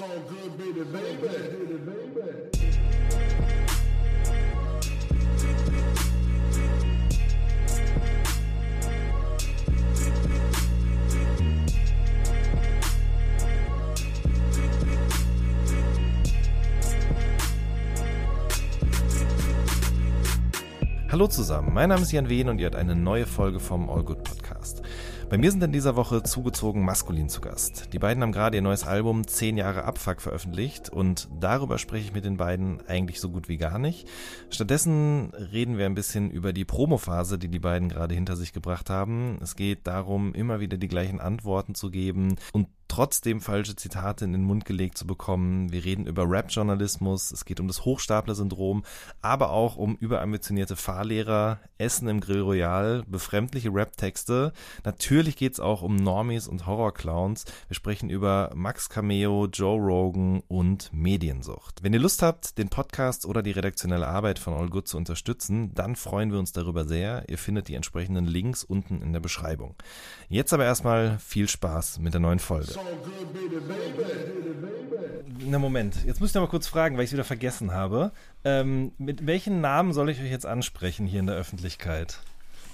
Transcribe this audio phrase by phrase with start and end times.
[0.00, 1.28] So good, baby, baby,
[1.84, 2.30] baby.
[21.10, 24.02] Hallo zusammen, mein Name ist Jan Wehn und ihr habt eine neue Folge vom All
[24.02, 24.80] Good Podcast.
[25.30, 27.92] Bei mir sind in dieser Woche zugezogen Maskulin zu Gast.
[27.92, 32.12] Die beiden haben gerade ihr neues Album 10 Jahre Abfuck veröffentlicht und darüber spreche ich
[32.12, 34.08] mit den beiden eigentlich so gut wie gar nicht.
[34.50, 38.90] Stattdessen reden wir ein bisschen über die Promophase, die die beiden gerade hinter sich gebracht
[38.90, 39.38] haben.
[39.40, 44.32] Es geht darum, immer wieder die gleichen Antworten zu geben und trotzdem falsche Zitate in
[44.32, 45.70] den Mund gelegt zu bekommen.
[45.70, 48.82] Wir reden über Rap-Journalismus, es geht um das Hochstapler-Syndrom,
[49.22, 54.52] aber auch um überambitionierte Fahrlehrer, Essen im Grill Royal, befremdliche Rap-Texte.
[54.84, 57.44] Natürlich geht es auch um Normies und Horror-Clowns.
[57.68, 61.82] Wir sprechen über Max Cameo, Joe Rogan und Mediensucht.
[61.82, 65.74] Wenn ihr Lust habt, den Podcast oder die redaktionelle Arbeit von All Good zu unterstützen,
[65.74, 67.28] dann freuen wir uns darüber sehr.
[67.28, 69.74] Ihr findet die entsprechenden Links unten in der Beschreibung.
[70.28, 72.72] Jetzt aber erstmal viel Spaß mit der neuen Folge.
[75.46, 78.12] Na Moment, jetzt müsst ihr mal kurz fragen, weil ich es wieder vergessen habe.
[78.44, 82.20] Ähm, mit welchen Namen soll ich euch jetzt ansprechen hier in der Öffentlichkeit?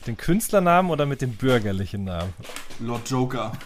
[0.06, 2.32] Mit dem Künstlernamen oder mit dem bürgerlichen Namen?
[2.78, 3.52] Lord Joker.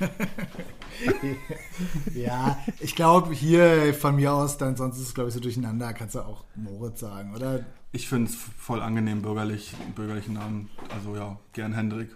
[2.15, 5.95] Ja, ich glaube hier von mir aus, dann sonst ist es glaube ich so durcheinander,
[5.95, 7.65] kannst du auch Moritz sagen, oder?
[7.93, 10.69] Ich finde es voll angenehm, bürgerlich, bürgerlichen Namen.
[10.95, 12.11] Also ja, gern Hendrik.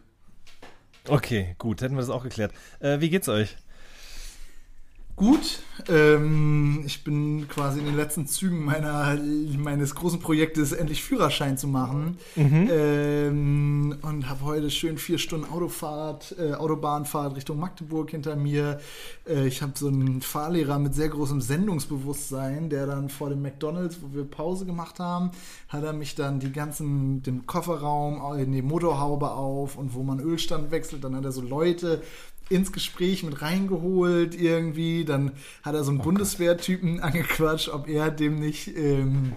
[1.09, 2.53] Okay, gut, hätten wir das auch geklärt.
[2.81, 3.57] Äh, wie geht's euch?
[5.17, 9.17] Gut, ähm, ich bin quasi in den letzten Zügen meiner,
[9.57, 12.19] meines großen Projektes, endlich Führerschein zu machen.
[12.69, 18.81] Ähm, und habe heute schön vier Stunden Autofahrt, äh, Autobahnfahrt Richtung Magdeburg hinter mir.
[19.29, 23.99] Äh, ich habe so einen Fahrlehrer mit sehr großem Sendungsbewusstsein, der dann vor dem McDonalds,
[24.03, 25.31] wo wir Pause gemacht haben,
[25.69, 30.19] hat er mich dann die ganzen, den Kofferraum, in die Motorhaube auf und wo man
[30.19, 32.03] Ölstand wechselt, dann hat er so Leute
[32.49, 35.05] ins Gespräch mit reingeholt irgendwie.
[35.05, 35.33] Dann
[35.63, 39.33] hat er so einen Bundeswehrtypen angequatscht, ob er dem nicht, ähm,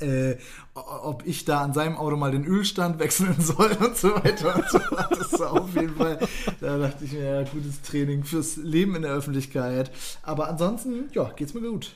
[0.00, 0.36] äh,
[0.74, 4.68] ob ich da an seinem Auto mal den Ölstand wechseln soll und so weiter und
[4.70, 5.16] so fort.
[5.18, 6.18] Das war auf jeden Fall,
[6.60, 9.90] da dachte ich mir, ja, gutes Training fürs Leben in der Öffentlichkeit.
[10.22, 11.94] Aber ansonsten, ja, geht's mir gut.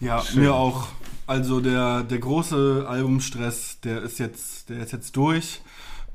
[0.00, 0.88] Ja, mir auch.
[1.26, 5.62] Also der, der große Albumstress, der ist jetzt, der ist jetzt durch.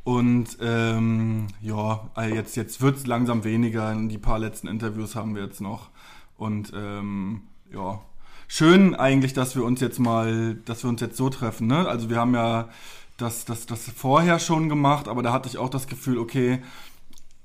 [0.04, 3.96] Und ähm, ja, also jetzt, jetzt wird es langsam weniger.
[3.96, 5.90] Die paar letzten Interviews haben wir jetzt noch.
[6.38, 8.02] Und ähm, ja,
[8.48, 11.68] schön eigentlich, dass wir uns jetzt mal, dass wir uns jetzt so treffen.
[11.68, 11.88] Ne?
[11.88, 12.70] Also wir haben ja
[13.18, 16.62] das, das, das vorher schon gemacht, aber da hatte ich auch das Gefühl, okay,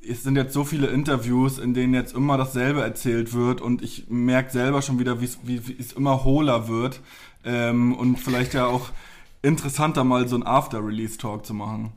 [0.08, 4.06] es sind jetzt so viele Interviews, in denen jetzt immer dasselbe erzählt wird und ich
[4.08, 7.00] merke selber schon wieder, wie es immer hohler wird
[7.44, 8.90] ähm, und vielleicht ja auch
[9.42, 11.92] interessanter mal so ein After-Release-Talk zu machen.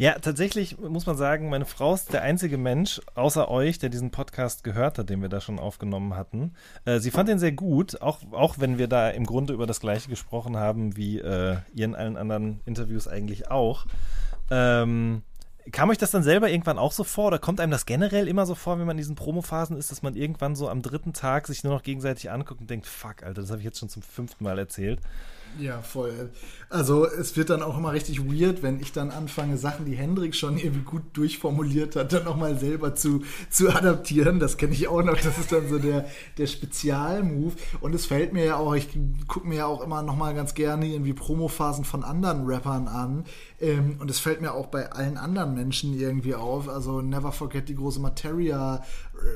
[0.00, 4.10] Ja, tatsächlich muss man sagen, meine Frau ist der einzige Mensch außer euch, der diesen
[4.10, 6.54] Podcast gehört hat, den wir da schon aufgenommen hatten.
[6.86, 9.78] Äh, sie fand den sehr gut, auch, auch wenn wir da im Grunde über das
[9.78, 13.84] Gleiche gesprochen haben, wie äh, ihr in allen anderen Interviews eigentlich auch.
[14.50, 15.20] Ähm,
[15.70, 18.46] kam euch das dann selber irgendwann auch so vor oder kommt einem das generell immer
[18.46, 21.46] so vor, wenn man in diesen Promophasen ist, dass man irgendwann so am dritten Tag
[21.46, 24.00] sich nur noch gegenseitig anguckt und denkt, fuck, Alter, das habe ich jetzt schon zum
[24.00, 24.98] fünften Mal erzählt.
[25.58, 26.30] Ja, voll.
[26.68, 30.36] Also es wird dann auch immer richtig weird, wenn ich dann anfange, Sachen, die Hendrik
[30.36, 34.38] schon irgendwie gut durchformuliert hat, dann nochmal selber zu, zu adaptieren.
[34.38, 35.18] Das kenne ich auch noch.
[35.20, 36.06] Das ist dann so der,
[36.38, 37.54] der Spezialmove.
[37.80, 38.88] Und es fällt mir ja auch, ich
[39.26, 43.24] gucke mir ja auch immer nochmal ganz gerne irgendwie Promophasen von anderen Rappern an.
[43.60, 46.68] Ähm, und es fällt mir auch bei allen anderen Menschen irgendwie auf.
[46.68, 48.80] Also Never Forget die große Materia, äh,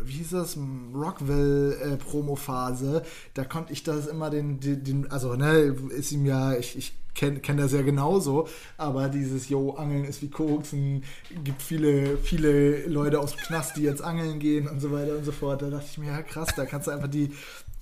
[0.06, 0.56] wie hieß das,
[0.94, 3.02] Rockville-Promo-Phase.
[3.34, 6.94] Da konnte ich das immer den, den, den also ne, ist ihm ja, ich, ich
[7.14, 11.04] kenne kenn das ja genauso, aber dieses, yo, Angeln ist wie Koksen,
[11.44, 15.24] gibt viele, viele Leute aus dem Knast, die jetzt angeln gehen und so weiter und
[15.24, 15.62] so fort.
[15.62, 17.30] Da dachte ich mir, ja krass, da kannst du einfach die,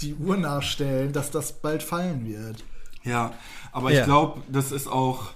[0.02, 2.62] die Uhr nachstellen, dass das bald fallen wird.
[3.04, 3.32] Ja,
[3.72, 4.00] aber Ja.
[4.00, 5.30] ich glaube, das ist auch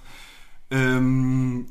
[0.71, 1.67] ähm,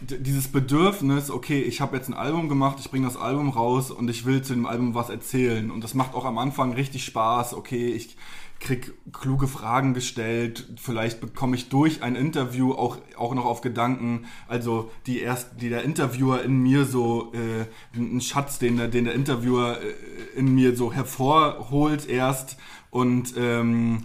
[0.00, 4.08] dieses Bedürfnis, okay, ich habe jetzt ein Album gemacht, ich bringe das Album raus und
[4.08, 5.70] ich will zu dem Album was erzählen.
[5.70, 7.54] Und das macht auch am Anfang richtig Spaß.
[7.54, 8.16] Okay, ich
[8.58, 14.26] krieg kluge Fragen gestellt, vielleicht bekomme ich durch ein Interview auch, auch noch auf Gedanken,
[14.48, 17.66] also die erst, die der Interviewer in mir so, äh,
[17.96, 22.56] einen Schatz, den der, den der Interviewer äh, in mir so hervorholt erst
[22.90, 24.04] und ähm,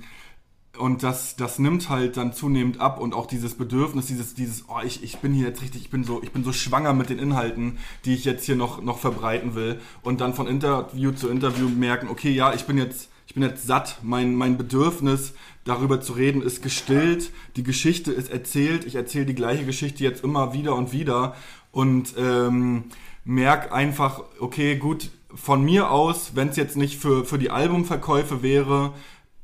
[0.81, 4.79] und das, das nimmt halt dann zunehmend ab und auch dieses Bedürfnis, dieses, dieses, oh,
[4.83, 7.19] ich, ich bin hier jetzt richtig, ich bin so, ich bin so schwanger mit den
[7.19, 9.79] Inhalten, die ich jetzt hier noch, noch verbreiten will.
[10.01, 13.67] Und dann von Interview zu Interview merken, okay, ja, ich bin jetzt, ich bin jetzt
[13.67, 15.33] satt, mein, mein Bedürfnis,
[15.65, 20.23] darüber zu reden, ist gestillt, die Geschichte ist erzählt, ich erzähle die gleiche Geschichte jetzt
[20.23, 21.35] immer wieder und wieder.
[21.71, 22.85] Und ähm,
[23.23, 28.41] merk einfach, okay, gut, von mir aus, wenn es jetzt nicht für, für die Albumverkäufe
[28.41, 28.93] wäre,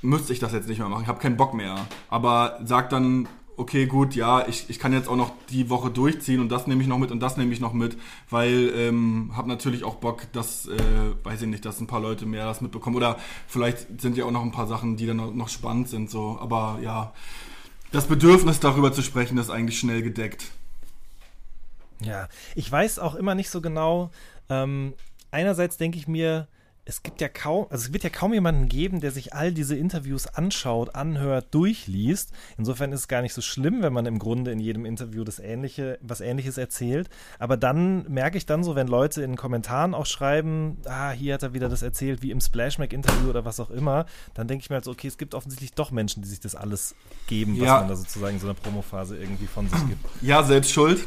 [0.02, 1.04] müsste ich das jetzt nicht mehr machen.
[1.04, 1.88] Ich habe keinen Bock mehr.
[2.10, 3.28] Aber sag dann,
[3.58, 6.82] okay, gut, ja, ich, ich kann jetzt auch noch die Woche durchziehen und das nehme
[6.82, 7.98] ich noch mit und das nehme ich noch mit,
[8.30, 10.78] weil ähm, habe natürlich auch Bock, dass, äh,
[11.24, 12.96] weiß ich nicht, dass ein paar Leute mehr das mitbekommen.
[12.96, 13.18] Oder
[13.48, 16.10] vielleicht sind ja auch noch ein paar Sachen, die dann noch, spannend sind.
[16.10, 16.38] So.
[16.40, 17.14] Aber ja,
[17.92, 20.52] das Bedürfnis darüber zu sprechen, ist eigentlich schnell gedeckt.
[22.00, 24.12] Ja, ich weiß auch immer nicht so genau.
[24.50, 24.94] Ähm,
[25.32, 26.48] einerseits denke ich mir,
[26.88, 29.75] es gibt ja kaum, also es wird ja kaum jemanden geben, der sich all diese
[29.75, 32.31] Interviews anschaut, anhört, durchliest.
[32.57, 35.39] Insofern ist es gar nicht so schlimm, wenn man im Grunde in jedem Interview das
[35.39, 37.10] Ähnliche, was Ähnliches erzählt.
[37.39, 41.34] Aber dann merke ich dann so, wenn Leute in den Kommentaren auch schreiben, ah, hier
[41.34, 44.69] hat er wieder das erzählt, wie im Splashback-Interview oder was auch immer, dann denke ich
[44.69, 46.95] mir halt so, okay, es gibt offensichtlich doch Menschen, die sich das alles
[47.28, 47.80] geben, was ja.
[47.80, 50.06] man da sozusagen in so einer Promophase irgendwie von sich gibt.
[50.22, 51.06] Ja, selbst schuld.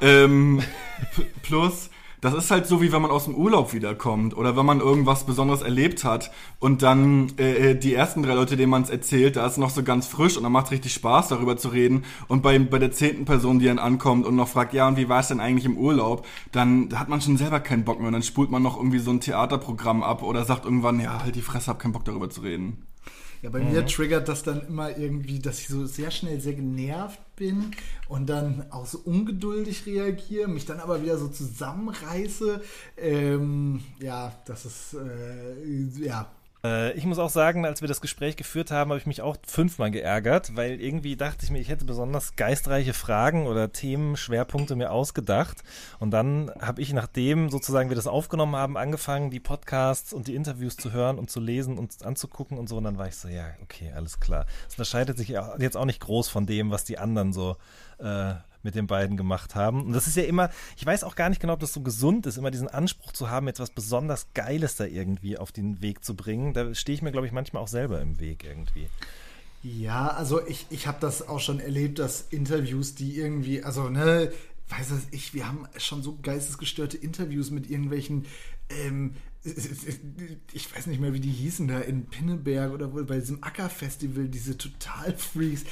[0.00, 0.62] Ähm,
[1.42, 1.90] plus,
[2.20, 5.24] das ist halt so, wie wenn man aus dem Urlaub wiederkommt oder wenn man irgendwas
[5.24, 9.36] Besonderes erlebt hat und dann äh, äh die ersten drei Leute, denen man es erzählt,
[9.36, 12.04] da ist noch so ganz frisch und dann macht richtig Spaß, darüber zu reden.
[12.26, 15.08] Und bei, bei der zehnten Person, die dann ankommt und noch fragt, ja, und wie
[15.08, 18.14] war es denn eigentlich im Urlaub, dann hat man schon selber keinen Bock mehr und
[18.14, 21.42] dann spult man noch irgendwie so ein Theaterprogramm ab oder sagt irgendwann, ja, halt die
[21.42, 22.86] Fresse, hab keinen Bock darüber zu reden.
[23.42, 23.72] Ja, bei mhm.
[23.72, 27.70] mir triggert das dann immer irgendwie, dass ich so sehr schnell sehr genervt bin
[28.08, 32.60] und dann auch so ungeduldig reagiere, mich dann aber wieder so zusammenreiße.
[32.96, 36.30] Ähm, ja, das ist, äh, ja,
[36.68, 39.36] äh, ich muss auch sagen, als wir das Gespräch geführt haben, habe ich mich auch
[39.46, 44.90] fünfmal geärgert, weil irgendwie dachte ich mir, ich hätte besonders geistreiche Fragen oder Themenschwerpunkte mir
[44.90, 45.62] ausgedacht.
[45.98, 50.34] Und dann habe ich, nachdem sozusagen wir das aufgenommen haben, angefangen, die Podcasts und die
[50.34, 52.76] Interviews zu hören und zu lesen und anzugucken und so.
[52.76, 54.46] Und dann war ich so, ja, okay, alles klar.
[54.68, 57.56] Es unterscheidet sich jetzt auch nicht groß von dem, was die anderen so
[57.98, 59.84] äh, mit den beiden gemacht haben.
[59.84, 62.26] Und das ist ja immer, ich weiß auch gar nicht genau, ob das so gesund
[62.26, 66.14] ist, immer diesen Anspruch zu haben, etwas besonders Geiles da irgendwie auf den Weg zu
[66.14, 66.52] bringen.
[66.52, 68.88] Da stehe ich mir, glaube ich, manchmal auch selber im Weg irgendwie.
[69.62, 74.30] Ja, also ich, ich habe das auch schon erlebt, dass Interviews, die irgendwie, also ne,
[74.68, 78.26] weiß ich, wir haben schon so geistesgestörte Interviews mit irgendwelchen
[78.70, 79.14] ähm,
[79.44, 84.28] ich weiß nicht mehr, wie die hießen da in Pinneberg oder wo, bei diesem Ackerfestival,
[84.28, 85.64] diese Total-Freaks.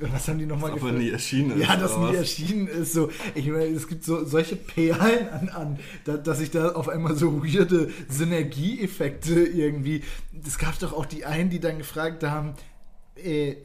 [0.00, 0.92] Was haben die nochmal gefragt?
[0.92, 1.68] Aber nie erschienen ist.
[1.68, 2.16] Ja, das nie was?
[2.16, 2.94] erschienen ist.
[2.94, 6.88] So, ich meine, es gibt so solche Perlen an, an da, dass ich da auf
[6.88, 10.02] einmal so weirde Synergieeffekte irgendwie.
[10.44, 12.54] Es gab doch auch die einen, die dann gefragt haben,
[13.16, 13.56] äh,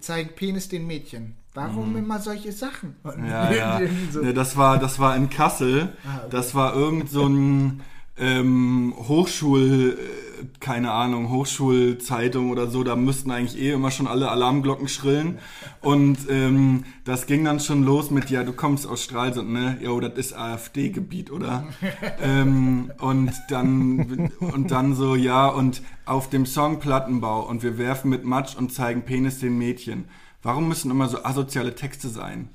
[0.00, 1.36] zeigen Penis den Mädchen.
[1.52, 1.98] Warum mhm.
[1.98, 2.96] immer solche Sachen?
[3.04, 3.80] Ja, ja.
[4.12, 4.20] so.
[4.20, 5.92] nee, das war, das war in Kassel.
[6.04, 6.26] Ah, okay.
[6.30, 7.82] Das war irgend so ein
[8.16, 14.30] ähm, Hochschul, äh, keine Ahnung, Hochschulzeitung oder so, da müssten eigentlich eh immer schon alle
[14.30, 15.38] Alarmglocken schrillen.
[15.80, 19.78] Und ähm, das ging dann schon los mit, ja, du kommst aus Stralsund, ne?
[19.80, 21.66] Jo, das ist AfD-Gebiet, oder?
[22.22, 28.10] ähm, und dann und dann so, ja, und auf dem Song Plattenbau und wir werfen
[28.10, 30.04] mit Matsch und zeigen Penis den Mädchen.
[30.42, 32.50] Warum müssen immer so asoziale Texte sein?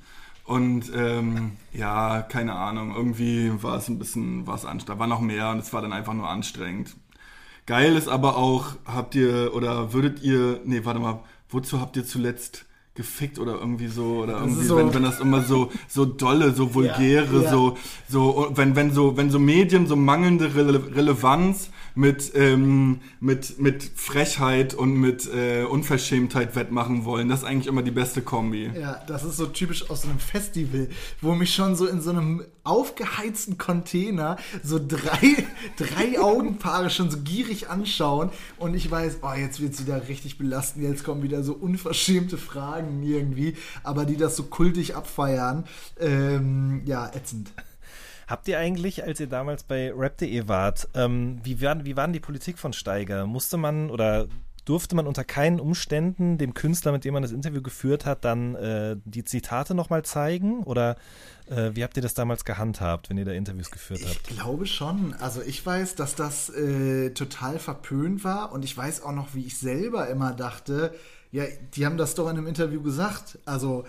[0.50, 4.98] Und ähm, ja, keine Ahnung, irgendwie war es ein bisschen was anstrengend.
[4.98, 6.96] War noch mehr und es war dann einfach nur anstrengend.
[7.66, 11.20] Geil ist aber auch, habt ihr oder würdet ihr, nee, warte mal,
[11.50, 15.42] wozu habt ihr zuletzt gefickt oder irgendwie so oder irgendwie so wenn, wenn das immer
[15.42, 17.50] so so dolle so vulgäre ja, ja.
[17.50, 17.76] so
[18.08, 23.82] so wenn wenn so wenn so Medien so mangelnde Rele Relevanz mit ähm, mit mit
[23.82, 29.02] Frechheit und mit äh, Unverschämtheit wettmachen wollen das ist eigentlich immer die beste Kombi ja
[29.06, 30.88] das ist so typisch aus so einem Festival
[31.20, 37.18] wo mich schon so in so einem aufgeheizten Container so drei drei Augenpaare schon so
[37.18, 41.54] gierig anschauen und ich weiß oh jetzt wird's wieder richtig belastend jetzt kommen wieder so
[41.54, 45.64] unverschämte Fragen Fragen irgendwie, aber die das so kultig abfeiern.
[45.98, 47.52] Ähm, ja, ätzend.
[48.30, 52.20] Habt ihr eigentlich, als ihr damals bei rap.de wart, ähm, wie, waren, wie waren die
[52.20, 53.26] Politik von Steiger?
[53.26, 54.28] Musste man oder
[54.64, 58.54] durfte man unter keinen Umständen dem Künstler, mit dem man das Interview geführt hat, dann
[58.54, 60.62] äh, die Zitate nochmal zeigen?
[60.62, 60.94] Oder
[61.48, 64.30] äh, wie habt ihr das damals gehandhabt, wenn ihr da Interviews geführt habt?
[64.30, 65.12] Ich glaube schon.
[65.14, 69.44] Also ich weiß, dass das äh, total verpönt war und ich weiß auch noch, wie
[69.44, 70.94] ich selber immer dachte,
[71.32, 71.44] ja,
[71.74, 73.40] die haben das doch in einem Interview gesagt.
[73.44, 73.86] Also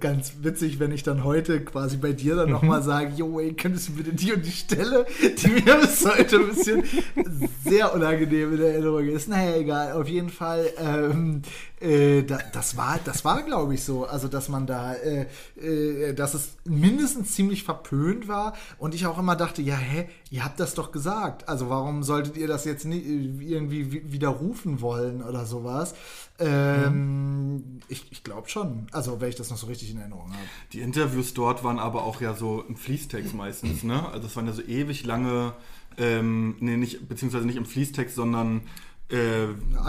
[0.00, 2.52] ganz witzig, wenn ich dann heute quasi bei dir dann Mhm.
[2.52, 6.36] nochmal sage, jo, ey, könntest du bitte die und die Stelle, die mir bis heute
[6.36, 6.84] ein bisschen
[7.64, 9.28] sehr unangenehm in Erinnerung ist.
[9.28, 11.42] Naja, egal, auf jeden Fall, ähm,
[11.84, 15.26] äh, da, das war, das war, glaube ich, so, also, dass man da, äh,
[15.60, 20.44] äh, dass es mindestens ziemlich verpönt war und ich auch immer dachte, ja, hä, ihr
[20.44, 25.22] habt das doch gesagt, also warum solltet ihr das jetzt nie, irgendwie wi- widerrufen wollen
[25.22, 25.94] oder sowas?
[26.38, 30.42] Ähm, Ich, ich glaube schon, also, wenn ich das noch so richtig in Erinnerung habe.
[30.72, 34.08] Die Interviews dort waren aber auch ja so im Fließtext meistens, ne?
[34.10, 35.52] Also es waren ja so ewig lange,
[35.98, 38.62] ähm, nee, nicht, beziehungsweise nicht im Fließtext, sondern
[39.10, 39.48] äh,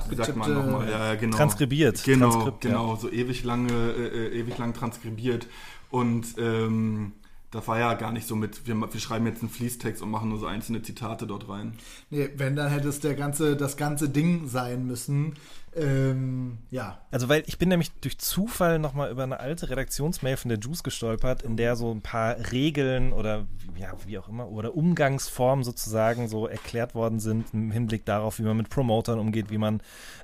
[0.09, 0.89] wie sagt man nochmal?
[0.89, 1.37] Ja, ja, genau.
[1.37, 2.03] Transkribiert.
[2.03, 2.71] Genau, Transkript, ja.
[2.71, 5.47] genau, so ewig lange, äh, äh, ewig lang transkribiert.
[5.89, 7.13] Und ähm,
[7.51, 10.29] das war ja gar nicht so mit, wir, wir schreiben jetzt einen Fließtext und machen
[10.29, 11.73] nur so einzelne Zitate dort rein.
[12.09, 15.35] Nee, wenn, dann hätte es der ganze, das ganze Ding sein müssen.
[15.75, 16.99] Ähm, ja.
[17.11, 20.83] Also, weil ich bin nämlich durch Zufall nochmal über eine alte Redaktionsmail von der Juice
[20.83, 23.45] gestolpert, in der so ein paar Regeln oder
[23.77, 28.43] ja, wie auch immer, oder Umgangsformen sozusagen so erklärt worden sind im Hinblick darauf, wie
[28.43, 29.81] man mit Promotern umgeht, wie man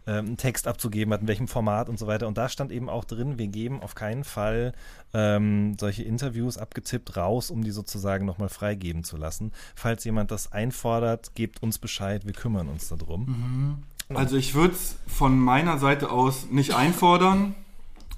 [0.08, 2.28] ähm, einen Text abzugeben hat, in welchem Format und so weiter.
[2.28, 4.74] Und da stand eben auch drin, wir geben auf keinen Fall
[5.14, 9.52] ähm, solche Interviews abgetippt raus, um die sozusagen nochmal freigeben zu lassen.
[9.76, 13.84] Falls jemand das einfordert, gebt uns Bescheid, wir kümmern uns darum.
[14.16, 17.56] Also ich würde es von meiner Seite aus nicht einfordern,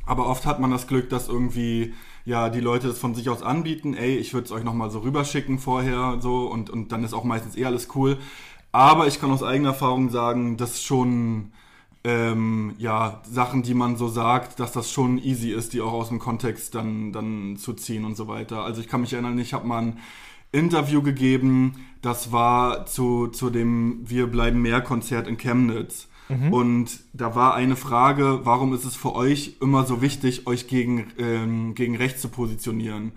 [0.05, 1.93] aber oft hat man das Glück, dass irgendwie
[2.25, 3.93] ja die Leute es von sich aus anbieten.
[3.93, 7.23] Ey, ich würde es euch nochmal so rüberschicken vorher so und, und dann ist auch
[7.23, 8.17] meistens eh alles cool.
[8.71, 11.51] Aber ich kann aus eigener Erfahrung sagen, dass schon
[12.03, 16.09] ähm, ja Sachen, die man so sagt, dass das schon easy ist, die auch aus
[16.09, 18.63] dem Kontext dann dann zu ziehen und so weiter.
[18.63, 19.99] Also ich kann mich erinnern, ich habe mal ein
[20.53, 26.07] Interview gegeben, das war zu, zu dem Wir bleiben mehr Konzert in Chemnitz.
[26.51, 31.07] Und da war eine Frage, warum ist es für euch immer so wichtig, euch gegen,
[31.17, 33.11] ähm, gegen rechts zu positionieren?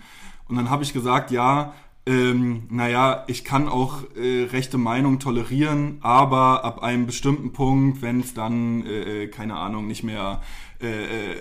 [0.48, 1.72] Und dann habe ich gesagt, ja,
[2.04, 8.20] ähm, naja, ich kann auch äh, rechte Meinung tolerieren, aber ab einem bestimmten Punkt, wenn
[8.20, 10.40] es dann, äh, äh, keine Ahnung, nicht mehr
[10.80, 11.36] äh, äh,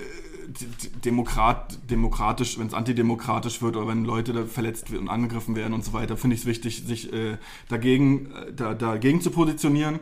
[1.03, 5.83] Demokrat, demokratisch, wenn es antidemokratisch wird oder wenn Leute da verletzt und angegriffen werden und
[5.83, 7.37] so weiter, finde ich es wichtig, sich äh,
[7.69, 9.99] dagegen, äh, da, dagegen zu positionieren.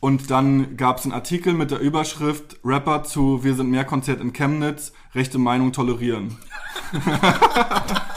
[0.00, 4.20] Und dann gab es einen Artikel mit der Überschrift Rapper zu Wir sind mehr Konzert
[4.20, 6.36] in Chemnitz, rechte Meinung tolerieren.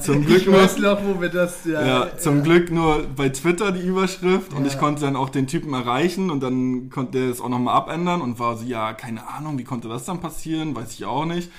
[0.04, 1.86] Zum Glück ich nur, weiß noch, wo wir das, ja.
[1.86, 4.68] ja, zum Glück nur bei Twitter die Überschrift und Ja.
[4.72, 8.20] ich konnte dann auch den Typen erreichen und dann konnte er es auch nochmal abändern
[8.20, 11.50] und war so, ja, keine Ahnung, wie konnte das dann passieren, weiß ich auch nicht.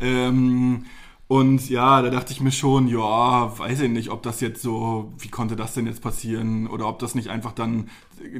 [0.00, 0.84] Ähm,
[1.28, 5.12] und ja, da dachte ich mir schon, ja, weiß ich nicht, ob das jetzt so,
[5.18, 7.90] wie konnte das denn jetzt passieren oder ob das nicht einfach dann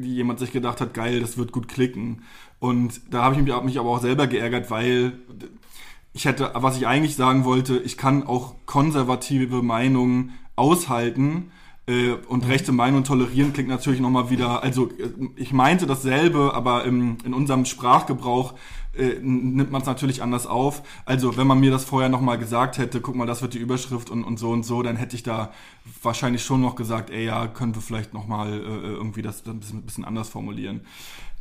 [0.00, 2.22] jemand sich gedacht hat, geil, das wird gut klicken.
[2.60, 5.12] Und da habe ich mich, mich aber auch selber geärgert, weil
[6.18, 11.52] ich hätte, was ich eigentlich sagen wollte, ich kann auch konservative Meinungen aushalten
[11.86, 16.84] äh, und rechte Meinungen tolerieren klingt natürlich nochmal wieder, also äh, ich meinte dasselbe, aber
[16.84, 18.54] im, in unserem Sprachgebrauch
[18.96, 20.82] äh, nimmt man es natürlich anders auf.
[21.04, 24.10] Also wenn man mir das vorher nochmal gesagt hätte, guck mal, das wird die Überschrift
[24.10, 25.52] und, und so und so, dann hätte ich da
[26.02, 29.82] wahrscheinlich schon noch gesagt, ey ja, können wir vielleicht nochmal äh, irgendwie das ein bisschen,
[29.82, 30.80] bisschen anders formulieren.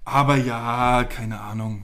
[0.06, 1.84] Aber ja, keine Ahnung.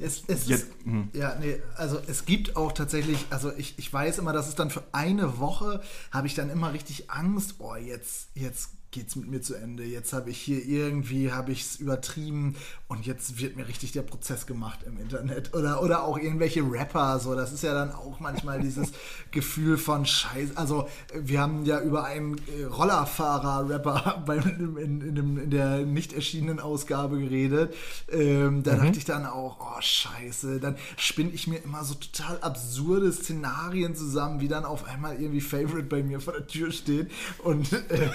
[0.00, 1.08] Es, es Jetzt- ist, hm.
[1.12, 4.70] ja, nee, also es gibt auch tatsächlich, also ich, ich weiß immer, dass es dann
[4.70, 9.40] für eine Woche habe ich dann immer richtig Angst, oh, jetzt, jetzt geht's mit mir
[9.42, 12.54] zu Ende, jetzt habe ich hier irgendwie, habe ich es übertrieben
[12.94, 15.54] und jetzt wird mir richtig der Prozess gemacht im Internet.
[15.54, 18.92] Oder, oder auch irgendwelche Rapper, so, das ist ja dann auch manchmal dieses
[19.30, 24.24] Gefühl von Scheiß, also wir haben ja über einen äh, Rollerfahrer-Rapper
[24.78, 27.74] in, in, dem, in der nicht erschienenen Ausgabe geredet,
[28.10, 32.38] ähm, da dachte ich dann auch, oh Scheiße, dann spinne ich mir immer so total
[32.40, 37.10] absurde Szenarien zusammen, wie dann auf einmal irgendwie Favorite bei mir vor der Tür steht.
[37.42, 38.08] Und, äh,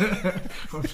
[0.72, 0.90] und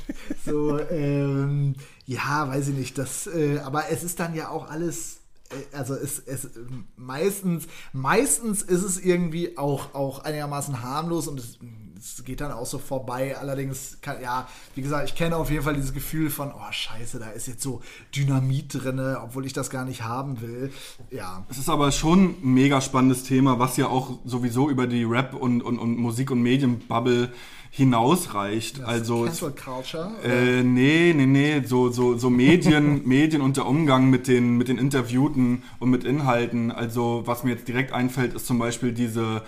[0.46, 1.75] so, ähm,
[2.06, 5.96] ja, weiß ich nicht, das, äh, aber es ist dann ja auch alles äh, also
[5.96, 6.50] es, es
[6.96, 11.60] meistens meistens ist es irgendwie auch auch einigermaßen harmlos und es,
[12.06, 13.36] es geht dann auch so vorbei.
[13.38, 17.18] Allerdings kann, ja, wie gesagt, ich kenne auf jeden Fall dieses Gefühl von oh Scheiße,
[17.20, 17.82] da ist jetzt so
[18.16, 20.72] Dynamit drinne, obwohl ich das gar nicht haben will.
[21.10, 25.04] Ja, Es ist aber schon ein mega spannendes Thema, was ja auch sowieso über die
[25.04, 27.32] Rap- und, und, und Musik- und Medienbubble
[27.72, 28.82] hinausreicht.
[28.84, 30.12] also es, Cancel Culture.
[30.24, 34.70] äh, nee, nee, nee, so, so, so Medien, Medien und der Umgang mit den, mit
[34.70, 36.72] den Interviewten und mit Inhalten.
[36.72, 39.42] Also was mir jetzt direkt einfällt, ist zum Beispiel diese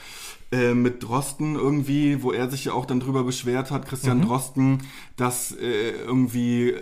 [0.51, 4.83] äh, mit Drosten irgendwie, wo er sich ja auch dann drüber beschwert hat, Christian Drosten,
[5.15, 6.73] dass äh, irgendwie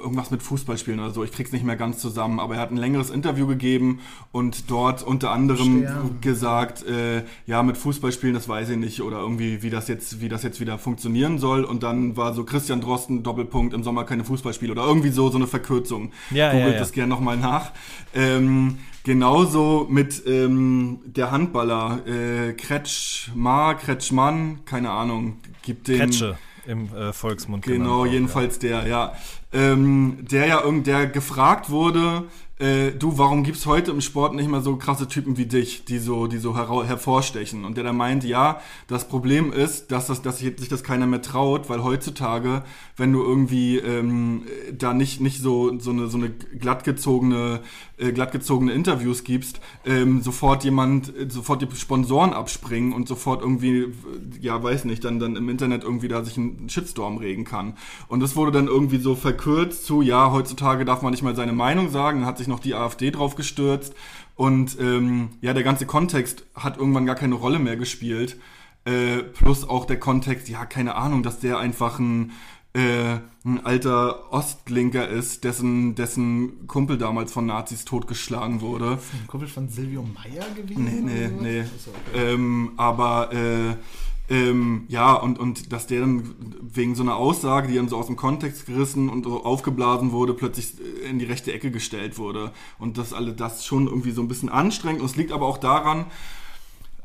[0.00, 2.76] irgendwas mit Fußballspielen oder so, ich krieg's nicht mehr ganz zusammen, aber er hat ein
[2.76, 4.00] längeres Interview gegeben
[4.32, 6.18] und dort unter anderem Stern.
[6.20, 10.28] gesagt, äh, ja, mit Fußballspielen, das weiß ich nicht, oder irgendwie, wie das jetzt, wie
[10.28, 11.64] das jetzt wieder funktionieren soll.
[11.64, 15.36] Und dann war so Christian Drosten, Doppelpunkt, im Sommer keine Fußballspiele oder irgendwie so, so
[15.36, 16.12] eine Verkürzung.
[16.30, 16.78] Ja, Googelt ja, ja.
[16.78, 17.72] das gerne nochmal nach.
[18.14, 25.98] Ähm, genauso mit ähm, der Handballer, äh, Kretschmar, Kretschmann, keine Ahnung, gibt den.
[25.98, 27.64] Kretsche im äh, Volksmund.
[27.64, 29.14] Genau, genannt jedenfalls der, ja.
[29.52, 32.28] Ähm, der ja irgend, der gefragt wurde,
[32.60, 35.98] äh, du, warum gibt's heute im Sport nicht mehr so krasse Typen wie dich, die
[35.98, 37.64] so, die so hervorstechen?
[37.64, 41.06] Und der da meint, ja, das Problem ist, dass, das, dass sich sich das keiner
[41.06, 42.62] mehr traut, weil heutzutage,
[42.98, 44.42] wenn du irgendwie ähm,
[44.76, 47.60] da nicht, nicht so, so eine, so eine glattgezogene,
[48.00, 53.80] äh, glattgezogene Interviews gibst, ähm, sofort jemand, äh, sofort die Sponsoren abspringen und sofort irgendwie,
[53.80, 53.90] äh,
[54.40, 57.76] ja, weiß nicht, dann, dann im Internet irgendwie da sich ein Shitstorm regen kann.
[58.08, 61.52] Und das wurde dann irgendwie so verkürzt zu, ja, heutzutage darf man nicht mal seine
[61.52, 63.94] Meinung sagen, hat sich noch die AfD drauf gestürzt
[64.36, 68.38] und ähm, ja, der ganze Kontext hat irgendwann gar keine Rolle mehr gespielt.
[68.86, 72.32] Äh, plus auch der Kontext, ja, keine Ahnung, dass der einfach ein,
[72.72, 78.98] äh, ein alter Ostlinker ist, dessen, dessen Kumpel damals von Nazis totgeschlagen wurde.
[79.12, 80.84] Ein Kumpel von Silvio Meyer gewesen?
[80.84, 81.60] Nee, nee, oder nee.
[81.62, 82.32] Achso, okay.
[82.32, 83.76] Ähm, aber äh,
[84.30, 88.06] ähm, ja, und, und dass der dann wegen so einer Aussage, die dann so aus
[88.06, 90.74] dem Kontext gerissen und so aufgeblasen wurde, plötzlich
[91.08, 92.52] in die rechte Ecke gestellt wurde.
[92.78, 95.00] Und das alle das schon irgendwie so ein bisschen anstrengend.
[95.00, 96.06] Und es liegt aber auch daran,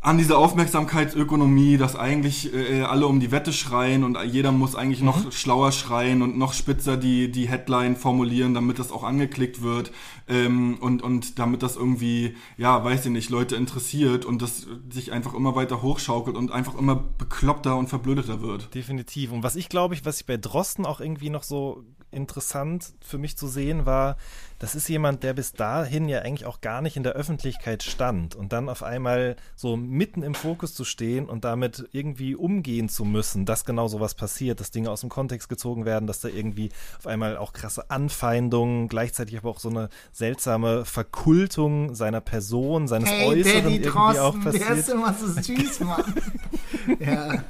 [0.05, 5.01] an dieser Aufmerksamkeitsökonomie, dass eigentlich äh, alle um die Wette schreien und jeder muss eigentlich
[5.01, 9.91] noch schlauer schreien und noch spitzer die, die Headline formulieren, damit das auch angeklickt wird
[10.27, 15.11] ähm, und, und damit das irgendwie, ja, weiß ich nicht, Leute interessiert und das sich
[15.11, 18.75] einfach immer weiter hochschaukelt und einfach immer bekloppter und verblödeter wird.
[18.75, 19.31] Definitiv.
[19.31, 23.17] Und was ich glaube ich, was ich bei Drosten auch irgendwie noch so interessant für
[23.17, 24.17] mich zu sehen war,
[24.65, 28.33] das ist jemand, der bis dahin ja eigentlich auch gar nicht in der Öffentlichkeit stand
[28.33, 33.05] und dann auf einmal so mitten im Fokus zu stehen und damit irgendwie umgehen zu
[33.05, 36.71] müssen, dass genau sowas passiert, dass Dinge aus dem Kontext gezogen werden, dass da irgendwie
[36.97, 43.11] auf einmal auch krasse Anfeindungen, gleichzeitig aber auch so eine seltsame Verkultung seiner Person, seines
[43.11, 44.89] Äußeren irgendwie auch der ist passiert.
[44.89, 46.13] immer so süß, Mann.
[46.99, 47.43] ja.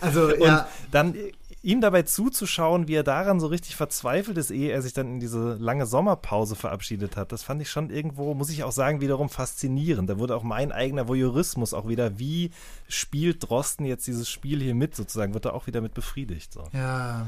[0.00, 0.66] Also, Und ja.
[0.90, 1.14] dann
[1.62, 5.20] ihm dabei zuzuschauen, wie er daran so richtig verzweifelt ist, ehe er sich dann in
[5.20, 9.28] diese lange Sommerpause verabschiedet hat, das fand ich schon irgendwo, muss ich auch sagen, wiederum
[9.28, 10.10] faszinierend.
[10.10, 12.50] Da wurde auch mein eigener Voyeurismus auch wieder, wie
[12.88, 16.52] spielt Drosten jetzt dieses Spiel hier mit, sozusagen, wird er auch wieder mit befriedigt.
[16.52, 16.64] So.
[16.72, 17.26] Ja,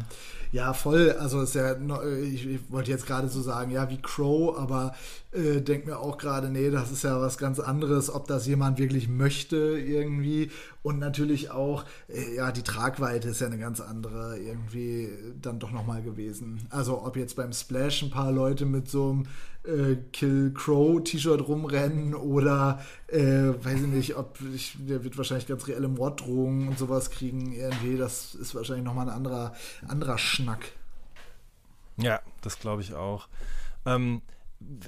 [0.51, 1.13] ja, voll.
[1.13, 1.77] Also ist ja,
[2.23, 4.95] ich, ich wollte jetzt gerade so sagen, ja, wie Crow, aber
[5.35, 8.79] äh, denk mir auch gerade, nee, das ist ja was ganz anderes, ob das jemand
[8.79, 10.51] wirklich möchte irgendwie.
[10.83, 15.73] Und natürlich auch, äh, ja, die Tragweite ist ja eine ganz andere irgendwie dann doch
[15.73, 16.67] nochmal gewesen.
[16.71, 19.27] Also ob jetzt beim Splash ein paar Leute mit so einem
[19.65, 25.47] äh, Kill Crow T-Shirt rumrennen oder äh, weiß ich nicht, ob ich, der wird wahrscheinlich
[25.47, 27.97] ganz reelle Morddrohungen und sowas kriegen irgendwie.
[27.97, 29.55] Das ist wahrscheinlich nochmal ein anderer,
[29.89, 30.73] anderer Schnack.
[31.97, 33.29] Ja, das glaube ich auch.
[33.87, 34.23] Ähm,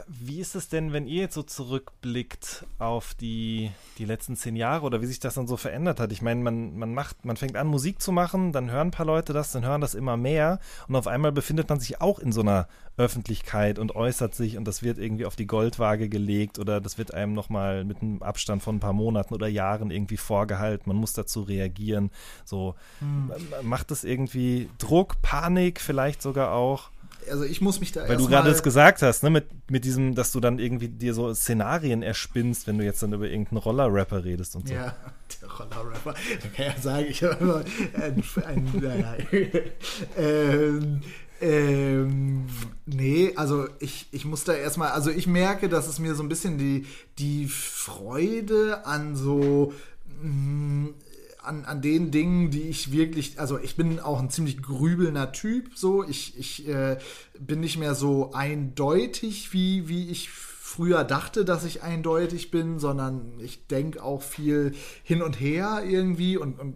[0.07, 4.85] wie ist es denn, wenn ihr jetzt so zurückblickt auf die, die letzten zehn Jahre
[4.85, 6.13] oder wie sich das dann so verändert hat?
[6.13, 9.07] Ich meine, man, man macht, man fängt an, Musik zu machen, dann hören ein paar
[9.07, 12.33] Leute das, dann hören das immer mehr und auf einmal befindet man sich auch in
[12.33, 16.81] so einer Öffentlichkeit und äußert sich und das wird irgendwie auf die Goldwaage gelegt oder
[16.81, 20.89] das wird einem nochmal mit einem Abstand von ein paar Monaten oder Jahren irgendwie vorgehalten.
[20.89, 22.11] Man muss dazu reagieren.
[22.45, 22.75] So
[23.63, 26.91] macht es irgendwie Druck, Panik vielleicht sogar auch.
[27.31, 30.15] Also ich muss mich da Weil du gerade es gesagt hast, ne, mit, mit diesem,
[30.15, 34.25] dass du dann irgendwie dir so Szenarien erspinnst, wenn du jetzt dann über irgendeinen Roller-Rapper
[34.25, 34.75] redest und so.
[34.75, 34.97] Ja,
[35.43, 36.15] der Roller-Rapper.
[36.43, 37.65] Da kann ja sagen, ich habe immer
[38.03, 39.17] ein, ein naja.
[40.17, 41.01] ähm,
[41.41, 42.47] ähm,
[42.87, 46.29] nee, also ich, ich muss da erstmal, also ich merke, dass es mir so ein
[46.29, 46.87] bisschen die,
[47.19, 49.75] die Freude an so
[50.23, 50.91] mh,
[51.47, 55.71] an, an den Dingen, die ich wirklich, also ich bin auch ein ziemlich grübelnder Typ,
[55.77, 56.99] so, ich, ich äh,
[57.39, 63.39] bin nicht mehr so eindeutig, wie, wie ich früher dachte, dass ich eindeutig bin, sondern
[63.41, 66.75] ich denke auch viel hin und her irgendwie und, und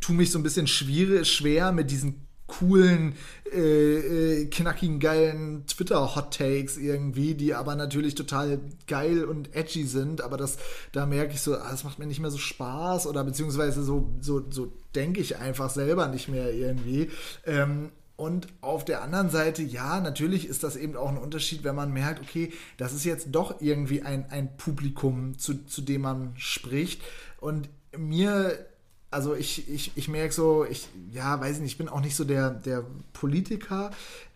[0.00, 2.26] tu mich so ein bisschen schwierig, schwer mit diesen
[2.58, 3.14] coolen,
[3.50, 10.36] äh, äh, knackigen, geilen Twitter-Hot-Takes irgendwie, die aber natürlich total geil und edgy sind, aber
[10.36, 10.58] das,
[10.92, 14.10] da merke ich so, ah, das macht mir nicht mehr so Spaß oder beziehungsweise so,
[14.20, 17.10] so, so denke ich einfach selber nicht mehr irgendwie.
[17.46, 21.74] Ähm, und auf der anderen Seite, ja, natürlich ist das eben auch ein Unterschied, wenn
[21.74, 26.34] man merkt, okay, das ist jetzt doch irgendwie ein, ein Publikum, zu, zu dem man
[26.36, 27.02] spricht.
[27.40, 28.66] Und mir
[29.12, 32.24] also ich, ich, ich merke so, ich, ja, weiß nicht, ich bin auch nicht so
[32.24, 33.90] der, der Politiker.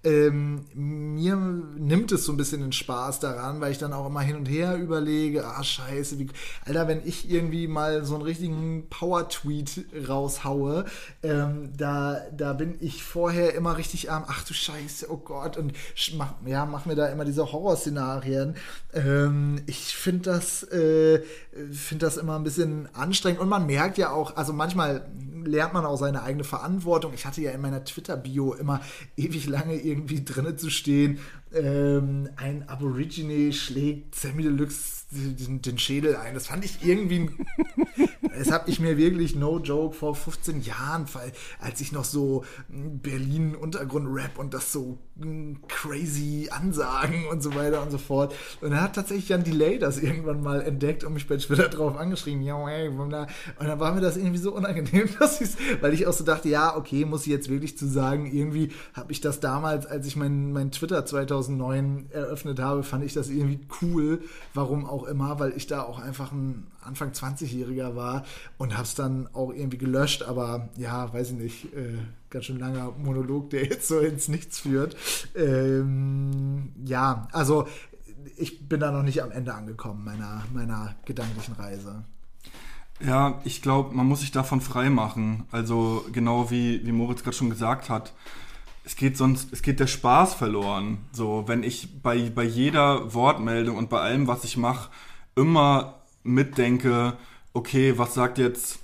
[0.04, 4.20] Ähm, mir nimmt es so ein bisschen den Spaß daran, weil ich dann auch immer
[4.20, 6.28] hin und her überlege, ah scheiße, wie,
[6.64, 10.84] Alter, wenn ich irgendwie mal so einen richtigen Power-Tweet raushaue,
[11.24, 15.72] ähm, da, da bin ich vorher immer richtig am, ach du Scheiße, oh Gott, und
[16.16, 18.54] mach, ja, mach mir da immer diese Horrorszenarien.
[18.94, 21.20] Ähm, ich finde das, äh,
[21.72, 25.04] finde das immer ein bisschen anstrengend und man merkt ja auch, also manchmal
[25.44, 27.12] lernt man auch seine eigene Verantwortung.
[27.14, 28.80] Ich hatte ja in meiner Twitter-Bio immer
[29.16, 31.18] ewig lange irgendwie drinne zu stehen.
[31.54, 36.34] Ähm, ein Aborigine schlägt Sammy Deluxe den, den Schädel ein.
[36.34, 37.30] Das fand ich irgendwie.
[38.38, 41.06] das habe ich mir wirklich, no joke, vor 15 Jahren,
[41.60, 47.90] als ich noch so Berlin-Untergrund-Rap und das so hm, crazy Ansagen und so weiter und
[47.90, 48.34] so fort.
[48.60, 51.96] Und dann hat tatsächlich Jan Delay das irgendwann mal entdeckt und mich bei Twitter drauf
[51.96, 52.42] angeschrieben.
[52.42, 53.26] Ja, hey, und dann
[53.58, 57.04] war mir das irgendwie so unangenehm, dass ich's, weil ich auch so dachte, ja, okay,
[57.04, 60.70] muss ich jetzt wirklich zu sagen, irgendwie habe ich das damals, als ich mein, mein
[60.70, 64.20] Twitter 2009 eröffnet habe, fand ich das irgendwie cool.
[64.52, 68.24] Warum auch immer, weil ich da auch einfach ein Anfang 20-Jähriger war
[68.58, 70.22] und habe es dann auch irgendwie gelöscht.
[70.22, 71.98] Aber ja, weiß ich nicht, äh,
[72.30, 74.96] ganz schön langer Monolog, der jetzt so ins Nichts führt.
[75.34, 77.66] Ähm, ja, also
[78.36, 82.04] ich bin da noch nicht am Ende angekommen meiner, meiner gedanklichen Reise.
[83.00, 85.44] Ja, ich glaube, man muss sich davon frei machen.
[85.50, 88.12] Also genau wie, wie Moritz gerade schon gesagt hat
[88.86, 90.98] es geht sonst, es geht der Spaß verloren.
[91.10, 94.90] So, wenn ich bei, bei jeder Wortmeldung und bei allem, was ich mache,
[95.34, 97.14] immer mitdenke,
[97.52, 98.78] okay, was sagt jetzt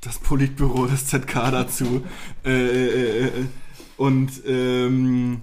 [0.00, 2.02] das Politbüro des ZK dazu?
[2.44, 3.30] äh, äh, äh,
[3.98, 5.42] und ähm,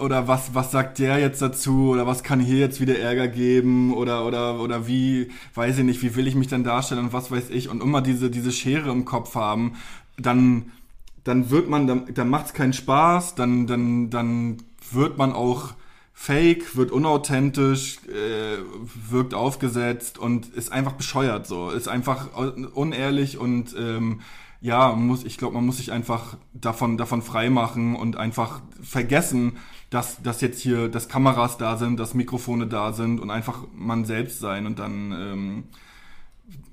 [0.00, 3.92] oder was, was sagt der jetzt dazu oder was kann hier jetzt wieder Ärger geben
[3.92, 7.30] oder, oder, oder wie, weiß ich nicht, wie will ich mich dann darstellen und was
[7.30, 9.76] weiß ich und immer diese, diese Schere im Kopf haben,
[10.16, 10.72] dann
[11.24, 14.58] dann wird man, dann, dann macht es keinen Spaß, dann, dann, dann
[14.90, 15.74] wird man auch
[16.12, 18.58] fake, wird unauthentisch, äh,
[19.08, 22.28] wirkt aufgesetzt und ist einfach bescheuert so, ist einfach
[22.74, 24.20] unehrlich und ähm,
[24.60, 29.56] ja, muss, ich glaube, man muss sich einfach davon, davon freimachen und einfach vergessen,
[29.88, 34.04] dass, dass jetzt hier, dass Kameras da sind, dass Mikrofone da sind und einfach man
[34.04, 35.64] selbst sein und dann, ähm,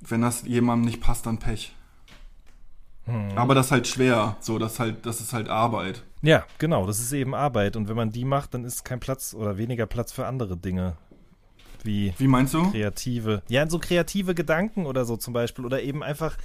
[0.01, 1.76] wenn das jemandem nicht passt, dann Pech.
[3.08, 3.38] Hm.
[3.38, 4.36] Aber das ist halt schwer.
[4.39, 6.04] So, das, halt, das ist halt Arbeit.
[6.22, 7.76] Ja, genau, das ist eben Arbeit.
[7.76, 10.98] Und wenn man die macht, dann ist kein Platz oder weniger Platz für andere Dinge.
[11.84, 12.70] Wie, Wie meinst du?
[12.72, 13.41] Kreative.
[13.48, 15.65] Ja, so kreative Gedanken oder so zum Beispiel.
[15.65, 16.38] Oder eben einfach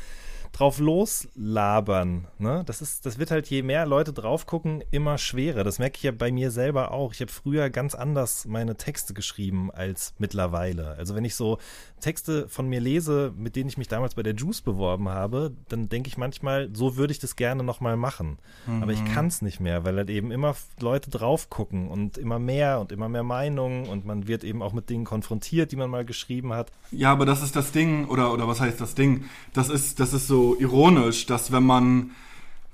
[0.53, 2.29] drauf loslabern.
[2.39, 2.63] Ne?
[2.67, 5.65] Das, ist, das wird halt, je mehr Leute drauf gucken, immer schwerer.
[5.65, 7.15] Das merke ich ja bei mir selber auch.
[7.15, 10.95] Ich habe früher ganz anders meine Texte geschrieben als mittlerweile.
[10.99, 11.59] Also wenn ich so
[12.03, 15.89] Texte von mir lese, mit denen ich mich damals bei der Juice beworben habe, dann
[15.89, 18.39] denke ich manchmal, so würde ich das gerne nochmal machen.
[18.67, 18.83] Mhm.
[18.83, 19.09] Aber ich mhm.
[19.09, 22.93] kann es nicht mehr, weil halt eben immer Leute drauf gucken und immer mehr und
[22.93, 26.53] immer mehr Meinungen und man wird eben auch mit Dingen konfrontiert, die man mal geschrieben
[26.53, 26.71] hat.
[26.91, 29.25] Ja, aber das ist das Ding, oder, oder was heißt das Ding?
[29.55, 32.11] Das ist, das ist so ironisch, dass wenn man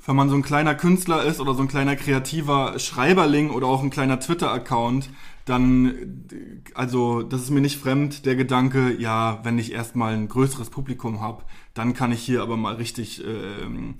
[0.06, 3.82] wenn man so ein kleiner Künstler ist oder so ein kleiner kreativer Schreiberling oder auch
[3.82, 5.10] ein kleiner Twitter-Account,
[5.48, 6.26] dann,
[6.74, 11.20] also das ist mir nicht fremd, der Gedanke, ja, wenn ich erstmal ein größeres Publikum
[11.20, 13.96] habe, dann kann ich hier aber mal richtig ähm,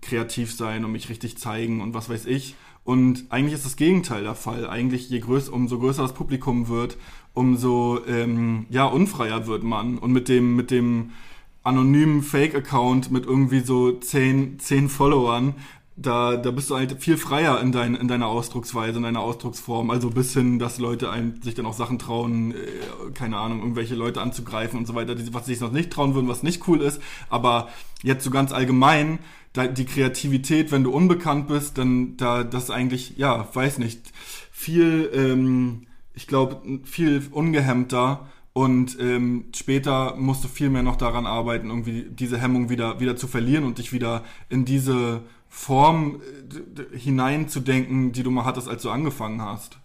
[0.00, 2.54] kreativ sein und mich richtig zeigen und was weiß ich.
[2.84, 4.68] Und eigentlich ist das Gegenteil der Fall.
[4.68, 6.98] Eigentlich, je größer, umso größer das Publikum wird,
[7.32, 9.98] umso ähm, ja, unfreier wird man.
[9.98, 11.10] Und mit dem, mit dem
[11.62, 15.54] anonymen Fake-Account mit irgendwie so zehn, zehn Followern,
[16.02, 19.90] da, da bist du halt viel freier in, dein, in deiner Ausdrucksweise, in deiner Ausdrucksform.
[19.90, 22.56] Also bis hin, dass Leute ein, sich dann auch Sachen trauen, äh,
[23.14, 26.28] keine Ahnung, irgendwelche Leute anzugreifen und so weiter, die, was sich noch nicht trauen würden,
[26.28, 27.00] was nicht cool ist.
[27.30, 27.68] Aber
[28.02, 29.18] jetzt so ganz allgemein,
[29.52, 34.00] da, die Kreativität, wenn du unbekannt bist, dann da das eigentlich, ja, weiß nicht,
[34.50, 41.26] viel, ähm, ich glaube, viel ungehemmter und ähm, später musst du viel mehr noch daran
[41.26, 45.22] arbeiten, irgendwie diese Hemmung wieder, wieder zu verlieren und dich wieder in diese
[45.54, 49.78] Form äh, hineinzudenken, die du mal hattest, als du angefangen hast.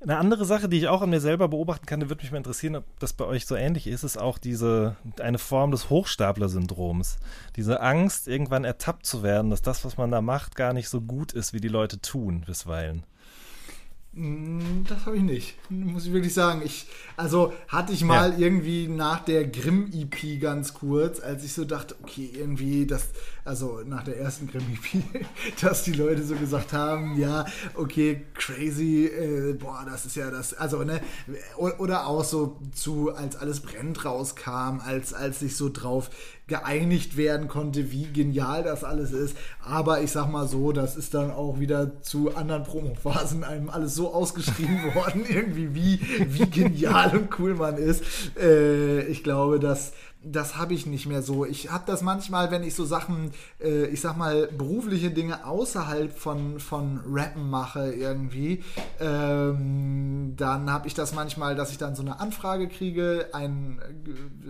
[0.00, 2.76] Eine andere Sache, die ich auch an mir selber beobachten kann, würde mich mal interessieren,
[2.76, 7.18] ob das bei euch so ähnlich ist, ist auch diese, eine Form des Hochstapler-Syndroms.
[7.56, 11.02] Diese Angst, irgendwann ertappt zu werden, dass das, was man da macht, gar nicht so
[11.02, 13.04] gut ist, wie die Leute tun, bisweilen.
[14.12, 16.62] Mm, das habe ich nicht, muss ich wirklich sagen.
[16.64, 18.38] Ich, also hatte ich mal ja.
[18.38, 23.10] irgendwie nach der Grimm-EP ganz kurz, als ich so dachte, okay, irgendwie das,
[23.44, 25.24] also nach der ersten Grimm-EP,
[25.60, 30.54] dass die Leute so gesagt haben, ja, okay, crazy, äh, boah, das ist ja das,
[30.54, 31.00] also, ne,
[31.56, 36.10] oder auch so zu, als alles brennt rauskam, als, als ich so drauf
[36.50, 39.36] geeinigt werden konnte, wie genial das alles ist.
[39.64, 43.94] Aber ich sag mal so, das ist dann auch wieder zu anderen Promophasen einem alles
[43.94, 48.02] so ausgeschrieben worden, irgendwie wie, wie genial und cool man ist.
[48.36, 51.46] Äh, ich glaube, dass das habe ich nicht mehr so.
[51.46, 53.30] Ich habe das manchmal, wenn ich so Sachen,
[53.60, 58.62] äh, ich sag mal, berufliche Dinge außerhalb von, von Rappen mache irgendwie,
[59.00, 63.80] ähm, dann habe ich das manchmal, dass ich dann so eine Anfrage kriege, ein,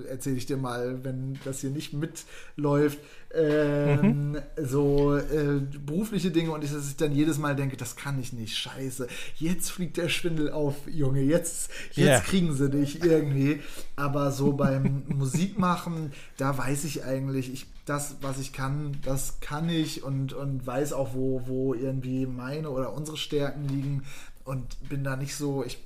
[0.04, 2.98] äh, erzähle ich dir mal, wenn das hier nicht mitläuft,
[3.32, 4.38] ähm, mhm.
[4.56, 8.32] so äh, berufliche Dinge und ich, dass ich dann jedes Mal denke, das kann ich
[8.32, 12.20] nicht, scheiße, jetzt fliegt der Schwindel auf, Junge, jetzt, jetzt yeah.
[12.20, 13.60] kriegen sie dich irgendwie.
[13.94, 19.68] Aber so beim Musikmachen, da weiß ich eigentlich, ich, das, was ich kann, das kann
[19.68, 24.02] ich und, und weiß auch, wo, wo irgendwie meine oder unsere Stärken liegen
[24.44, 25.78] und bin da nicht so, ich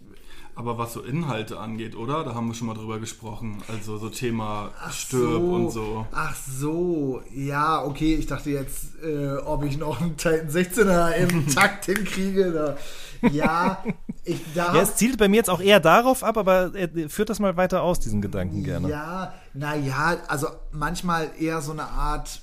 [0.57, 2.25] aber was so Inhalte angeht, oder?
[2.25, 3.63] Da haben wir schon mal drüber gesprochen.
[3.69, 6.07] Also so Thema ach Stirb so, und so.
[6.13, 8.15] Ach so, ja, okay.
[8.15, 12.53] Ich dachte jetzt, äh, ob ich noch einen Titan 16er im Takt hinkriege.
[12.53, 13.29] Da.
[13.29, 13.83] Ja,
[14.25, 14.75] ich da.
[14.75, 16.73] Ja, es zielt bei mir jetzt auch eher darauf ab, aber
[17.09, 18.89] führt das mal weiter aus, diesen Gedanken gerne.
[18.89, 22.43] Ja, naja, also manchmal eher so eine Art.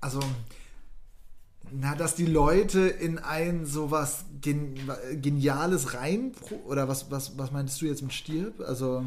[0.00, 0.20] Also
[1.72, 4.74] na, dass die Leute in ein sowas Gen
[5.14, 6.32] Geniales rein
[6.66, 8.60] oder was, was, was meinst du jetzt mit Stirb?
[8.60, 9.04] Also.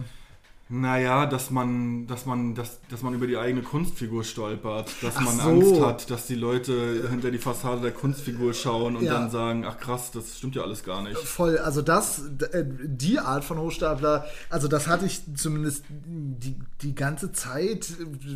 [0.71, 5.21] Naja, dass man, dass man, dass, dass man über die eigene Kunstfigur stolpert, dass ach
[5.21, 5.49] man so.
[5.49, 9.13] Angst hat, dass die Leute hinter die Fassade der Kunstfigur schauen und ja.
[9.13, 11.17] dann sagen, ach krass, das stimmt ja alles gar nicht.
[11.17, 16.93] Voll, also das, äh, die Art von Hochstapler, also das hatte ich zumindest die, die
[16.93, 17.87] ganze Zeit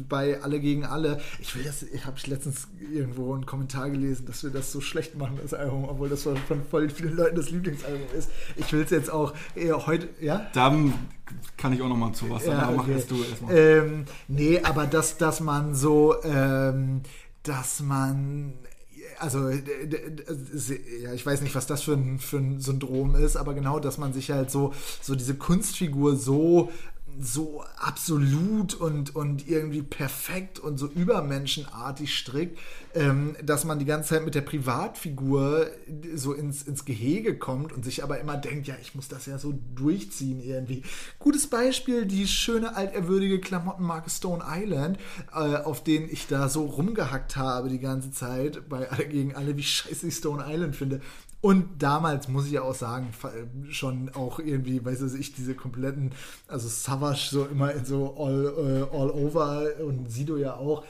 [0.09, 1.21] bei Alle gegen Alle.
[1.39, 5.15] Ich will das, ich habe letztens irgendwo einen Kommentar gelesen, dass wir das so schlecht
[5.19, 6.37] machen, das Album, obwohl das von
[6.71, 8.31] voll vielen Leuten das Lieblingsalbum ist.
[8.55, 10.47] Ich will es jetzt auch eher heute, ja?
[10.55, 10.95] Dann
[11.57, 12.95] kann ich auch noch mal zu was sagen, ja, okay.
[12.97, 13.57] mach du erstmal.
[13.57, 17.01] Ähm, nee, aber dass, dass man so, ähm,
[17.43, 18.53] dass man
[19.19, 23.79] also ja, ich weiß nicht, was das für ein, für ein Syndrom ist, aber genau,
[23.79, 26.71] dass man sich halt so, so diese Kunstfigur so
[27.19, 32.59] so absolut und, und irgendwie perfekt und so übermenschenartig strickt,
[32.95, 35.67] ähm, dass man die ganze Zeit mit der Privatfigur
[36.15, 39.37] so ins, ins Gehege kommt und sich aber immer denkt, ja, ich muss das ja
[39.37, 40.83] so durchziehen irgendwie.
[41.19, 44.97] Gutes Beispiel, die schöne altehrwürdige Klamottenmarke Stone Island,
[45.33, 49.63] äh, auf denen ich da so rumgehackt habe die ganze Zeit, bei gegen alle, wie
[49.63, 51.01] scheiße ich Stone Island finde.
[51.43, 53.09] Und damals muss ich ja auch sagen,
[53.69, 56.13] schon auch irgendwie, weiß ich, diese kompletten,
[56.47, 60.85] also Savage so immer in so all, uh, all over und Sido ja auch.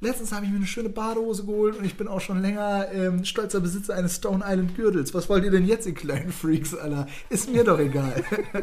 [0.00, 3.24] Letztens habe ich mir eine schöne Badehose geholt und ich bin auch schon länger ähm,
[3.24, 5.14] stolzer Besitzer eines Stone Island Gürtels.
[5.14, 7.06] Was wollt ihr denn jetzt, ihr kleinen Freaks, Alter?
[7.30, 8.22] Ist mir doch egal.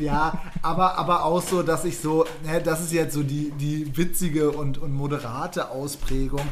[0.00, 3.96] ja, aber, aber auch so, dass ich so, ne, das ist jetzt so die, die
[3.96, 6.42] witzige und, und moderate Ausprägung,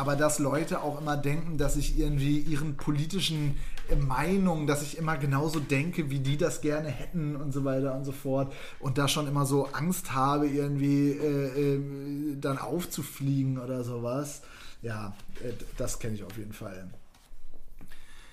[0.00, 3.58] aber dass Leute auch immer denken, dass ich irgendwie ihren politischen
[3.98, 8.06] Meinungen, dass ich immer genauso denke, wie die das gerne hätten und so weiter und
[8.06, 13.84] so fort und da schon immer so Angst habe, irgendwie äh, äh, dann aufzufliegen oder
[13.84, 14.40] sowas.
[14.80, 16.88] Ja, äh, das kenne ich auf jeden Fall.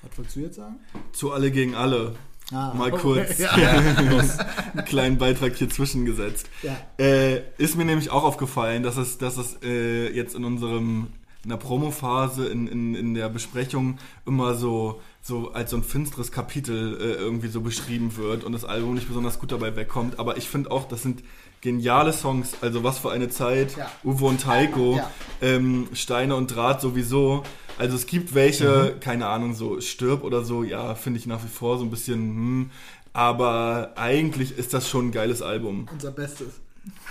[0.04, 0.76] Was wolltest du jetzt sagen?
[1.12, 2.16] Zu alle gegen alle.
[2.54, 3.50] Ah, Mal kurz ja.
[3.52, 6.50] einen kleinen Beitrag hier zwischengesetzt.
[6.64, 6.78] Ja.
[6.98, 11.08] Äh, ist mir nämlich auch aufgefallen, dass es, dass es äh, jetzt in unserem
[11.48, 16.34] in der Promophase, in, in, in der Besprechung immer so, so als so ein finsteres
[16.34, 20.20] Kapitel äh, irgendwie so beschrieben wird und das Album nicht besonders gut dabei wegkommt.
[20.20, 21.24] Aber ich finde auch, das sind
[21.62, 23.78] geniale Songs, also was für eine Zeit.
[23.78, 23.90] Ja.
[24.04, 25.10] Uwe und Taiko, ja.
[25.42, 27.44] ähm, Steine und Draht sowieso.
[27.78, 29.00] Also es gibt welche, mhm.
[29.00, 32.18] keine Ahnung, so Stirb oder so, ja, finde ich nach wie vor so ein bisschen,
[32.18, 32.72] hm,
[33.14, 35.88] aber eigentlich ist das schon ein geiles Album.
[35.94, 36.60] Unser Bestes.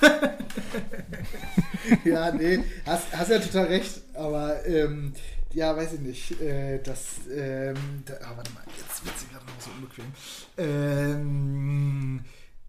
[2.04, 5.12] ja, nee, hast, hast ja total recht, aber ähm,
[5.52, 6.40] ja, weiß ich nicht.
[6.40, 10.06] Äh, das, ähm, da, oh, warte mal, jetzt wird sie gerade noch so unbequem.
[10.58, 12.24] Ähm,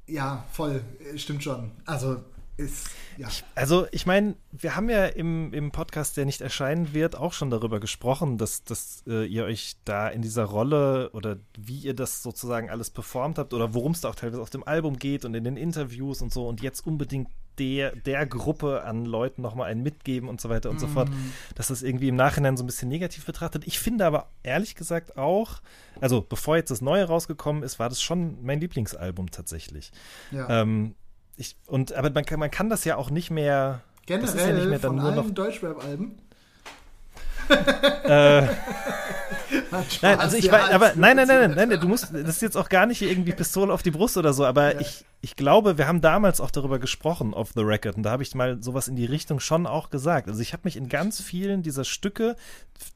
[0.07, 1.71] ja, voll, äh, stimmt schon.
[1.85, 2.23] Also
[2.57, 3.27] ist, ja.
[3.55, 7.49] also ich meine, wir haben ja im, im Podcast, der nicht erscheinen wird, auch schon
[7.49, 12.23] darüber gesprochen, dass, dass äh, ihr euch da in dieser Rolle oder wie ihr das
[12.23, 15.35] sozusagen alles performt habt oder worum es da auch teilweise auf dem Album geht und
[15.35, 19.81] in den Interviews und so und jetzt unbedingt der, der Gruppe an Leuten nochmal einen
[19.81, 20.79] mitgeben und so weiter und mm.
[20.79, 21.33] so fort, mhm.
[21.55, 23.65] dass das irgendwie im Nachhinein so ein bisschen negativ betrachtet.
[23.65, 25.61] Ich finde aber ehrlich gesagt auch,
[25.99, 29.91] also bevor jetzt das Neue rausgekommen ist, war das schon mein Lieblingsalbum tatsächlich.
[30.31, 30.61] Ja.
[30.61, 30.95] Ähm,
[31.37, 33.81] ich, und, aber man kann, man kann das ja auch nicht mehr.
[34.05, 36.17] Generell das ja nicht mehr dann von nur allen Deutschrap-Alben?
[38.03, 38.47] äh,
[40.01, 42.41] Nein, also ich ja, weiß, aber nein, nein, nein, nein, nein, du musst, das ist
[42.41, 45.77] jetzt auch gar nicht irgendwie Pistole auf die Brust oder so, aber ich, ich glaube,
[45.77, 48.87] wir haben damals auch darüber gesprochen, off the record, und da habe ich mal sowas
[48.87, 50.27] in die Richtung schon auch gesagt.
[50.27, 52.35] Also ich habe mich in ganz vielen dieser Stücke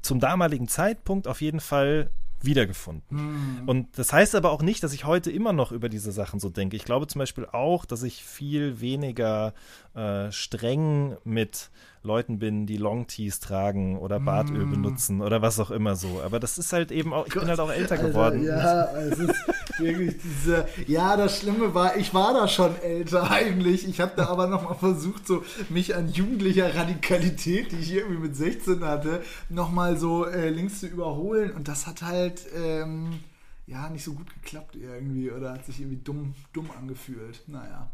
[0.01, 2.09] zum damaligen Zeitpunkt auf jeden Fall
[2.43, 3.63] wiedergefunden.
[3.67, 6.49] Und das heißt aber auch nicht, dass ich heute immer noch über diese Sachen so
[6.49, 6.75] denke.
[6.75, 9.53] Ich glaube zum Beispiel auch, dass ich viel weniger
[9.93, 11.69] äh, streng mit
[12.03, 16.19] Leuten bin, die Longtees tragen oder Bartöl benutzen oder was auch immer so.
[16.25, 18.43] Aber das ist halt eben auch, ich bin halt auch älter Alter, geworden.
[18.43, 19.35] Ja, es ist
[19.77, 20.67] wirklich diese.
[20.87, 23.87] Ja, das Schlimme war, ich war da schon älter eigentlich.
[23.87, 28.35] Ich habe da aber nochmal versucht, so mich an jugendlicher Radikalität, die ich irgendwie mit
[28.35, 31.51] 16 hatte, nochmal so äh, links zu überholen.
[31.51, 32.41] Und das hat halt.
[32.55, 33.19] Ähm,
[33.67, 37.41] ja, nicht so gut geklappt irgendwie oder hat sich irgendwie dumm, dumm angefühlt.
[37.47, 37.89] Naja.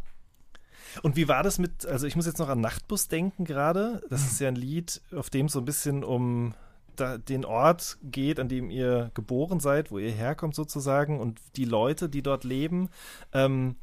[1.03, 4.01] Und wie war das mit, also ich muss jetzt noch an Nachtbus denken gerade.
[4.09, 6.53] Das ist ja ein Lied, auf dem es so ein bisschen um
[6.97, 12.09] den Ort geht, an dem ihr geboren seid, wo ihr herkommt sozusagen und die Leute,
[12.09, 12.89] die dort leben.
[13.33, 13.75] Ähm,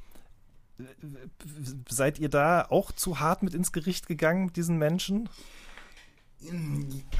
[1.88, 5.29] seid ihr da auch zu hart mit ins Gericht gegangen mit diesen Menschen?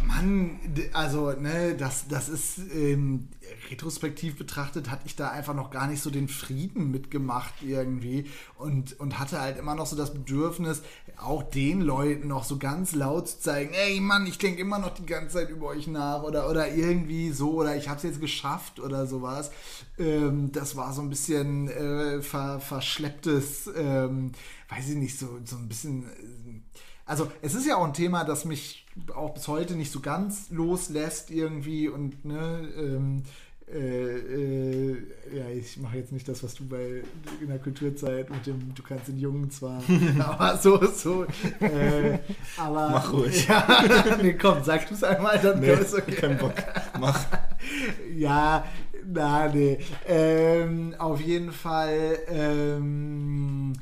[0.07, 3.29] Mann, d- also, ne, das, das ist ähm,
[3.71, 8.27] retrospektiv betrachtet, hatte ich da einfach noch gar nicht so den Frieden mitgemacht irgendwie
[8.59, 10.83] und, und hatte halt immer noch so das Bedürfnis,
[11.17, 14.93] auch den Leuten noch so ganz laut zu zeigen, ey Mann, ich denke immer noch
[14.95, 18.79] die ganze Zeit über euch nach oder, oder irgendwie so oder ich hab's jetzt geschafft
[18.81, 19.51] oder sowas.
[19.99, 24.33] Ähm, das war so ein bisschen äh, ver, verschlepptes, ähm,
[24.69, 26.05] weiß ich nicht, so, so ein bisschen.
[27.07, 30.51] Also es ist ja auch ein Thema, das mich auch bis heute nicht so ganz
[30.51, 33.23] loslässt irgendwie und ne, ähm,
[33.67, 34.97] äh, äh,
[35.35, 37.03] ja, ich mache jetzt nicht das, was du bei
[37.41, 39.83] in der Kulturzeit mit dem, du kannst den Jungen zwar,
[40.19, 41.25] aber so, so,
[41.61, 42.19] äh,
[42.59, 43.47] aber Mach ruhig.
[43.49, 43.67] Ja,
[44.23, 46.13] nee, komm, sag du es einmal, dann Nee, ist okay.
[46.13, 46.55] kein Bock.
[47.01, 47.19] Mach.
[48.15, 48.65] Ja,
[49.07, 49.79] na, nee.
[50.07, 53.73] Ähm, auf jeden Fall, ähm,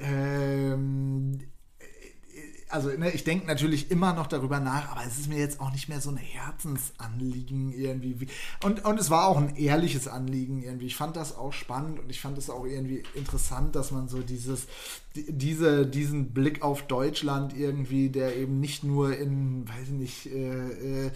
[0.00, 1.38] ähm,
[2.70, 5.72] also ne, ich denke natürlich immer noch darüber nach, aber es ist mir jetzt auch
[5.72, 8.20] nicht mehr so ein Herzensanliegen irgendwie.
[8.20, 8.28] Wie-
[8.64, 10.86] Und, und es war auch ein ehrliches Anliegen irgendwie.
[10.86, 14.20] Ich fand das auch spannend und ich fand es auch irgendwie interessant, dass man so
[14.20, 14.66] dieses,
[15.16, 20.26] die- diese, diesen Blick auf Deutschland irgendwie, der eben nicht nur in, weiß ich nicht,
[20.26, 21.10] äh, äh,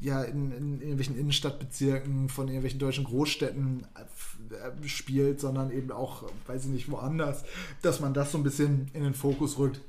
[0.00, 6.64] ja, in, in irgendwelchen Innenstadtbezirken von irgendwelchen deutschen Großstädten äh, spielt, sondern eben auch, weiß
[6.66, 7.44] ich nicht, woanders,
[7.82, 9.80] dass man das so ein bisschen in den Fokus rückt.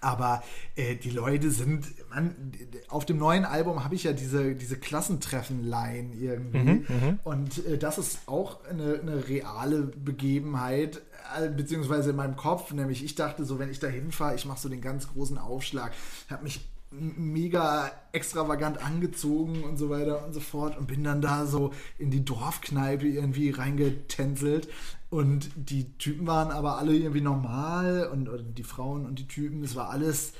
[0.00, 0.42] Aber
[0.76, 2.52] äh, die Leute sind, man,
[2.88, 6.84] auf dem neuen Album habe ich ja diese, diese Klassentreffen-Line irgendwie.
[7.24, 11.02] Und äh, das ist auch eine, eine reale Begebenheit,
[11.38, 12.72] äh, beziehungsweise in meinem Kopf.
[12.72, 15.92] Nämlich, ich dachte so, wenn ich da hinfahre, ich mache so den ganz großen Aufschlag,
[16.28, 21.46] habe mich mega extravagant angezogen und so weiter und so fort und bin dann da
[21.46, 24.68] so in die Dorfkneipe irgendwie reingetänzelt
[25.10, 29.62] und die Typen waren aber alle irgendwie normal und, und die Frauen und die Typen,
[29.64, 30.32] es war alles.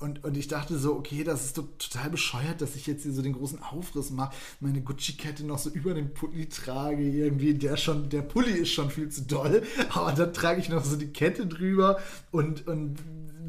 [0.00, 3.12] Und, und ich dachte so, okay, das ist doch total bescheuert, dass ich jetzt hier
[3.12, 7.76] so den großen Aufriss mache, meine Gucci-Kette noch so über den Pulli trage, irgendwie, der
[7.76, 11.12] schon, der Pulli ist schon viel zu doll, aber dann trage ich noch so die
[11.12, 12.00] Kette drüber
[12.32, 12.98] und, und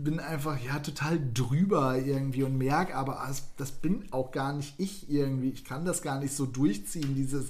[0.03, 4.75] bin einfach, ja, total drüber irgendwie und merke aber, ah, das, bin auch gar nicht
[4.77, 5.49] ich irgendwie.
[5.49, 7.49] Ich kann das gar nicht so durchziehen, dieses,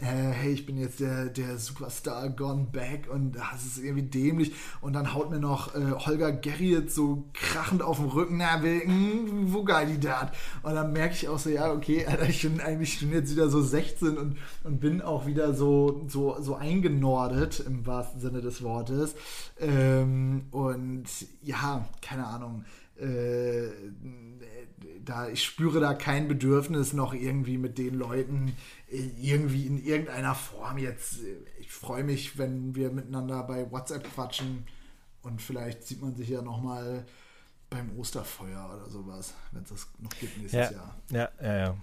[0.00, 4.52] äh, hey, ich bin jetzt der, der Superstar gone back und das ist irgendwie dämlich.
[4.80, 8.82] Und dann haut mir noch äh, Holger Gerriet so krachend auf den Rücken, na, will,
[8.86, 10.32] mh, wo geil die dat?
[10.62, 13.48] Und dann merke ich auch so, ja, okay, Alter, ich bin eigentlich schon jetzt wieder
[13.48, 18.62] so 16 und, und bin auch wieder so, so, so eingenordet im wahrsten Sinne des
[18.62, 19.14] Wortes.
[19.58, 21.04] Ähm, und
[21.42, 22.64] ja, keine Ahnung.
[22.98, 23.68] Äh,
[25.04, 28.54] da, ich spüre da kein Bedürfnis noch irgendwie mit den Leuten
[28.90, 31.20] äh, irgendwie in irgendeiner Form jetzt.
[31.22, 34.66] äh, Ich freue mich, wenn wir miteinander bei WhatsApp quatschen
[35.22, 37.06] und vielleicht sieht man sich ja nochmal
[37.70, 40.96] beim Osterfeuer oder sowas, wenn es das noch gibt nächstes Ja, Jahr.
[41.10, 41.76] ja, ja, ja.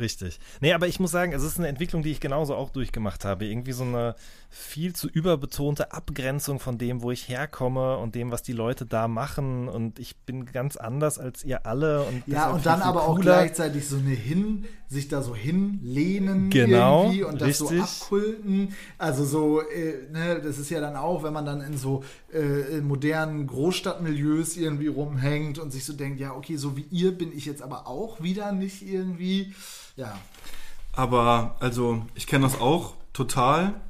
[0.00, 0.40] Richtig.
[0.60, 3.44] Nee, aber ich muss sagen, es ist eine Entwicklung, die ich genauso auch durchgemacht habe.
[3.44, 4.14] Irgendwie so eine
[4.48, 9.06] viel zu überbetonte Abgrenzung von dem, wo ich herkomme und dem, was die Leute da
[9.06, 9.68] machen.
[9.68, 12.02] Und ich bin ganz anders als ihr alle.
[12.02, 13.34] Und Ja, und dann aber auch cooler.
[13.36, 17.82] gleichzeitig so eine hin, sich da so hinlehnen Genau, irgendwie und das so richtig.
[18.02, 18.74] abkulten.
[18.98, 22.80] Also so, äh, ne, das ist ja dann auch, wenn man dann in so äh,
[22.80, 27.44] modernen Großstadtmilieus irgendwie rumhängt und sich so denkt, ja, okay, so wie ihr bin ich
[27.46, 29.52] jetzt aber auch wieder nicht irgendwie.
[29.96, 30.18] Ja,
[30.92, 33.80] Aber also ich kenne das auch total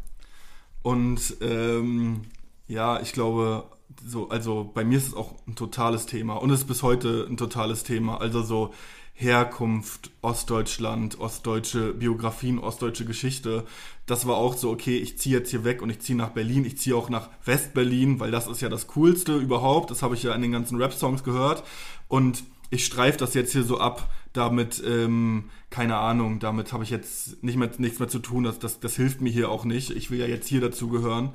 [0.83, 2.23] und ähm,
[2.69, 3.65] ja, ich glaube,
[4.07, 7.37] so also bei mir ist es auch ein totales Thema und ist bis heute ein
[7.37, 8.21] totales Thema.
[8.21, 8.73] Also so
[9.21, 13.67] Herkunft, Ostdeutschland, ostdeutsche Biografien, ostdeutsche Geschichte.
[14.07, 16.65] Das war auch so, okay, ich ziehe jetzt hier weg und ich ziehe nach Berlin.
[16.65, 19.91] Ich ziehe auch nach Westberlin, weil das ist ja das Coolste überhaupt.
[19.91, 21.65] Das habe ich ja in den ganzen Rap-Songs gehört.
[22.09, 24.09] Und ich streife das jetzt hier so ab.
[24.33, 28.45] Damit, ähm, keine Ahnung, damit habe ich jetzt nicht mehr, nichts mehr zu tun.
[28.45, 29.91] Das, das, das hilft mir hier auch nicht.
[29.91, 31.31] Ich will ja jetzt hier dazugehören.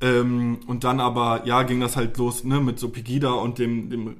[0.00, 3.88] Ähm, und dann aber, ja, ging das halt los ne, mit so Pegida und dem,
[3.88, 4.16] dem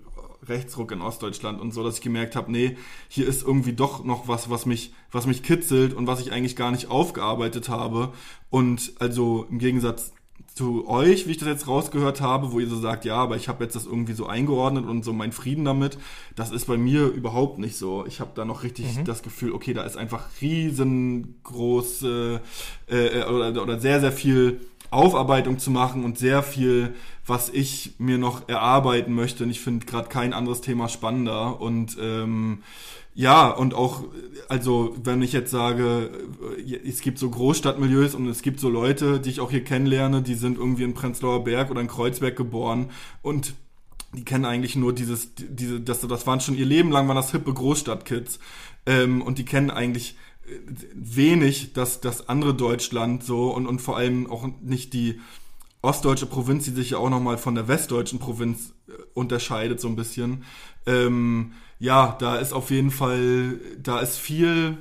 [0.49, 2.77] Rechtsruck in Ostdeutschland und so, dass ich gemerkt habe, nee,
[3.09, 6.57] hier ist irgendwie doch noch was, was mich, was mich kitzelt und was ich eigentlich
[6.57, 8.13] gar nicht aufgearbeitet habe.
[8.51, 10.14] Und also im Gegensatz
[10.55, 13.49] zu euch, wie ich das jetzt rausgehört habe, wo ihr so sagt, ja, aber ich
[13.49, 15.99] habe jetzt das irgendwie so eingeordnet und so mein Frieden damit,
[16.37, 18.07] das ist bei mir überhaupt nicht so.
[18.07, 19.05] Ich habe da noch richtig mhm.
[19.05, 22.39] das Gefühl, okay, da ist einfach riesengroß äh,
[22.87, 26.95] äh, oder, oder sehr, sehr viel Aufarbeitung zu machen und sehr viel,
[27.27, 29.45] was ich mir noch erarbeiten möchte.
[29.45, 31.61] Und ich finde gerade kein anderes Thema spannender.
[31.61, 32.63] Und ähm,
[33.15, 34.03] ja, und auch,
[34.49, 36.11] also wenn ich jetzt sage,
[36.59, 40.21] äh, es gibt so Großstadtmilieus und es gibt so Leute, die ich auch hier kennenlerne,
[40.21, 42.91] die sind irgendwie in Prenzlauer Berg oder in Kreuzberg geboren
[43.23, 43.55] und
[44.17, 47.33] die kennen eigentlich nur dieses, diese, das, das waren schon ihr Leben lang waren das
[47.33, 48.39] hippe Großstadtkids
[48.87, 50.17] ähm, und die kennen eigentlich
[50.95, 55.21] wenig das, das andere Deutschland so und, und vor allem auch nicht die
[55.83, 59.97] ostdeutsche Provinz, die sich ja auch nochmal von der westdeutschen Provinz äh, unterscheidet so ein
[59.97, 60.45] bisschen.
[60.87, 64.79] Ähm, ja, da ist auf jeden Fall, da ist viel,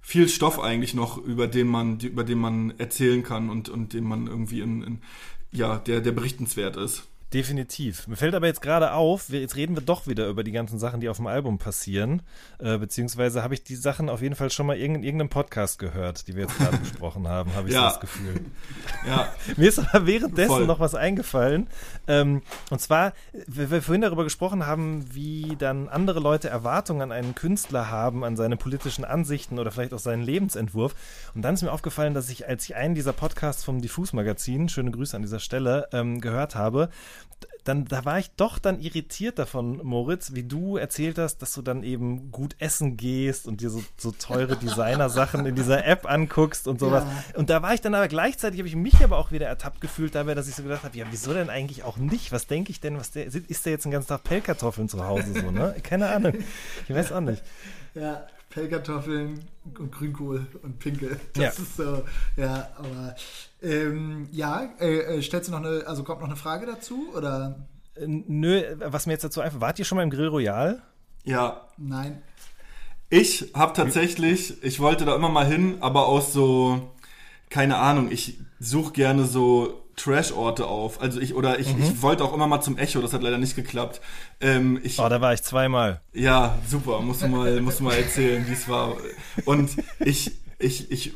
[0.00, 4.04] viel Stoff eigentlich noch, über den man, über den man erzählen kann und, und den
[4.04, 4.98] man irgendwie in, in
[5.50, 7.06] ja, der, der berichtenswert ist.
[7.32, 8.06] Definitiv.
[8.08, 10.78] Mir fällt aber jetzt gerade auf, wir, jetzt reden wir doch wieder über die ganzen
[10.78, 12.20] Sachen, die auf dem Album passieren.
[12.58, 16.28] Äh, beziehungsweise habe ich die Sachen auf jeden Fall schon mal in irgendeinem Podcast gehört,
[16.28, 17.80] die wir jetzt gerade besprochen haben, habe ich ja.
[17.80, 18.40] so das Gefühl.
[19.06, 19.32] Ja.
[19.56, 20.66] Mir ist aber währenddessen Voll.
[20.66, 21.66] noch was eingefallen.
[22.06, 23.14] Ähm, und zwar,
[23.48, 28.22] weil wir vorhin darüber gesprochen haben, wie dann andere Leute Erwartungen an einen Künstler haben,
[28.22, 30.94] an seine politischen Ansichten oder vielleicht auch seinen Lebensentwurf.
[31.34, 34.92] Und dann ist mir aufgefallen, dass ich, als ich einen dieser Podcasts vom Diffus-Magazin, schöne
[34.92, 36.90] Grüße an dieser Stelle, ähm, gehört habe,
[37.64, 41.62] dann da war ich doch dann irritiert davon, Moritz, wie du erzählt hast, dass du
[41.62, 46.66] dann eben gut essen gehst und dir so, so teure Designer-Sachen in dieser App anguckst
[46.66, 47.04] und sowas.
[47.04, 47.38] Ja.
[47.38, 50.14] Und da war ich dann aber gleichzeitig, habe ich mich aber auch wieder ertappt gefühlt
[50.14, 52.32] dabei, dass ich so gedacht habe, ja, wieso denn eigentlich auch nicht?
[52.32, 52.98] Was denke ich denn?
[52.98, 55.76] Was der, ist der jetzt den ganzen Tag Pellkartoffeln zu Hause so, ne?
[55.82, 56.34] Keine Ahnung.
[56.88, 57.42] Ich weiß auch nicht.
[57.94, 59.40] Ja, Pellkartoffeln
[59.78, 61.20] und Grünkohl und Pinkel.
[61.34, 61.48] Das ja.
[61.50, 62.02] ist so,
[62.36, 63.14] ja, aber
[63.62, 67.66] ähm, ja, äh, äh, stellst du noch eine, also kommt noch eine Frage dazu oder?
[67.94, 70.82] Äh, nö, was mir jetzt dazu einfach, wart ihr schon mal im Grill Royal?
[71.24, 71.68] Ja.
[71.76, 72.22] Nein.
[73.10, 76.94] Ich habe tatsächlich, ich wollte da immer mal hin, aber aus so,
[77.50, 81.00] keine Ahnung, ich suche gerne so Trash-Orte auf.
[81.02, 81.82] Also ich, oder ich, mhm.
[81.82, 84.00] ich wollte auch immer mal zum Echo, das hat leider nicht geklappt.
[84.40, 86.00] Ähm, ich, oh, da war ich zweimal.
[86.12, 88.96] Ja, super, musst du mal, musst du mal erzählen, wie es war.
[89.44, 90.32] Und ich,
[90.62, 91.12] ich, ich,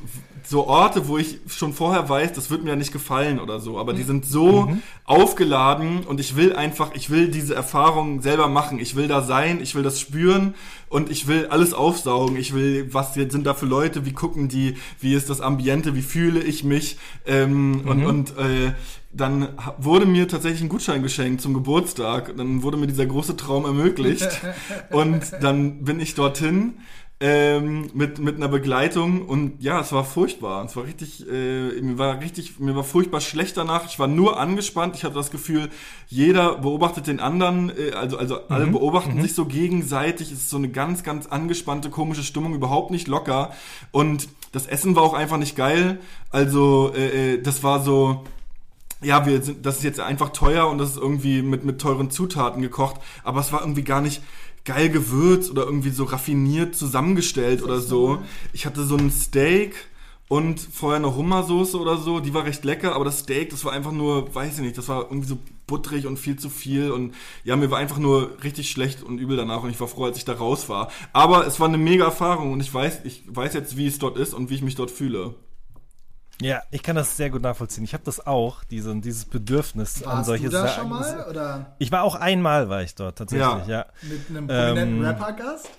[0.48, 3.78] so Orte, wo ich schon vorher weiß, das wird mir ja nicht gefallen oder so,
[3.78, 4.06] aber die mhm.
[4.06, 4.82] sind so mhm.
[5.04, 8.78] aufgeladen und ich will einfach, ich will diese Erfahrung selber machen.
[8.78, 10.54] Ich will da sein, ich will das spüren
[10.88, 12.36] und ich will alles aufsaugen.
[12.36, 16.02] Ich will, was sind da für Leute, wie gucken die, wie ist das Ambiente, wie
[16.02, 17.88] fühle ich mich ähm, mhm.
[17.88, 18.72] und, und äh,
[19.12, 22.36] dann wurde mir tatsächlich ein Gutschein geschenkt zum Geburtstag.
[22.36, 24.28] Dann wurde mir dieser große Traum ermöglicht.
[24.90, 26.74] und dann bin ich dorthin
[27.18, 30.64] ähm, mit, mit einer Begleitung und ja, es war furchtbar.
[30.66, 33.86] Es war richtig, äh, mir war richtig, mir war furchtbar schlecht danach.
[33.86, 34.96] Ich war nur angespannt.
[34.96, 35.70] Ich hatte das Gefühl,
[36.08, 38.72] jeder beobachtet den anderen, äh, also, also alle mhm.
[38.72, 39.22] beobachten mhm.
[39.22, 40.30] sich so gegenseitig.
[40.30, 43.52] Es ist so eine ganz, ganz angespannte, komische Stimmung, überhaupt nicht locker.
[43.92, 46.00] Und das Essen war auch einfach nicht geil.
[46.30, 48.24] Also, äh, äh das war so,
[49.02, 52.10] ja, wir sind, das ist jetzt einfach teuer und das ist irgendwie mit, mit teuren
[52.10, 54.22] Zutaten gekocht, aber es war irgendwie gar nicht,
[54.66, 58.18] geil gewürzt oder irgendwie so raffiniert zusammengestellt oder so.
[58.52, 59.74] Ich hatte so ein Steak
[60.28, 63.72] und vorher eine Hummersoße oder so, die war recht lecker, aber das Steak, das war
[63.72, 65.38] einfach nur, weiß ich nicht, das war irgendwie so
[65.68, 67.14] butterig und viel zu viel und
[67.44, 70.18] ja, mir war einfach nur richtig schlecht und übel danach und ich war froh, als
[70.18, 70.90] ich da raus war.
[71.12, 74.18] Aber es war eine mega Erfahrung und ich weiß, ich weiß jetzt, wie es dort
[74.18, 75.34] ist und wie ich mich dort fühle.
[76.40, 77.84] Ja, ich kann das sehr gut nachvollziehen.
[77.84, 80.82] Ich habe das auch, diese, dieses Bedürfnis Warst an solche Sachen.
[80.82, 81.26] schon mal?
[81.30, 81.76] Oder?
[81.78, 83.78] Ich war auch einmal, war ich dort tatsächlich, ja.
[83.78, 83.86] ja.
[84.02, 85.70] Mit einem prominenten ähm, Rapper-Gast?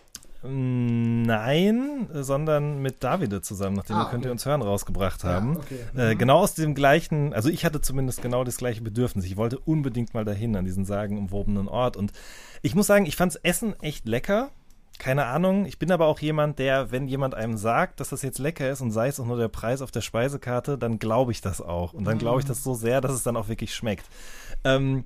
[0.43, 5.53] Nein, sondern mit Davide zusammen, nachdem ah, wir Könnt ihr uns hören rausgebracht haben.
[5.53, 5.79] Ja, okay.
[5.97, 6.17] äh, mhm.
[6.17, 9.25] genau aus dem gleichen, also ich hatte zumindest genau das gleiche Bedürfnis.
[9.25, 11.97] Ich wollte unbedingt mal dahin, an diesen sagenumwobenen Ort.
[11.97, 12.13] Und
[12.61, 14.51] ich muss sagen, ich fand's Essen echt lecker
[14.99, 15.65] keine Ahnung.
[15.65, 18.81] Ich bin aber auch jemand, der, wenn jemand einem sagt, dass das jetzt lecker ist
[18.81, 21.93] und sei es auch nur der Preis auf der Speisekarte, dann glaube ich das auch.
[21.93, 22.49] Und dann glaube ich mhm.
[22.49, 24.05] das so sehr, dass es dann auch wirklich schmeckt.
[24.63, 25.03] Ähm,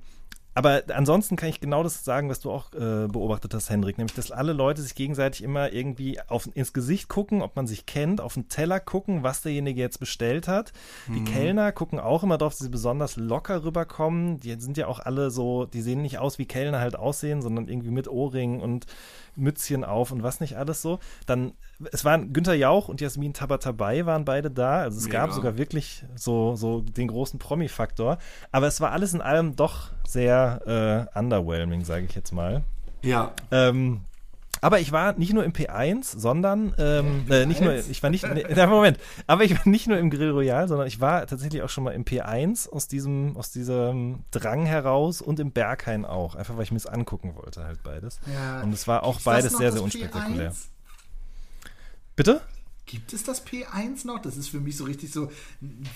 [0.54, 4.14] aber ansonsten kann ich genau das sagen, was du auch äh, beobachtet hast, Hendrik, nämlich,
[4.14, 8.20] dass alle Leute sich gegenseitig immer irgendwie auf, ins Gesicht gucken, ob man sich kennt,
[8.20, 10.74] auf den Teller gucken, was derjenige jetzt bestellt hat.
[11.08, 11.24] Die Mhm.
[11.24, 14.40] Kellner gucken auch immer darauf, dass sie besonders locker rüberkommen.
[14.40, 17.68] Die sind ja auch alle so, die sehen nicht aus, wie Kellner halt aussehen, sondern
[17.68, 18.84] irgendwie mit Ohrringen und
[19.36, 20.98] Mützchen auf und was nicht alles so.
[21.26, 21.52] Dann,
[21.92, 24.80] es waren Günther Jauch und Jasmin Tabatabai waren beide da.
[24.80, 25.20] Also es Mega.
[25.20, 28.18] gab sogar wirklich so, so den großen Promi-Faktor.
[28.50, 32.62] Aber es war alles in allem doch sehr äh, underwhelming, sage ich jetzt mal.
[33.02, 34.02] Ja, Ähm,
[34.62, 38.24] aber ich war nicht nur im P1, sondern ähm, äh, nicht nur, ich war nicht,
[38.32, 38.96] nee, Moment,
[39.26, 41.90] aber ich war nicht nur im Grill Royal, sondern ich war tatsächlich auch schon mal
[41.90, 46.70] im P1 aus diesem, aus diesem Drang heraus und im Berghain auch, einfach weil ich
[46.70, 48.20] mir es angucken wollte, halt beides.
[48.32, 48.62] Ja.
[48.62, 50.52] Und es war auch Gibt's das beides sehr, das sehr unspektakulär.
[50.52, 50.56] P1?
[52.14, 52.40] Bitte?
[52.86, 54.20] Gibt es das P1 noch?
[54.20, 55.30] Das ist für mich so richtig so,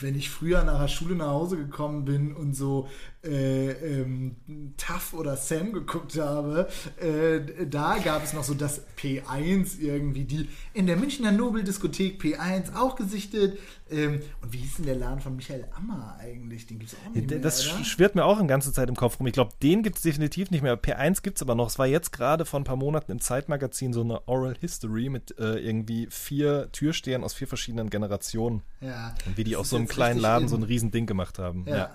[0.01, 2.89] wenn ich früher nach der Schule nach Hause gekommen bin und so
[3.27, 4.37] äh, ähm,
[4.77, 6.69] Tough oder Sam geguckt habe,
[7.01, 12.75] äh, da gab es noch so das P1 irgendwie, die in der Münchner Nobeldiskothek P1
[12.75, 13.59] auch gesichtet.
[13.89, 16.67] Ähm, und wie hieß denn der Laden von Michael Ammer eigentlich?
[16.67, 17.85] Den gibt es auch nicht mehr, Das oder?
[17.85, 19.27] schwirrt mir auch eine ganze Zeit im Kopf rum.
[19.29, 20.77] Ich glaube, den gibt es definitiv nicht mehr.
[20.81, 21.69] P1 gibt es aber noch.
[21.69, 25.39] Es war jetzt gerade vor ein paar Monaten im Zeitmagazin so eine Oral History mit
[25.39, 28.63] äh, irgendwie vier Türstehern aus vier verschiedenen Generationen.
[28.81, 29.15] Ja.
[29.25, 30.49] Und wie die aus so einem kleinen Laden in.
[30.49, 31.65] so ein Riesending gemacht haben.
[31.69, 31.77] Ja.
[31.77, 31.95] Ja.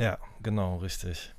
[0.00, 1.34] Ja, genau, richtig.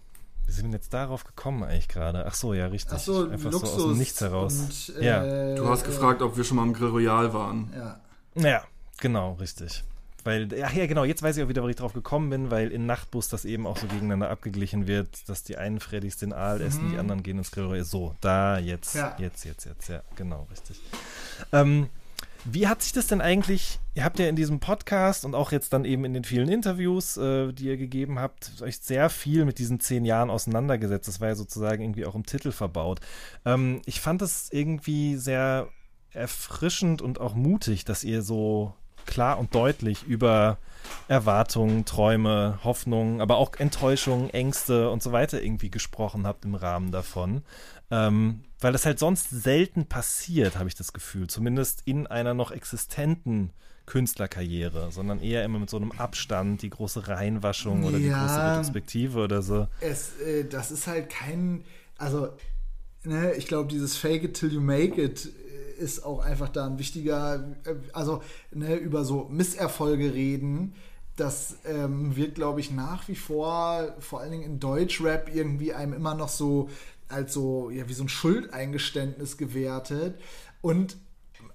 [0.46, 2.26] Wir sind jetzt darauf gekommen eigentlich gerade.
[2.26, 2.94] Ach so, ja, richtig.
[2.96, 4.90] Ach so, Einfach Luxus so aus dem Nichts heraus.
[4.90, 5.56] Und, äh, Ja.
[5.56, 7.72] du hast gefragt, ob wir schon mal im Grill Royal waren.
[7.76, 8.02] Ja.
[8.36, 8.64] Ja,
[9.00, 9.84] genau, richtig.
[10.24, 12.72] Weil, ach ja, genau, jetzt weiß ich auch wieder, wo ich drauf gekommen bin, weil
[12.72, 16.62] in Nachtbus das eben auch so gegeneinander abgeglichen wird, dass die einen Freddys den Aal
[16.62, 17.84] essen, die anderen gehen ins Grill.
[17.84, 19.00] So, da, jetzt, Mhm.
[19.02, 19.16] Ja.
[19.18, 20.80] jetzt, jetzt, jetzt, ja, genau, richtig.
[21.52, 21.90] Ähm,
[22.46, 25.74] wie hat sich das denn eigentlich, ihr habt ja in diesem Podcast und auch jetzt
[25.74, 29.60] dann eben in den vielen Interviews, äh, die ihr gegeben habt, euch sehr viel mit
[29.60, 31.08] diesen zehn Jahren auseinandergesetzt.
[31.08, 33.00] Das war ja sozusagen irgendwie auch im Titel verbaut.
[33.46, 35.68] Ähm, ich fand es irgendwie sehr
[36.12, 38.74] erfrischend und auch mutig, dass ihr so
[39.06, 40.58] klar und deutlich über
[41.08, 46.92] Erwartungen, Träume, Hoffnungen, aber auch Enttäuschungen, Ängste und so weiter irgendwie gesprochen habt im Rahmen
[46.92, 47.44] davon.
[47.90, 51.28] Ähm, weil das halt sonst selten passiert, habe ich das Gefühl.
[51.28, 53.52] Zumindest in einer noch existenten
[53.88, 58.20] Künstlerkarriere, sondern eher immer mit so einem Abstand, die große Reinwaschung oder die Ja.
[58.20, 59.68] große Retrospektive oder so.
[59.82, 61.64] es, äh, das ist halt kein,
[61.98, 62.30] also,
[63.04, 66.68] ne, ich glaube, dieses Fake it till you make it äh, ist auch einfach da
[66.68, 68.22] ein wichtiger, äh, also,
[68.54, 70.74] ne, über so Misserfolge reden.
[71.18, 75.94] Das ähm, wird, glaube ich, nach wie vor, vor allen Dingen in Deutschrap, irgendwie einem
[75.94, 76.70] immer noch so
[77.12, 80.20] als so, ja, wie so ein Schuldeingeständnis gewertet.
[80.62, 80.98] Und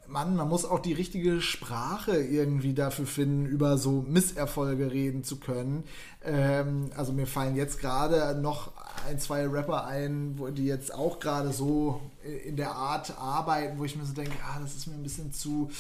[0.09, 5.41] Mann, man muss auch die richtige Sprache irgendwie dafür finden, über so Misserfolge reden zu
[5.41, 5.85] können.
[6.25, 8.73] Ähm, also mir fallen jetzt gerade noch
[9.09, 12.01] ein, zwei Rapper ein, wo die jetzt auch gerade so
[12.45, 15.33] in der Art arbeiten, wo ich mir so denke, ah, das ist mir ein bisschen
[15.33, 15.71] zu,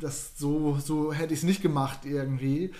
[0.00, 2.72] das so, so hätte ich es nicht gemacht irgendwie.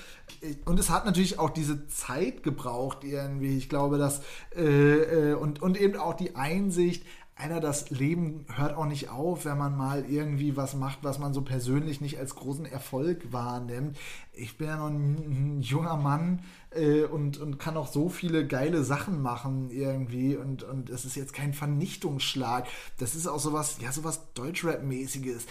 [0.65, 3.57] Und es hat natürlich auch diese Zeit gebraucht irgendwie.
[3.57, 4.23] Ich glaube, dass
[4.57, 7.05] äh, äh, und, und eben auch die Einsicht,
[7.41, 11.33] einer, das Leben hört auch nicht auf, wenn man mal irgendwie was macht, was man
[11.33, 13.97] so persönlich nicht als großen Erfolg wahrnimmt.
[14.33, 18.47] Ich bin ja noch ein, ein junger Mann äh, und, und kann auch so viele
[18.47, 22.67] geile Sachen machen irgendwie und, und es ist jetzt kein Vernichtungsschlag.
[22.99, 25.47] Das ist auch sowas, ja, sowas Deutschrap-mäßiges.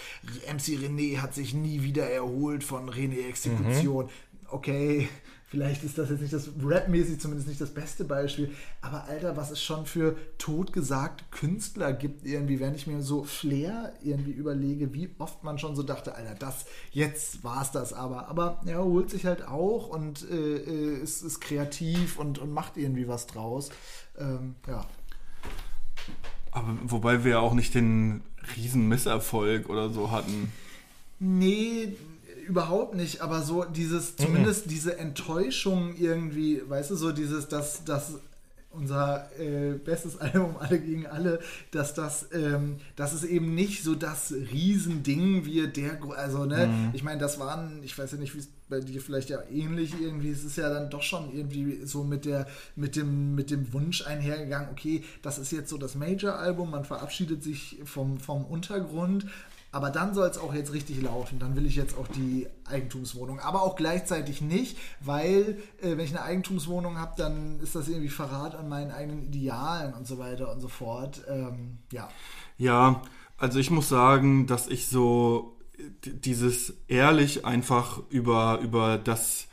[0.47, 4.09] MC René hat sich nie wieder erholt von René-Exekution.
[4.47, 5.09] Okay,
[5.49, 8.51] Vielleicht ist das jetzt nicht das Rap-mäßig zumindest nicht das beste Beispiel.
[8.81, 13.93] Aber Alter, was es schon für totgesagte Künstler gibt, irgendwie, wenn ich mir so Flair
[14.03, 18.27] irgendwie überlege, wie oft man schon so dachte, Alter, das, jetzt war es das aber.
[18.27, 22.77] Aber er holt sich halt auch und äh, äh, ist, ist kreativ und, und macht
[22.77, 23.71] irgendwie was draus.
[24.19, 24.85] Ähm, ja.
[26.51, 28.21] Aber wobei wir ja auch nicht den
[28.55, 30.51] riesen Misserfolg oder so hatten.
[31.19, 31.95] Nee,
[32.49, 38.15] überhaupt nicht, aber so dieses, zumindest diese Enttäuschung irgendwie, weißt du, so dieses, dass, dass
[38.71, 41.39] unser äh, bestes Album Alle gegen Alle,
[41.71, 47.03] dass das, ähm, das ist eben nicht so das Riesending wie der, also ne, ich
[47.03, 50.29] meine, das waren, ich weiß ja nicht, wie es bei dir vielleicht ja ähnlich irgendwie,
[50.29, 54.05] es ist ja dann doch schon irgendwie so mit der, mit dem, mit dem Wunsch
[54.05, 59.25] einhergegangen, okay, das ist jetzt so das Major-Album, man verabschiedet sich vom, vom Untergrund,
[59.71, 61.39] aber dann soll es auch jetzt richtig laufen.
[61.39, 63.39] Dann will ich jetzt auch die Eigentumswohnung.
[63.39, 68.09] Aber auch gleichzeitig nicht, weil äh, wenn ich eine Eigentumswohnung habe, dann ist das irgendwie
[68.09, 71.21] Verrat an meinen eigenen Idealen und so weiter und so fort.
[71.29, 72.09] Ähm, ja.
[72.57, 73.01] Ja,
[73.37, 75.55] also ich muss sagen, dass ich so
[76.03, 79.47] dieses ehrlich einfach über, über das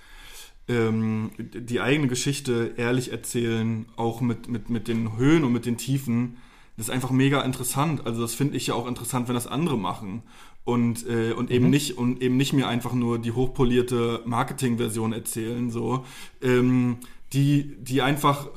[0.69, 5.77] ähm, die eigene Geschichte ehrlich erzählen, auch mit, mit, mit den Höhen und mit den
[5.77, 6.39] Tiefen,
[6.77, 8.07] das ist einfach mega interessant.
[8.07, 10.23] Also das finde ich ja auch interessant, wenn das andere machen.
[10.65, 15.71] Und, äh, und eben nicht und eben nicht mir einfach nur die hochpolierte Marketingversion erzählen,
[15.71, 16.05] so.
[16.43, 16.99] Ähm,
[17.33, 18.51] die, die einfach, äh,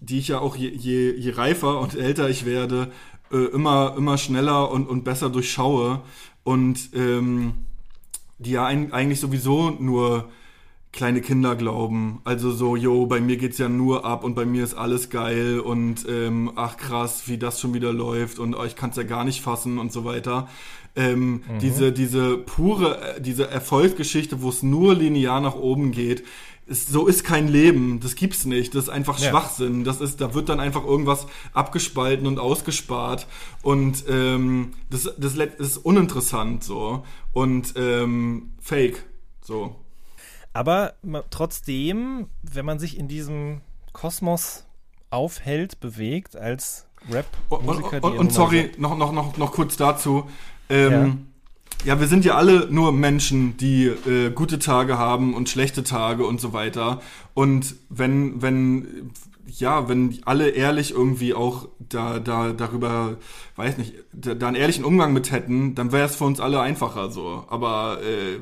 [0.00, 2.90] die ich ja auch je, je, je reifer und älter ich werde,
[3.30, 6.02] äh, immer, immer schneller und, und besser durchschaue.
[6.42, 7.54] Und ähm,
[8.38, 10.28] die ja ein, eigentlich sowieso nur
[10.94, 12.20] kleine Kinder glauben.
[12.24, 15.60] Also so, yo, bei mir geht's ja nur ab und bei mir ist alles geil
[15.60, 19.24] und ähm, ach krass, wie das schon wieder läuft und oh, ich kann's ja gar
[19.24, 20.48] nicht fassen und so weiter.
[20.96, 21.58] Ähm, mhm.
[21.60, 26.22] Diese, diese pure, äh, diese Erfolgsgeschichte, wo es nur linear nach oben geht,
[26.66, 27.98] ist, so ist kein Leben.
[28.00, 28.74] Das gibt's nicht.
[28.74, 29.30] Das ist einfach ja.
[29.30, 29.82] Schwachsinn.
[29.82, 33.26] Das ist, da wird dann einfach irgendwas abgespalten und ausgespart
[33.62, 39.04] und ähm, das, das, das ist uninteressant so und ähm, fake
[39.42, 39.74] so.
[40.54, 40.94] Aber
[41.30, 43.60] trotzdem, wenn man sich in diesem
[43.92, 44.64] Kosmos
[45.10, 47.96] aufhält, bewegt als Rap-Musiker.
[47.96, 50.30] Und, und, und sorry, noch, noch, noch, noch kurz dazu.
[50.70, 51.26] Ähm,
[51.84, 51.94] ja.
[51.94, 52.00] ja.
[52.00, 56.40] wir sind ja alle nur Menschen, die äh, gute Tage haben und schlechte Tage und
[56.40, 57.02] so weiter.
[57.34, 59.10] Und wenn, wenn,
[59.46, 63.16] ja, wenn alle ehrlich irgendwie auch da, da, darüber,
[63.56, 66.60] weiß nicht, da, da einen ehrlichen Umgang mit hätten, dann wäre es für uns alle
[66.60, 67.44] einfacher so.
[67.48, 68.38] Aber äh,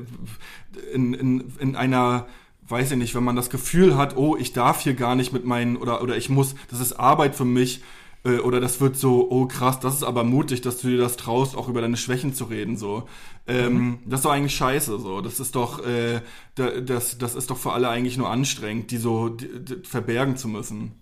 [0.93, 2.27] in, in, in einer,
[2.67, 5.45] weiß ich nicht, wenn man das Gefühl hat, oh, ich darf hier gar nicht mit
[5.45, 7.81] meinen, oder, oder ich muss, das ist Arbeit für mich,
[8.23, 11.17] äh, oder das wird so, oh krass, das ist aber mutig, dass du dir das
[11.17, 13.07] traust, auch über deine Schwächen zu reden, so.
[13.47, 13.99] Ähm, mhm.
[14.05, 15.21] Das ist doch eigentlich scheiße, so.
[15.21, 16.21] Das ist doch, äh,
[16.55, 20.47] das, das ist doch für alle eigentlich nur anstrengend, die so die, die verbergen zu
[20.47, 20.93] müssen.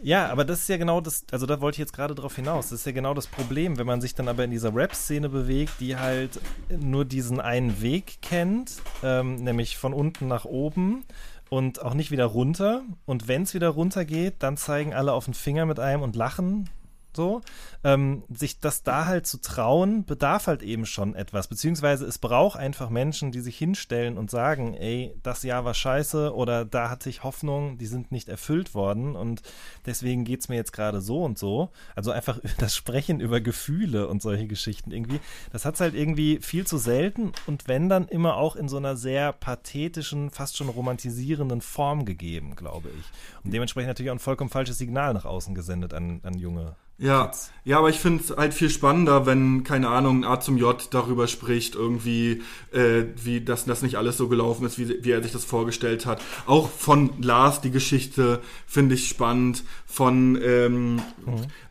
[0.00, 2.68] Ja, aber das ist ja genau das, also da wollte ich jetzt gerade drauf hinaus.
[2.68, 5.72] Das ist ja genau das Problem, wenn man sich dann aber in dieser Rap-Szene bewegt,
[5.80, 11.04] die halt nur diesen einen Weg kennt, ähm, nämlich von unten nach oben
[11.48, 12.82] und auch nicht wieder runter.
[13.06, 16.16] Und wenn es wieder runter geht, dann zeigen alle auf den Finger mit einem und
[16.16, 16.68] lachen
[17.16, 17.40] so,
[17.84, 21.48] ähm, sich das da halt zu trauen, bedarf halt eben schon etwas.
[21.48, 26.34] Beziehungsweise es braucht einfach Menschen, die sich hinstellen und sagen, ey, das Jahr war scheiße
[26.34, 29.42] oder da hatte ich Hoffnung, die sind nicht erfüllt worden und
[29.86, 31.70] deswegen geht es mir jetzt gerade so und so.
[31.94, 35.20] Also einfach das Sprechen über Gefühle und solche Geschichten irgendwie,
[35.52, 38.76] das hat es halt irgendwie viel zu selten und wenn dann immer auch in so
[38.76, 43.44] einer sehr pathetischen, fast schon romantisierenden Form gegeben, glaube ich.
[43.44, 47.30] Und dementsprechend natürlich auch ein vollkommen falsches Signal nach außen gesendet an, an junge ja,
[47.68, 51.26] ja, aber ich finde es halt viel spannender, wenn, keine Ahnung, A zum J darüber
[51.26, 52.40] spricht, irgendwie,
[52.72, 56.06] äh, wie das, das nicht alles so gelaufen ist, wie, wie er sich das vorgestellt
[56.06, 56.22] hat.
[56.46, 59.64] Auch von Lars die Geschichte finde ich spannend.
[59.84, 61.02] Von ähm, mhm.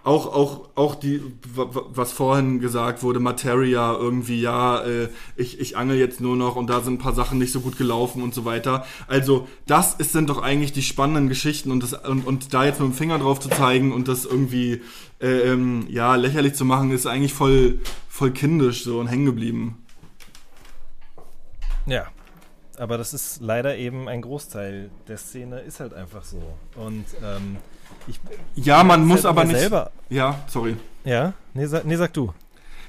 [0.04, 1.20] auch, auch, auch die,
[1.56, 6.70] was vorhin gesagt wurde, Materia irgendwie, ja, äh, ich, ich angel jetzt nur noch und
[6.70, 8.86] da sind ein paar Sachen nicht so gut gelaufen und so weiter.
[9.08, 12.80] Also, das ist, sind doch eigentlich die spannenden Geschichten und, das, und, und da jetzt
[12.80, 14.82] mit dem Finger drauf zu zeigen und das irgendwie
[15.22, 19.84] ähm, ja, lächerlich zu machen, ist eigentlich voll, voll kindisch so und hängen geblieben.
[21.86, 22.08] Ja,
[22.78, 26.42] aber das ist leider eben ein Großteil der Szene, ist halt einfach so.
[26.76, 27.58] Und ähm,
[28.08, 28.20] ich,
[28.56, 29.60] ja, man muss halt aber nicht.
[29.60, 29.92] Selber.
[30.10, 30.76] Ja, sorry.
[31.04, 32.34] Ja, nee, sag, nee, sag du.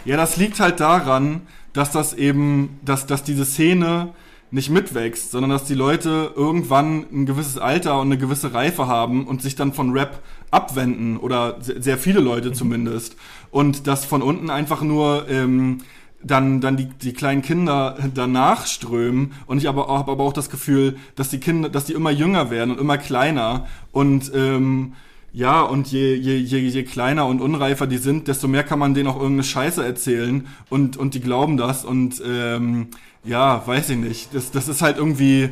[0.05, 4.15] Ja, das liegt halt daran, dass das eben, dass, dass diese Szene
[4.51, 9.27] nicht mitwächst, sondern dass die Leute irgendwann ein gewisses Alter und eine gewisse Reife haben
[9.27, 13.17] und sich dann von Rap abwenden oder sehr viele Leute zumindest.
[13.51, 15.83] Und dass von unten einfach nur ähm,
[16.23, 19.33] dann dann die, die kleinen Kinder danach strömen.
[19.47, 22.51] Und ich aber habe aber auch das Gefühl, dass die Kinder, dass die immer jünger
[22.51, 23.67] werden und immer kleiner.
[23.93, 24.95] Und ähm,
[25.39, 28.95] ja, und je, je, je, je kleiner und unreifer die sind, desto mehr kann man
[28.95, 32.89] denen auch irgendeine Scheiße erzählen und, und die glauben das und ähm,
[33.23, 34.35] ja, weiß ich nicht.
[34.35, 35.51] Das, das ist halt irgendwie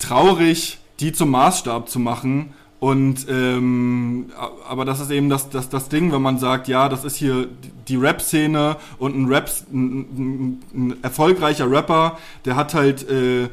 [0.00, 2.52] traurig, die zum Maßstab zu machen.
[2.80, 4.32] Und ähm,
[4.68, 7.46] aber das ist eben das, das, das Ding, wenn man sagt, ja, das ist hier
[7.86, 13.50] die Rap-Szene und ein Rap, ein, ein, erfolgreicher Rapper, der hat halt äh,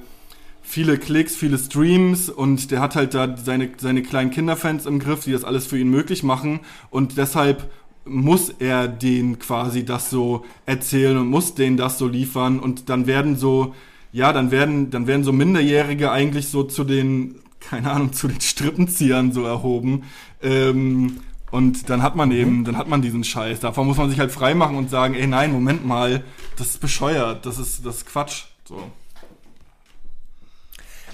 [0.70, 5.24] viele Klicks, viele Streams und der hat halt da seine, seine kleinen Kinderfans im Griff,
[5.24, 6.60] die das alles für ihn möglich machen.
[6.92, 7.72] Und deshalb
[8.06, 13.08] muss er den quasi das so erzählen und muss denen das so liefern und dann
[13.08, 13.74] werden so,
[14.12, 18.40] ja, dann werden, dann werden so Minderjährige eigentlich so zu den, keine Ahnung, zu den
[18.40, 20.04] Strippenziehern so erhoben.
[20.44, 21.18] Ähm,
[21.50, 23.60] und dann hat man eben, dann hat man diesen Scheiß.
[23.60, 26.24] Davon muss man sich halt freimachen und sagen, ey, nein, Moment mal,
[26.58, 28.44] das ist bescheuert, das ist, das ist Quatsch.
[28.66, 28.84] So.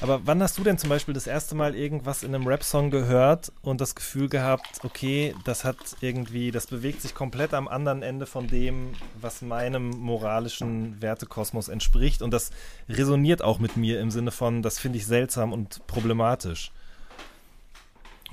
[0.01, 3.51] Aber wann hast du denn zum Beispiel das erste Mal irgendwas in einem Rap-Song gehört
[3.61, 8.25] und das Gefühl gehabt, okay, das hat irgendwie, das bewegt sich komplett am anderen Ende
[8.25, 12.51] von dem, was meinem moralischen Wertekosmos entspricht und das
[12.89, 16.71] resoniert auch mit mir im Sinne von, das finde ich seltsam und problematisch?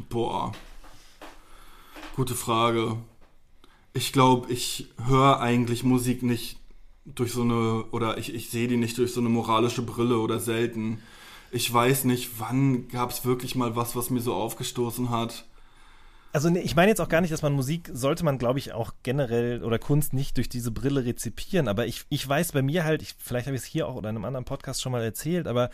[0.08, 0.52] Boah.
[2.16, 2.96] Gute Frage.
[3.94, 6.58] Ich glaube, ich höre eigentlich Musik nicht
[7.04, 10.40] durch so eine, oder ich, ich sehe die nicht durch so eine moralische Brille oder
[10.40, 11.02] selten.
[11.52, 15.44] Ich weiß nicht, wann gab es wirklich mal was, was mir so aufgestoßen hat.
[16.32, 18.94] Also ich meine jetzt auch gar nicht, dass man Musik, sollte man glaube ich auch
[19.02, 23.02] generell oder Kunst nicht durch diese Brille rezipieren, aber ich, ich weiß bei mir halt,
[23.02, 25.46] ich, vielleicht habe ich es hier auch oder in einem anderen Podcast schon mal erzählt,
[25.46, 25.68] aber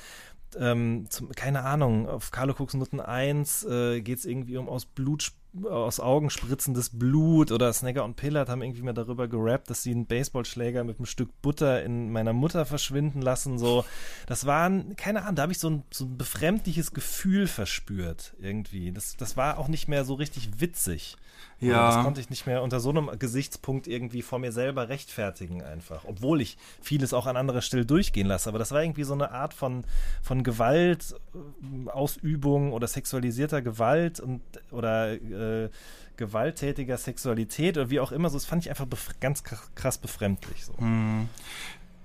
[0.59, 4.85] ähm, zum, keine Ahnung, auf Carlo Cooks Nutten 1 äh, geht es irgendwie um aus
[4.85, 5.31] Blut,
[5.65, 9.93] aus Augen spritzendes Blut oder Snagger und Pillard haben irgendwie mal darüber gerappt, dass sie
[9.93, 13.59] einen Baseballschläger mit einem Stück Butter in meiner Mutter verschwinden lassen.
[13.59, 13.85] So,
[14.27, 18.93] das waren, keine Ahnung, da habe ich so ein, so ein befremdliches Gefühl verspürt irgendwie.
[18.93, 21.17] Das, das war auch nicht mehr so richtig witzig.
[21.61, 21.95] Ja.
[21.95, 26.05] Das konnte ich nicht mehr unter so einem Gesichtspunkt irgendwie vor mir selber rechtfertigen einfach.
[26.07, 28.49] Obwohl ich vieles auch an anderer Stelle durchgehen lasse.
[28.49, 29.85] Aber das war irgendwie so eine Art von,
[30.23, 34.41] von Gewalt, äh, Ausübung oder sexualisierter Gewalt und
[34.71, 35.71] oder äh,
[36.17, 38.31] gewalttätiger Sexualität oder wie auch immer.
[38.31, 38.87] So, das fand ich einfach
[39.21, 40.65] ganz krass befremdlich.
[40.65, 40.77] So.
[40.79, 41.29] Hm.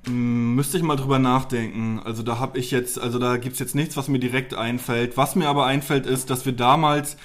[0.06, 0.56] hm.
[0.56, 2.00] Müsste ich mal drüber nachdenken.
[2.04, 5.16] Also da habe ich jetzt, also da gibt es jetzt nichts, was mir direkt einfällt.
[5.16, 7.18] Was mir aber einfällt, ist, dass wir damals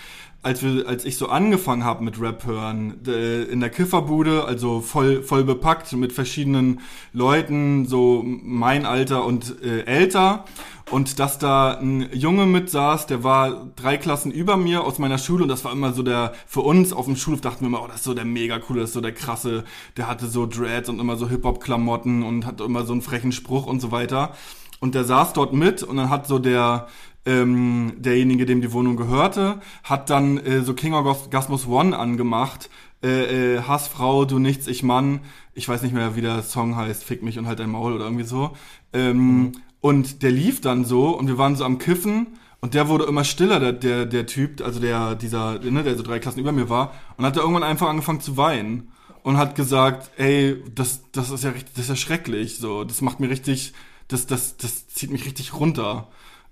[0.43, 5.23] als wir, als ich so angefangen habe mit Rap hören, in der Kifferbude, also voll,
[5.23, 6.81] voll bepackt mit verschiedenen
[7.13, 10.45] Leuten, so mein Alter und äh, älter.
[10.91, 15.19] Und dass da ein Junge mit saß, der war drei Klassen über mir aus meiner
[15.19, 17.83] Schule und das war immer so der, für uns auf dem Schulhof dachten wir immer,
[17.83, 19.65] oh, das ist so der mega coole, das ist so der krasse,
[19.99, 23.67] der hatte so Dreads und immer so Hip-Hop-Klamotten und hat immer so einen frechen Spruch
[23.67, 24.33] und so weiter.
[24.81, 26.87] Und der saß dort mit und dann hat so der,
[27.29, 32.71] ähm, derjenige, dem die Wohnung gehörte, hat dann äh, so King Orgasmus One angemacht.
[33.03, 35.21] Äh, äh, Hassfrau, du nichts, ich Mann.
[35.55, 38.05] Ich weiß nicht mehr, wie der Song heißt, Fick mich und halt dein Maul oder
[38.05, 38.57] irgendwie so.
[38.95, 39.53] Ähm, mhm.
[39.81, 42.29] Und der lief dann so und wir waren so am Kiffen
[42.61, 46.03] und der wurde immer stiller, der, der, der Typ, also der, dieser, ne, der so
[46.03, 48.91] drei Klassen über mir war, und hat da irgendwann einfach angefangen zu weinen
[49.23, 53.01] und hat gesagt, ey, das, das ist ja richtig, das ist ja schrecklich, so, das
[53.01, 53.75] macht mir richtig,
[54.09, 56.09] das, das, das zieht mich richtig runter.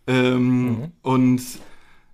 [0.06, 0.92] Ähm, mhm.
[1.02, 1.42] Und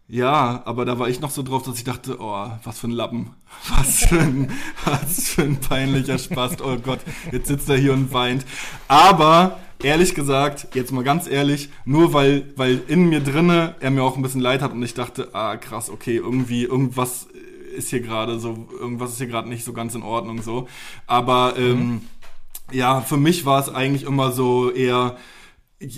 [0.08, 2.92] ja, aber da war ich noch so drauf, dass ich dachte, oh, was für ein
[2.92, 3.30] Lappen.
[3.68, 4.50] Was für ein,
[4.84, 6.60] was für ein peinlicher Spaß.
[6.62, 8.44] Oh Gott, jetzt sitzt er hier und weint.
[8.88, 14.02] Aber ehrlich gesagt, jetzt mal ganz ehrlich, nur weil, weil in mir drinne er mir
[14.02, 17.28] auch ein bisschen leid hat und ich dachte, ah krass, okay, irgendwie, irgendwas
[17.76, 20.68] ist hier gerade so, irgendwas ist hier gerade nicht so ganz in Ordnung so.
[21.06, 22.00] Aber ähm, mhm.
[22.70, 25.16] ja, für mich war es eigentlich immer so eher,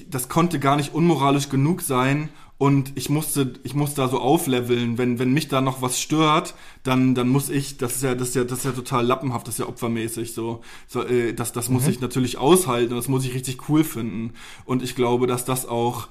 [0.09, 4.97] das konnte gar nicht unmoralisch genug sein und ich musste, ich musste da so aufleveln.
[4.97, 6.55] Wenn, wenn mich da noch was stört,
[6.85, 9.49] dann, dann muss ich, das ist ja, das ist ja, das ist ja total lappenhaft,
[9.49, 10.63] das ist ja opfermäßig so.
[10.87, 11.75] so äh, das, das mhm.
[11.75, 14.35] muss ich natürlich aushalten und das muss ich richtig cool finden.
[14.65, 16.09] Und ich glaube, dass das auch,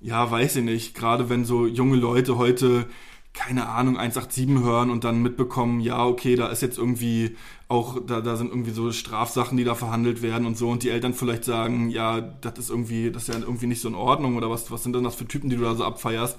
[0.00, 2.86] ja, weiß ich nicht, gerade wenn so junge Leute heute
[3.34, 7.36] keine Ahnung, 187 hören und dann mitbekommen, ja, okay, da ist jetzt irgendwie
[7.68, 10.68] auch, da, da sind irgendwie so Strafsachen, die da verhandelt werden und so.
[10.68, 13.88] Und die Eltern vielleicht sagen, ja, das ist irgendwie, das ist ja irgendwie nicht so
[13.88, 16.36] in Ordnung oder was, was sind denn das für Typen, die du da so abfeierst,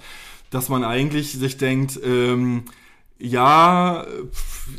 [0.52, 2.66] dass man eigentlich sich denkt, ähm,
[3.24, 4.05] ja,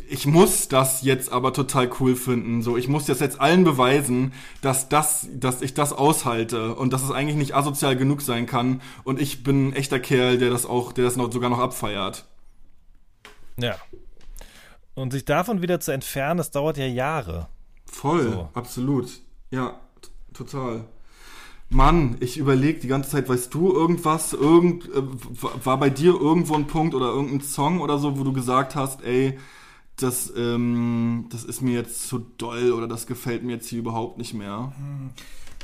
[0.07, 2.61] ich muss das jetzt aber total cool finden.
[2.61, 7.01] So, ich muss das jetzt allen beweisen, dass das, dass ich das aushalte und dass
[7.01, 8.81] es eigentlich nicht asozial genug sein kann.
[9.03, 12.25] Und ich bin ein echter Kerl, der das auch, der das noch, sogar noch abfeiert.
[13.57, 13.77] Ja.
[14.93, 17.47] Und sich davon wieder zu entfernen, das dauert ja Jahre.
[17.87, 18.49] Voll, so.
[18.53, 19.09] absolut.
[19.49, 19.79] Ja,
[20.33, 20.85] total.
[21.69, 25.01] Mann, ich überlege die ganze Zeit, weißt du irgendwas, irgend, äh,
[25.63, 29.03] war bei dir irgendwo ein Punkt oder irgendein Song oder so, wo du gesagt hast,
[29.03, 29.37] ey,
[29.97, 34.17] das, ähm, das ist mir jetzt zu doll oder das gefällt mir jetzt hier überhaupt
[34.17, 34.73] nicht mehr?
[34.77, 35.09] Hm,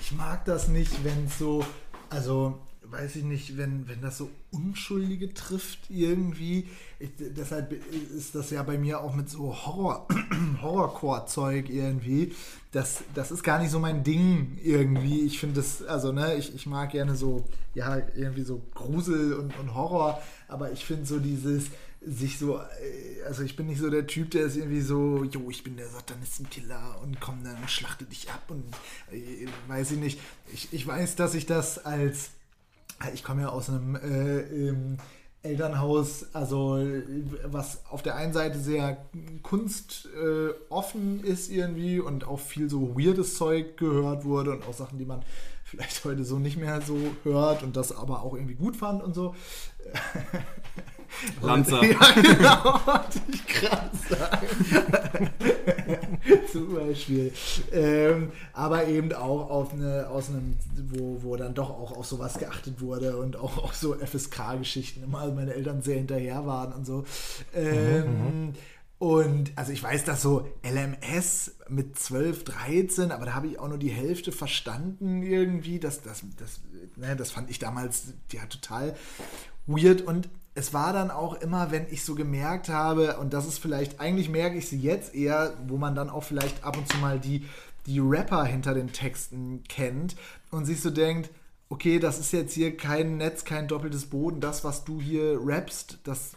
[0.02, 1.64] ich mag das nicht, wenn so,
[2.10, 2.58] also
[2.92, 6.68] weiß ich nicht, wenn, wenn das so Unschuldige trifft irgendwie.
[7.00, 7.74] Ich, deshalb
[8.16, 10.08] ist das ja bei mir auch mit so Horror,
[10.62, 12.34] Horrorcore-Zeug irgendwie.
[12.72, 15.22] Das, das ist gar nicht so mein Ding irgendwie.
[15.22, 19.58] Ich finde das, also ne, ich, ich mag gerne so, ja, irgendwie so Grusel und,
[19.58, 21.66] und Horror, aber ich finde so dieses
[22.04, 25.50] sich so, äh, also ich bin nicht so der Typ, der ist irgendwie so, jo,
[25.50, 28.64] ich bin der Satanistenkiller und komm dann und schlachte dich ab und
[29.12, 30.20] äh, weiß ich nicht.
[30.52, 32.32] Ich, ich weiß, dass ich das als
[33.14, 34.98] ich komme ja aus einem äh,
[35.44, 36.80] Elternhaus, also
[37.46, 39.06] was auf der einen Seite sehr
[39.42, 45.00] kunstoffen äh, ist irgendwie und auch viel so weirdes Zeug gehört wurde und auch Sachen,
[45.00, 45.24] die man
[45.64, 49.16] vielleicht heute so nicht mehr so hört und das aber auch irgendwie gut fand und
[49.16, 49.34] so.
[51.42, 51.84] Lanza.
[51.84, 55.30] Ja, genau, wollte ich gerade sagen.
[56.52, 57.32] Zum Beispiel.
[57.72, 60.58] Ähm, aber eben auch auf eine, aus einem,
[60.90, 65.20] wo, wo dann doch auch auf sowas geachtet wurde und auch auf so FSK-Geschichten immer
[65.20, 67.06] also meine Eltern sehr hinterher waren und so.
[67.54, 68.54] Ähm, mhm,
[69.02, 73.68] und also ich weiß, dass so LMS mit 12, 13, aber da habe ich auch
[73.68, 75.80] nur die Hälfte verstanden irgendwie.
[75.80, 76.60] Das, das, das,
[76.98, 78.96] ne, das fand ich damals ja total
[79.66, 80.02] weird.
[80.02, 84.00] Und es war dann auch immer, wenn ich so gemerkt habe, und das ist vielleicht,
[84.00, 87.20] eigentlich merke ich sie jetzt eher, wo man dann auch vielleicht ab und zu mal
[87.20, 87.46] die,
[87.86, 90.16] die Rapper hinter den Texten kennt
[90.52, 91.30] und sich so denkt,
[91.70, 96.00] okay, das ist jetzt hier kein Netz, kein doppeltes Boden, das, was du hier rappst,
[96.04, 96.34] das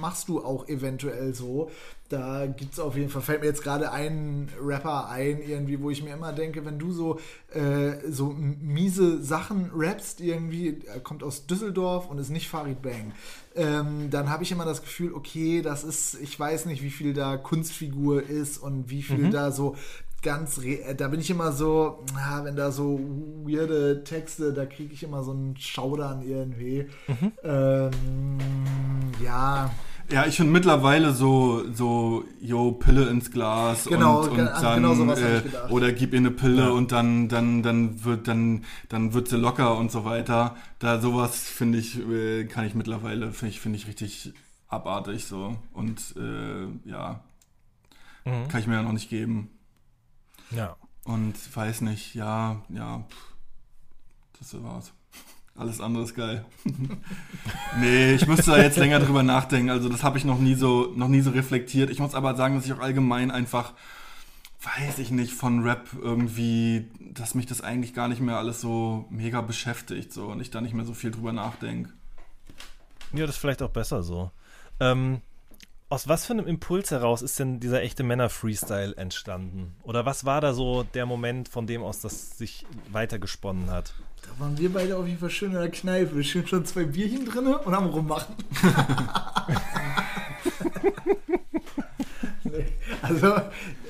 [0.00, 1.70] machst du auch eventuell so.
[2.08, 5.88] Da gibt es auf jeden Fall, fällt mir jetzt gerade ein Rapper ein, irgendwie, wo
[5.88, 7.18] ich mir immer denke, wenn du so,
[7.54, 13.12] äh, so miese Sachen rappst, irgendwie, er kommt aus Düsseldorf und ist nicht Farid Bang,
[13.54, 17.14] ähm, dann habe ich immer das Gefühl, okay, das ist, ich weiß nicht, wie viel
[17.14, 19.30] da Kunstfigur ist und wie viel mhm.
[19.30, 19.76] da so
[20.22, 20.60] ganz,
[20.96, 23.00] da bin ich immer so, na, wenn da so
[23.44, 26.86] weirde Texte, da kriege ich immer so einen Schaudern irgendwie.
[27.08, 27.32] Mhm.
[27.42, 28.38] Ähm,
[29.22, 29.70] ja.
[30.10, 34.76] Ja, ich finde mittlerweile so, so, yo, Pille ins Glas genau, und, und genau dann,
[34.76, 36.68] genau sowas äh, oder gib ihr eine Pille ja.
[36.70, 40.56] und dann, dann, dann wird, dann, dann wird sie locker und so weiter.
[40.78, 44.34] Da sowas finde ich, äh, kann ich mittlerweile, finde ich, finde ich richtig
[44.68, 47.20] abartig so und äh, ja,
[48.24, 48.48] mhm.
[48.48, 49.50] kann ich mir ja noch nicht geben.
[50.50, 50.76] Ja.
[51.04, 53.04] Und weiß nicht, ja, ja,
[54.38, 54.92] das war's.
[55.54, 56.44] Alles andere ist geil.
[57.80, 59.70] nee, ich müsste da jetzt länger drüber nachdenken.
[59.70, 61.90] Also das habe ich noch nie so noch nie so reflektiert.
[61.90, 63.74] Ich muss aber sagen, dass ich auch allgemein einfach
[64.62, 69.06] weiß ich nicht von Rap irgendwie, dass mich das eigentlich gar nicht mehr alles so
[69.10, 71.90] mega beschäftigt so und ich da nicht mehr so viel drüber nachdenke.
[73.12, 74.30] Ja, das ist vielleicht auch besser so.
[74.80, 75.20] Ähm,
[75.88, 79.74] aus was für einem Impuls heraus ist denn dieser echte Männer-Freestyle entstanden?
[79.82, 83.92] Oder was war da so der Moment, von dem aus das sich weitergesponnen hat?
[84.22, 86.24] Da waren wir beide auf jeden Fall schön in der Kneipe.
[86.24, 88.34] Schön schon zwei Bierchen drin und am Rummachen.
[93.02, 93.34] also,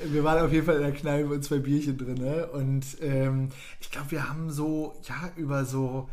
[0.05, 2.23] wir waren auf jeden Fall in der Kneipe und zwei Bierchen drin.
[2.51, 6.09] Und ähm, ich glaube, wir haben so, ja, über so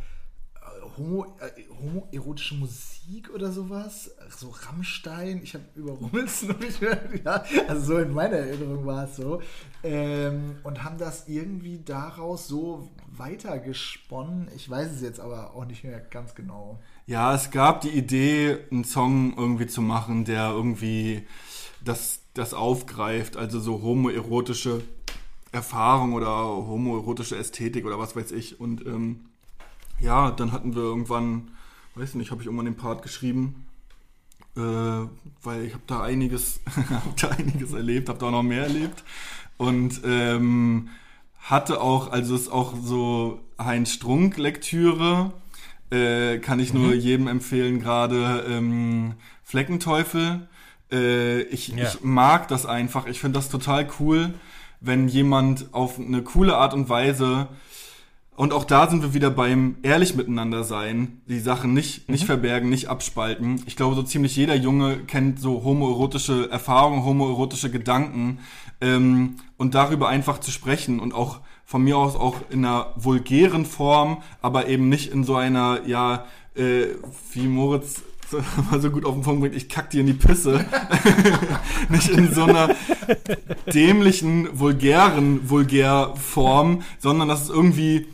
[1.01, 4.11] homo, äh, homoerotische Musik oder sowas.
[4.37, 5.41] So Rammstein.
[5.43, 7.25] Ich habe über Rummels noch nicht gehört.
[7.25, 9.41] Ja, also so in meiner Erinnerung war es so.
[9.83, 14.49] Ähm, und haben das irgendwie daraus so weitergesponnen.
[14.55, 16.79] Ich weiß es jetzt aber auch nicht mehr ganz genau.
[17.07, 21.27] Ja, es gab die Idee, einen Song irgendwie zu machen, der irgendwie
[21.85, 23.37] das, das aufgreift.
[23.37, 24.83] Also so homoerotische
[25.53, 28.61] Erfahrung oder homoerotische Ästhetik oder was weiß ich.
[28.61, 29.30] Und ähm,
[30.01, 31.51] ja, dann hatten wir irgendwann,
[31.95, 33.67] weiß nicht, habe ich irgendwann den Part geschrieben,
[34.57, 38.65] äh, weil ich habe da einiges, hab da einiges erlebt, habe da auch noch mehr
[38.65, 39.05] erlebt
[39.57, 40.89] und ähm,
[41.39, 45.33] hatte auch, also ist auch so Heinz Strunk Lektüre,
[45.91, 47.01] äh, kann ich nur mhm.
[47.01, 50.49] jedem empfehlen, gerade ähm, Fleckenteufel.
[50.93, 51.85] Äh, ich, ja.
[51.85, 54.35] ich mag das einfach, ich finde das total cool,
[54.81, 57.49] wenn jemand auf eine coole Art und Weise
[58.41, 62.27] und auch da sind wir wieder beim ehrlich miteinander sein, die Sachen nicht, nicht mhm.
[62.27, 63.63] verbergen, nicht abspalten.
[63.67, 68.39] Ich glaube, so ziemlich jeder Junge kennt so homoerotische Erfahrungen, homoerotische Gedanken.
[68.81, 73.67] Ähm, und darüber einfach zu sprechen und auch von mir aus auch in einer vulgären
[73.67, 76.25] Form, aber eben nicht in so einer, ja,
[76.55, 76.87] äh,
[77.35, 78.01] wie Moritz
[78.71, 80.65] mal so gut auf den Punkt bringt, ich kack dir in die Pisse.
[81.91, 82.75] nicht in so einer
[83.71, 88.07] dämlichen, vulgären Vulgärform, sondern dass es irgendwie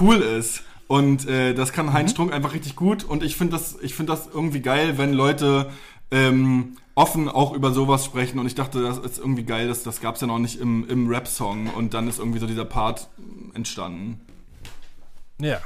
[0.00, 0.62] cool ist.
[0.88, 2.14] Und äh, das kann Heinz mhm.
[2.14, 3.04] Strunk einfach richtig gut.
[3.04, 5.70] Und ich finde das, ich finde das irgendwie geil, wenn Leute
[6.10, 8.38] ähm, offen auch über sowas sprechen.
[8.38, 10.88] Und ich dachte, das ist irgendwie geil, das, das gab es ja noch nicht im,
[10.88, 11.68] im Rap-Song.
[11.68, 13.08] Und dann ist irgendwie so dieser Part
[13.54, 14.20] entstanden.
[15.40, 15.60] Ja,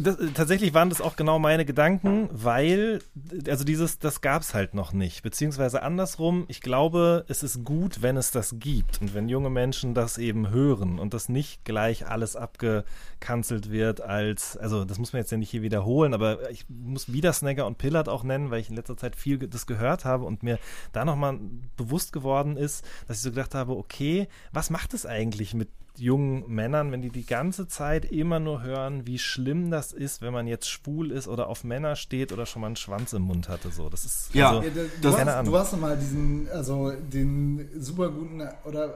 [0.00, 3.00] das, tatsächlich waren das auch genau meine Gedanken, weil,
[3.48, 5.22] also dieses, das gab es halt noch nicht.
[5.22, 9.94] Beziehungsweise andersrum, ich glaube, es ist gut, wenn es das gibt und wenn junge Menschen
[9.94, 15.20] das eben hören und das nicht gleich alles abgekanzelt wird als, also das muss man
[15.20, 18.60] jetzt ja nicht hier wiederholen, aber ich muss wieder Snagger und Pillard auch nennen, weil
[18.60, 20.58] ich in letzter Zeit viel das gehört habe und mir
[20.92, 21.38] da nochmal
[21.76, 25.68] bewusst geworden ist, dass ich so gedacht habe, okay, was macht es eigentlich mit
[25.98, 30.32] jungen Männern, wenn die die ganze Zeit immer nur hören, wie schlimm das ist, wenn
[30.32, 33.48] man jetzt schwul ist oder auf Männer steht oder schon mal einen Schwanz im Mund
[33.48, 33.70] hatte.
[33.70, 35.52] So, das ist Ja, also, Ja, du, Das- keine hast, Ahnung.
[35.52, 38.94] du hast noch mal diesen, also den super guten, oder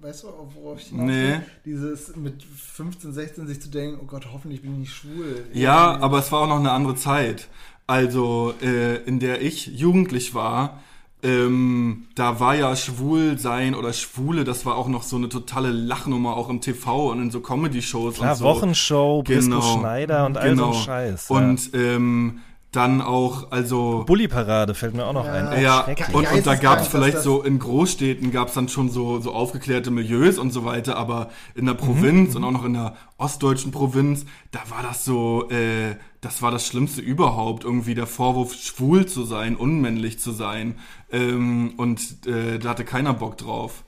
[0.00, 1.22] weißt du, worauf ich hinaus Nee.
[1.28, 1.40] will?
[1.64, 5.44] Dieses mit 15, 16 sich zu denken, oh Gott, hoffentlich bin ich nicht schwul.
[5.54, 7.48] Ja, aber es war auch noch eine andere Zeit.
[7.86, 10.80] Also, äh, in der ich jugendlich war,
[11.24, 16.36] ähm, da war ja Schwulsein oder Schwule, das war auch noch so eine totale Lachnummer,
[16.36, 18.44] auch im TV und in so Comedy-Shows klar, und so.
[18.44, 19.78] Wochenshow, Brisco Genau.
[19.78, 21.28] Schneider und all so ein Scheiß.
[21.30, 21.36] ja.
[21.36, 22.38] Und ähm,
[22.72, 25.32] dann auch, also Bulli-Parade fällt mir auch noch Ja.
[25.32, 25.62] ein.
[25.62, 29.20] ja, und, und da gab es vielleicht so in Großstädten gab es dann schon so,
[29.20, 31.66] so aufgeklärte Milieus und so weiter, aber in Mhm.
[31.68, 35.94] der Provinz und auch noch in der ostdeutschen Provinz, da war das so, äh,
[36.24, 40.78] das war das Schlimmste überhaupt, irgendwie der Vorwurf, schwul zu sein, unmännlich zu sein.
[41.10, 43.84] Ähm, und äh, da hatte keiner Bock drauf.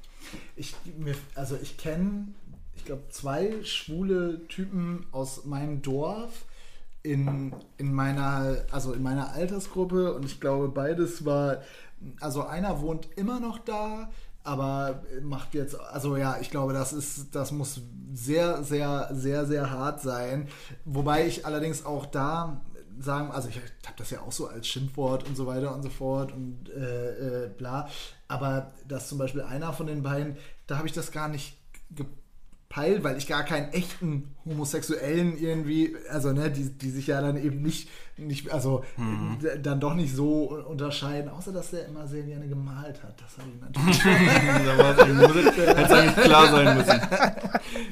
[0.55, 0.74] Ich,
[1.34, 2.28] also ich kenne,
[2.76, 6.45] ich glaube, zwei schwule Typen aus meinem Dorf
[7.03, 11.62] in, in meiner, also in meiner Altersgruppe und ich glaube, beides war,
[12.20, 14.11] also einer wohnt immer noch da,
[14.47, 17.80] aber macht jetzt, also ja, ich glaube, das ist, das muss
[18.12, 20.49] sehr, sehr, sehr, sehr hart sein.
[20.84, 22.61] Wobei ich allerdings auch da
[22.99, 25.90] sagen, also ich habe das ja auch so als Schimpfwort und so weiter und so
[25.90, 27.88] fort und äh, äh, bla,
[28.28, 30.36] aber dass zum Beispiel einer von den beiden,
[30.66, 31.59] da habe ich das gar nicht
[32.68, 37.36] gepeilt, weil ich gar keinen echten Homosexuellen irgendwie, also ne, die, die sich ja dann
[37.36, 42.22] eben nicht, nicht also d- dann doch nicht so unterscheiden, außer dass der immer sehr
[42.24, 43.14] gerne gemalt hat.
[43.20, 43.60] Das habe ich
[45.14, 45.56] natürlich.
[45.56, 47.00] Hätte eigentlich klar sein müssen.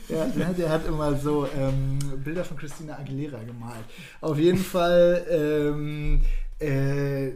[0.08, 3.84] Ja, der, der hat immer so ähm, Bilder von Christina Aguilera gemalt.
[4.20, 6.20] Auf jeden Fall, ähm,
[6.60, 7.30] äh,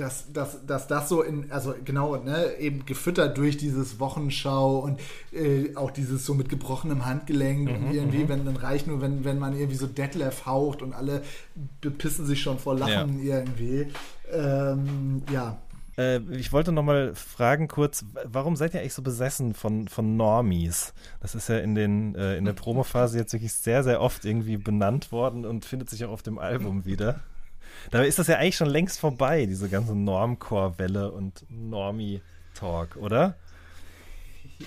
[0.00, 5.00] dass, dass, dass das so in, also genau, ne, eben gefüttert durch dieses Wochenschau und
[5.32, 9.38] äh, auch dieses so mit gebrochenem Handgelenk und irgendwie, wenn dann reicht nur, wenn, wenn
[9.38, 11.22] man irgendwie so Detlef haucht und alle
[11.80, 13.88] bepissen sich schon vor Lachen irgendwie.
[14.32, 15.58] Ähm, ja.
[15.96, 20.16] Äh, ich wollte noch mal fragen kurz, warum seid ihr eigentlich so besessen von, von
[20.16, 20.94] Normies?
[21.20, 24.56] Das ist ja in, den, äh, in der Promophase jetzt wirklich sehr, sehr oft irgendwie
[24.56, 27.20] benannt worden und findet sich auch auf dem Album wieder.
[27.90, 33.36] Dabei ist das ja eigentlich schon längst vorbei, diese ganze Normcore-Welle und Normie-Talk, oder?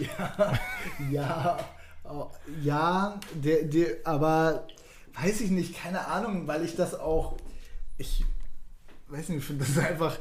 [1.12, 1.58] Ja,
[2.06, 2.28] oh,
[2.64, 4.66] ja, der, der, aber
[5.22, 7.38] weiß ich nicht, keine Ahnung, weil ich das auch,
[7.98, 8.24] ich
[9.08, 10.18] weiß nicht, ich finde das einfach,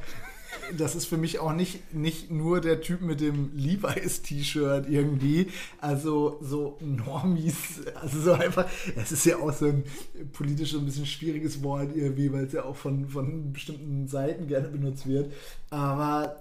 [0.77, 5.49] das ist für mich auch nicht, nicht nur der Typ mit dem Levi's-T-Shirt irgendwie,
[5.81, 9.85] also so Normies, also so einfach, es ist ja auch so ein
[10.33, 14.69] politisch ein bisschen schwieriges Wort irgendwie, weil es ja auch von, von bestimmten Seiten gerne
[14.69, 15.33] benutzt wird,
[15.71, 16.37] aber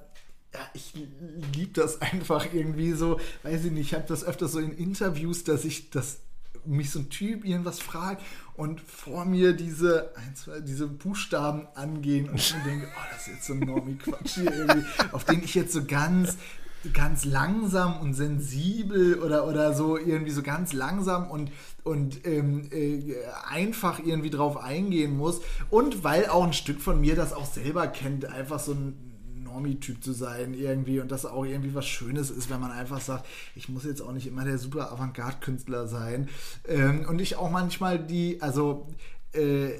[0.54, 0.94] ja, ich
[1.56, 5.44] liebe das einfach irgendwie so, weiß ich nicht, ich habe das öfters so in Interviews,
[5.44, 6.20] dass ich das
[6.66, 8.24] mich so ein Typ irgendwas fragt
[8.56, 13.34] und vor mir diese, ein, zwei, diese Buchstaben angehen und ich denke, oh, das ist
[13.34, 16.38] jetzt so ein Normie-Quatsch hier irgendwie, auf den ich jetzt so ganz,
[16.94, 21.52] ganz langsam und sensibel oder, oder so irgendwie so ganz langsam und,
[21.84, 23.16] und ähm, äh,
[23.50, 25.42] einfach irgendwie drauf eingehen muss.
[25.70, 29.09] Und weil auch ein Stück von mir das auch selber kennt, einfach so ein
[29.50, 33.26] Normie-Typ zu sein irgendwie und das auch irgendwie was Schönes ist, wenn man einfach sagt,
[33.56, 36.30] ich muss jetzt auch nicht immer der super Avantgarde-Künstler sein.
[36.68, 38.88] Ähm, und ich auch manchmal die, also
[39.34, 39.72] äh,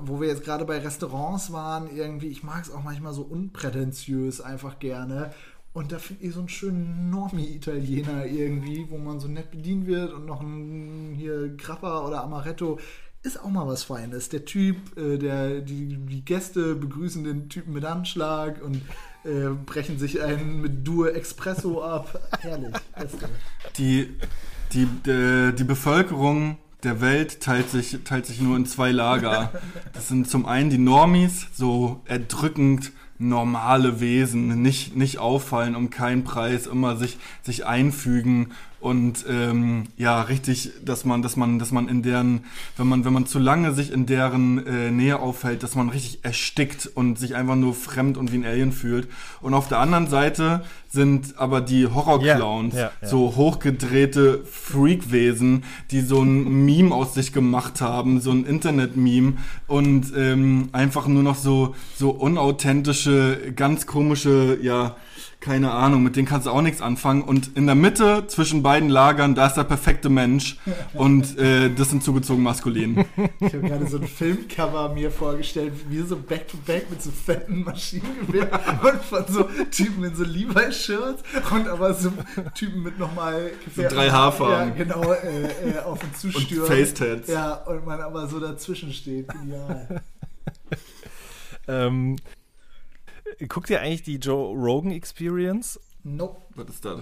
[0.00, 4.40] wo wir jetzt gerade bei Restaurants waren, irgendwie, ich mag es auch manchmal so unprätentiös
[4.40, 5.32] einfach gerne.
[5.74, 10.12] Und da finde ich so einen schönen Normie-Italiener irgendwie, wo man so nett bedient wird
[10.12, 12.78] und noch ein hier Grappa oder Amaretto
[13.22, 14.28] ist auch mal was Feines.
[14.28, 18.82] Der Typ, äh, der, die, die Gäste begrüßen den Typen mit Anschlag und
[19.24, 22.20] äh, brechen sich einen mit Dur Espresso ab.
[22.40, 22.74] Herrlich.
[23.78, 24.10] Die,
[24.72, 29.52] die, die, die Bevölkerung der Welt teilt sich, teilt sich nur in zwei Lager.
[29.92, 36.24] Das sind zum einen die Normies, so erdrückend normale Wesen, nicht, nicht auffallen um keinen
[36.24, 38.50] Preis, immer sich, sich einfügen
[38.82, 42.44] und ähm, ja, richtig, dass man, dass man, dass man in deren,
[42.76, 46.24] wenn man, wenn man zu lange sich in deren äh, Nähe aufhält, dass man richtig
[46.24, 49.06] erstickt und sich einfach nur fremd und wie ein Alien fühlt.
[49.40, 53.08] Und auf der anderen Seite sind aber die Horrorclowns, Ja, ja, ja.
[53.08, 55.62] so hochgedrehte Freakwesen,
[55.92, 59.34] die so ein Meme aus sich gemacht haben, so ein Internet-Meme
[59.68, 64.96] und ähm, einfach nur noch so, so unauthentische, ganz komische, ja,
[65.42, 67.22] keine Ahnung, mit denen kannst du auch nichts anfangen.
[67.22, 70.56] Und in der Mitte zwischen beiden Lagern, da ist der perfekte Mensch.
[70.94, 73.04] Und äh, das sind zugezogen maskulin.
[73.40, 78.48] Ich habe gerade so ein Filmcover mir vorgestellt, wie so Back-to-Back mit so fetten Maschinengewehr
[78.82, 82.12] und von so Typen in so Levi-Shirts und aber so
[82.54, 84.68] Typen mit nochmal So drei Haarfarben.
[84.68, 86.66] Ja, genau, äh, äh, auf und Und zustürmen.
[86.66, 87.28] Facetats.
[87.28, 89.28] Ja, und man aber so dazwischen steht.
[89.28, 90.00] Genial.
[91.68, 92.16] Ähm,
[93.48, 95.78] guckt ihr eigentlich die Joe Rogan Experience?
[96.04, 96.40] Nope.
[96.54, 97.00] Was ist das?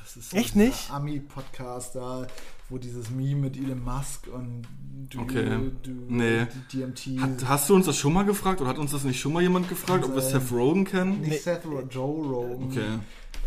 [0.00, 0.90] Das ist so Echt nicht?
[0.90, 2.26] Ami-Podcast da,
[2.68, 4.62] wo dieses Meme mit Elon Musk und
[5.08, 5.58] du, Okay.
[5.82, 6.46] du Nee.
[6.72, 7.20] die DMT.
[7.20, 9.42] Hat, hast du uns das schon mal gefragt oder hat uns das nicht schon mal
[9.42, 10.40] jemand gefragt, ob wir sein.
[10.40, 11.20] Seth Rogen kennen?
[11.20, 12.64] nicht Seth Ro Joe Rogan.
[12.70, 12.98] Okay.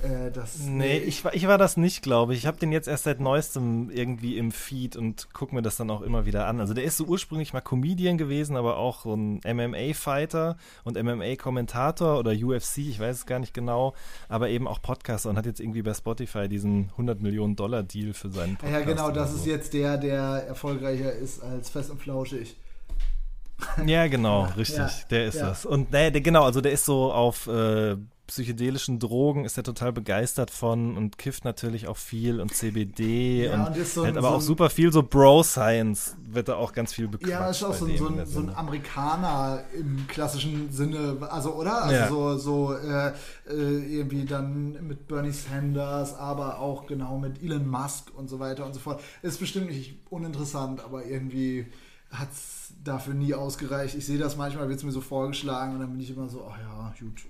[0.04, 2.40] Äh, das, Nee, ich, war- ich war das nicht, glaube ich.
[2.40, 5.90] Ich habe den jetzt erst seit neuestem irgendwie im Feed und gucke mir das dann
[5.90, 6.60] auch immer wieder an.
[6.60, 12.20] Also der ist so ursprünglich mal Comedian gewesen, aber auch so ein MMA-Fighter und MMA-Kommentator
[12.20, 13.94] oder UFC, ich weiß es gar nicht genau,
[14.28, 18.14] aber eben auch Podcaster und hat jetzt irgendwie bei Spotify diesen 100 Millionen Dollar Deal
[18.14, 18.86] für seinen Ja, Podcast.
[18.88, 19.38] genau, oder das so.
[19.38, 22.58] ist jetzt der, der erfolgreicher ist als Fest und Flauschig.
[23.86, 24.78] Ja, genau, richtig.
[24.78, 25.48] Ja, der ist ja.
[25.48, 25.66] das.
[25.66, 27.96] Und nee, der, genau, also der ist so auf äh,
[28.34, 33.54] psychedelischen Drogen, ist er total begeistert von und kifft natürlich auch viel und CBD Ja,
[33.68, 36.74] und, und so hat ein- aber so auch super viel so Bro-Science, wird da auch
[36.74, 37.30] ganz viel bequatscht.
[37.32, 38.56] Ja, ist auch so so, in ein, so ein.
[38.56, 41.84] Amerikaner im klassischen Sinne, also oder?
[41.84, 42.08] Also Ja.
[42.10, 43.10] so, so äh,
[43.50, 48.66] äh, irgendwie dann mit Bernie Sanders, aber auch genau mit Elon Musk und so weiter
[48.66, 49.02] und so fort.
[49.22, 51.68] Ist bestimmt nicht uninteressant, aber irgendwie
[52.10, 53.96] hat es dafür nie ausgereicht.
[53.96, 56.48] Ich sehe das manchmal, wird es mir so vorgeschlagen und dann bin ich immer so,
[56.52, 57.22] ach ja, gut.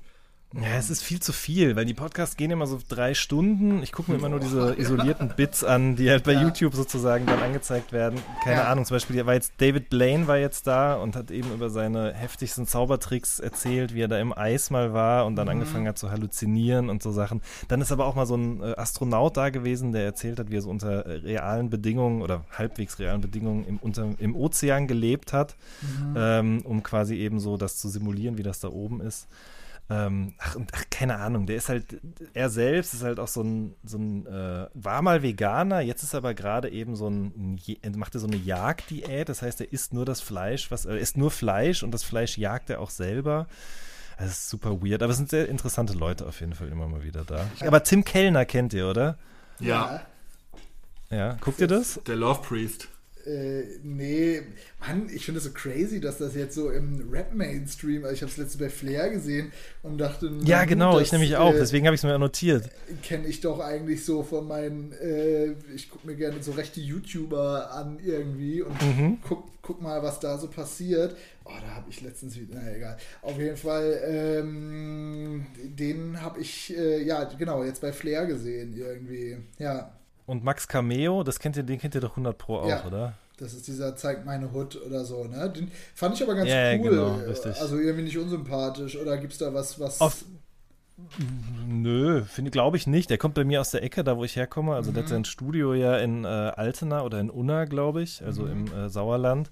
[0.62, 3.82] Ja, es ist viel zu viel, weil die Podcasts gehen immer so drei Stunden.
[3.82, 6.44] Ich gucke mir immer nur diese isolierten Bits an, die halt bei Ja.
[6.44, 8.20] YouTube sozusagen dann angezeigt werden.
[8.44, 8.72] Keine Ja.
[8.72, 12.14] Ahnung, zum Beispiel war jetzt David Blaine war jetzt da und hat eben über seine
[12.14, 15.54] heftigsten Zaubertricks erzählt, wie er da im Eis mal war und dann Mhm.
[15.54, 17.42] angefangen hat zu halluzinieren und so Sachen.
[17.68, 20.58] Dann ist aber auch mal so ein äh, Astronaut da gewesen, der erzählt hat, wie
[20.58, 25.34] er so unter äh, realen Bedingungen oder halbwegs realen Bedingungen im, unter, im Ozean gelebt
[25.34, 26.14] hat, Mhm.
[26.16, 29.28] ähm, um quasi eben so das zu simulieren, wie das da oben ist.
[29.90, 32.00] Ähm, ach, und, ach, keine Ahnung, der ist halt,
[32.34, 36.16] er selbst ist halt auch so ein, so ein äh, war mal Veganer, jetzt ist
[36.16, 39.94] aber gerade eben so ein, er macht er so eine Jagddiät, das heißt, er isst
[39.94, 43.48] nur das Fleisch, was, er isst nur Fleisch und das Fleisch jagt er auch selber.
[44.18, 47.04] Das ist super weird, aber es sind sehr interessante Leute auf jeden Fall immer mal
[47.04, 47.46] wieder da.
[47.60, 49.18] Aber Tim Kellner kennt ihr, oder?
[49.60, 50.02] Ja,
[51.10, 52.00] Ja, guckt ihr das?
[52.08, 52.88] der Love Priest.
[53.26, 54.42] Äh, nee,
[54.80, 58.32] Mann, ich finde es so crazy, dass das jetzt so im Rap-Mainstream, also ich habe
[58.32, 59.52] es letztens bei Flair gesehen
[59.82, 62.20] und dachte, Ja, gut, genau, das, ich nämlich auch, äh, deswegen habe ich es mir
[62.20, 62.70] notiert.
[63.02, 67.72] kenne ich doch eigentlich so von meinen, äh, ich gucke mir gerne so rechte YouTuber
[67.72, 69.18] an irgendwie und Mhm.
[69.24, 71.16] guck, guck mal, was da so passiert.
[71.46, 72.98] Oh, da habe ich letztens wieder, na egal.
[73.22, 79.38] Auf jeden Fall, ähm, den habe ich, äh, ja, genau, jetzt bei Flair gesehen irgendwie.
[79.60, 79.94] Ja,
[80.26, 82.86] Und Max Cameo, das kennt ihr, den kennt ihr doch 100 Pro auch, Ja.
[82.86, 83.14] oder?
[83.38, 85.50] das ist dieser Zeigt meine Hut oder so, ne?
[85.50, 86.90] Den fand ich aber ganz ja, cool.
[86.92, 87.60] genau, richtig.
[87.60, 88.96] Also irgendwie nicht unsympathisch.
[88.96, 90.00] Oder gibt es da was, was.
[90.00, 90.24] Auf-
[91.68, 93.10] Nö, finde glaube ich nicht.
[93.10, 94.76] Der kommt bei mir aus der Ecke, da wo ich herkomme.
[94.76, 94.94] Also Mhm.
[94.94, 98.68] der hat sein Studio ja in äh, Altena oder in Unna, glaube ich, also Mhm.
[98.68, 99.50] im äh, Sauerland.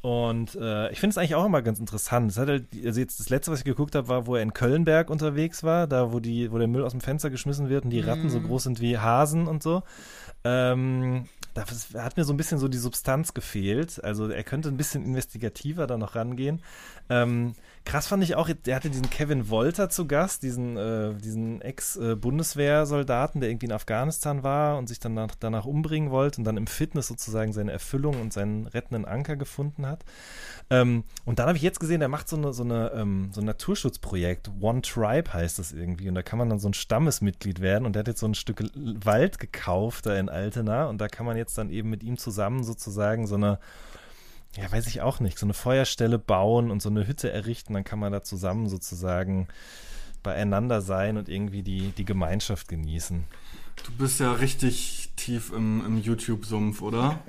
[0.00, 2.30] Und äh, ich finde es eigentlich auch immer ganz interessant.
[2.30, 5.10] Das halt, also jetzt das letzte, was ich geguckt habe, war, wo er in Kölnberg
[5.10, 8.00] unterwegs war, da wo die, wo der Müll aus dem Fenster geschmissen wird und die
[8.00, 8.30] Ratten Mhm.
[8.30, 9.82] so groß sind wie Hasen und so.
[10.44, 11.64] Ähm, da
[12.00, 14.02] hat mir so ein bisschen so die Substanz gefehlt.
[14.04, 16.62] Also er könnte ein bisschen investigativer da noch rangehen.
[17.10, 17.54] Ähm,
[17.88, 23.40] krass fand ich auch, der hatte diesen Kevin Wolter zu Gast, diesen, äh, diesen Ex-Bundeswehrsoldaten,
[23.40, 26.66] der irgendwie in Afghanistan war und sich dann nach, danach umbringen wollte und dann im
[26.66, 30.04] Fitness sozusagen seine Erfüllung und seinen rettenden Anker gefunden hat.
[30.68, 33.40] Ähm, und dann habe ich jetzt gesehen, der macht so, eine, so, eine, ähm, so
[33.40, 34.50] ein Naturschutzprojekt.
[34.60, 36.10] One Tribe heißt das irgendwie.
[36.10, 37.86] Und da kann man dann so ein Stammesmitglied werden.
[37.86, 40.88] Und der hat jetzt so ein Stück Wald gekauft da in Altena.
[40.88, 43.58] Und da kann man jetzt dann eben mit ihm zusammen sozusagen so eine,
[44.60, 47.74] ja, weiß ich auch nicht, so eine Feuerstelle bauen und so eine Hütte errichten.
[47.74, 49.48] Dann kann man da zusammen sozusagen
[50.22, 53.24] beieinander sein und irgendwie die, die Gemeinschaft genießen.
[53.84, 57.20] Du bist ja richtig tief im, im YouTube-Sumpf, oder?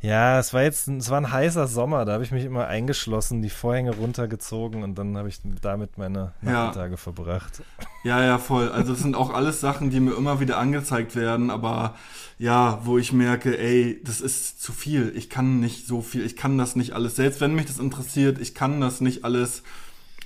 [0.00, 3.42] Ja, es war jetzt, es war ein heißer Sommer, da habe ich mich immer eingeschlossen,
[3.42, 6.50] die Vorhänge runtergezogen und dann habe ich damit meine Ja.
[6.52, 7.62] Nachmittage verbracht.
[8.04, 8.68] Ja, ja, voll.
[8.70, 11.96] Also es sind auch alles Sachen, die mir immer wieder angezeigt werden, aber
[12.38, 15.12] ja, wo ich merke, ey, das ist zu viel.
[15.16, 18.40] Ich kann nicht so viel, ich kann das nicht alles, selbst wenn mich das interessiert,
[18.40, 19.62] ich kann das nicht alles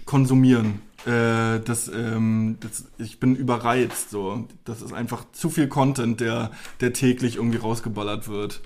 [0.05, 0.81] konsumieren.
[1.07, 4.11] Äh, das, ähm, das, ich bin überreizt.
[4.11, 6.51] So, das ist einfach zu viel Content, der,
[6.81, 8.61] der täglich irgendwie rausgeballert wird.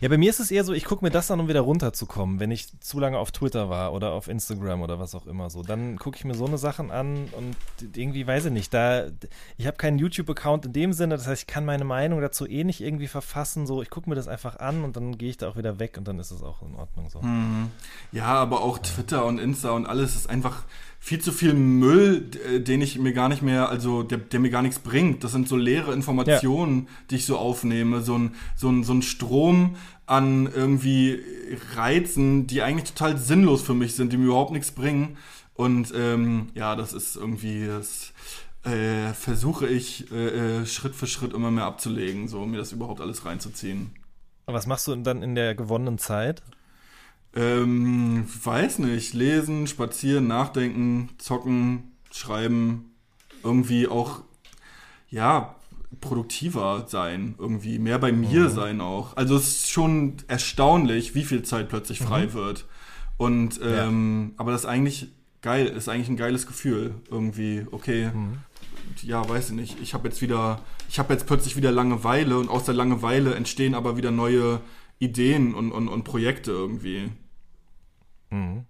[0.00, 2.40] Ja, bei mir ist es eher so, ich gucke mir das an, um wieder runterzukommen,
[2.40, 5.62] wenn ich zu lange auf Twitter war oder auf Instagram oder was auch immer so.
[5.62, 7.56] Dann gucke ich mir so eine Sachen an und
[7.96, 9.06] irgendwie weiß ich nicht, da
[9.56, 12.64] ich habe keinen YouTube-Account in dem Sinne, das heißt, ich kann meine Meinung dazu eh
[12.64, 13.66] nicht irgendwie verfassen.
[13.66, 15.96] So, ich gucke mir das einfach an und dann gehe ich da auch wieder weg
[15.98, 17.20] und dann ist es auch in Ordnung so.
[17.20, 17.70] Mhm.
[18.12, 20.64] Ja, aber auch Twitter und Insta und alles ist einfach
[21.02, 24.50] viel zu viel Müll, äh, den ich mir gar nicht mehr, also der, der mir
[24.50, 25.24] gar nichts bringt.
[25.24, 26.92] Das sind so leere Informationen, ja.
[27.10, 28.02] die ich so aufnehme.
[28.02, 31.18] So ein, so, ein, so ein Strom an irgendwie
[31.74, 35.16] Reizen, die eigentlich total sinnlos für mich sind, die mir überhaupt nichts bringen.
[35.54, 38.12] Und ähm, ja, das ist irgendwie, das
[38.70, 43.00] äh, versuche ich äh, äh Schritt für Schritt immer mehr abzulegen, so mir das überhaupt
[43.00, 43.90] alles reinzuziehen.
[44.46, 46.42] Und was machst du dann in der gewonnenen Zeit?
[47.34, 49.14] Ähm, weiß nicht.
[49.14, 52.92] Lesen, spazieren, nachdenken, zocken, schreiben.
[53.42, 54.22] Irgendwie auch,
[55.08, 55.56] ja,
[56.00, 57.34] produktiver sein.
[57.38, 58.50] Irgendwie mehr bei mir mhm.
[58.50, 59.16] sein auch.
[59.16, 62.32] Also es ist schon erstaunlich, wie viel Zeit plötzlich frei mhm.
[62.34, 62.66] wird.
[63.16, 64.40] Und, ähm, ja.
[64.40, 65.08] aber das ist eigentlich
[65.42, 66.94] geil, ist eigentlich ein geiles Gefühl.
[67.10, 68.38] Irgendwie, okay, mhm.
[69.02, 69.80] ja, weiß ich nicht.
[69.80, 73.74] Ich habe jetzt wieder, ich habe jetzt plötzlich wieder Langeweile und aus der Langeweile entstehen
[73.74, 74.60] aber wieder neue
[74.98, 77.10] Ideen und, und, und Projekte irgendwie.
[78.30, 78.64] Mhm.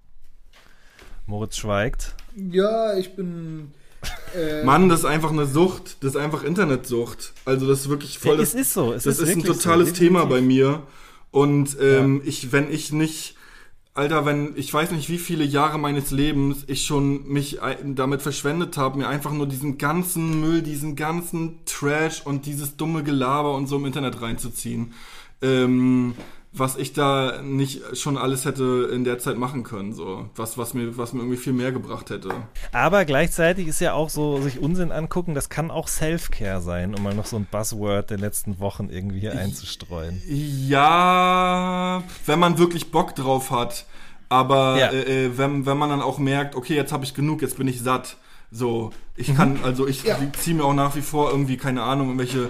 [1.26, 2.14] Moritz schweigt.
[2.36, 3.72] Ja, ich bin.
[4.34, 6.02] Äh Mann, das ist einfach eine Sucht.
[6.02, 7.32] Das ist einfach Internetsucht.
[7.44, 8.36] Also das ist wirklich voll.
[8.36, 8.92] Ja, es ist so.
[8.92, 10.82] Es das ist, ist ein totales so, Thema bei mir.
[11.30, 12.28] Und ähm, ja.
[12.28, 13.36] ich, wenn ich nicht,
[13.94, 18.76] Alter, wenn ich weiß nicht, wie viele Jahre meines Lebens ich schon mich damit verschwendet
[18.76, 23.66] habe, mir einfach nur diesen ganzen Müll, diesen ganzen Trash und dieses dumme Gelaber und
[23.66, 24.94] so im Internet reinzuziehen.
[25.42, 26.14] Ähm,
[26.52, 30.74] was ich da nicht schon alles hätte in der Zeit machen können, so was was
[30.74, 32.30] mir was mir irgendwie viel mehr gebracht hätte.
[32.72, 37.02] Aber gleichzeitig ist ja auch so sich Unsinn angucken, das kann auch Self-Care sein, um
[37.04, 40.20] mal noch so ein Buzzword der letzten Wochen irgendwie hier einzustreuen.
[40.26, 43.86] Ja, wenn man wirklich Bock drauf hat,
[44.28, 44.88] aber ja.
[44.88, 47.68] äh, äh wenn wenn man dann auch merkt, okay, jetzt habe ich genug, jetzt bin
[47.68, 48.16] ich satt.
[48.52, 49.36] So, ich mhm.
[49.36, 50.18] kann, also ich ja.
[50.36, 52.48] ziehe mir auch nach wie vor irgendwie, keine Ahnung, irgendwelche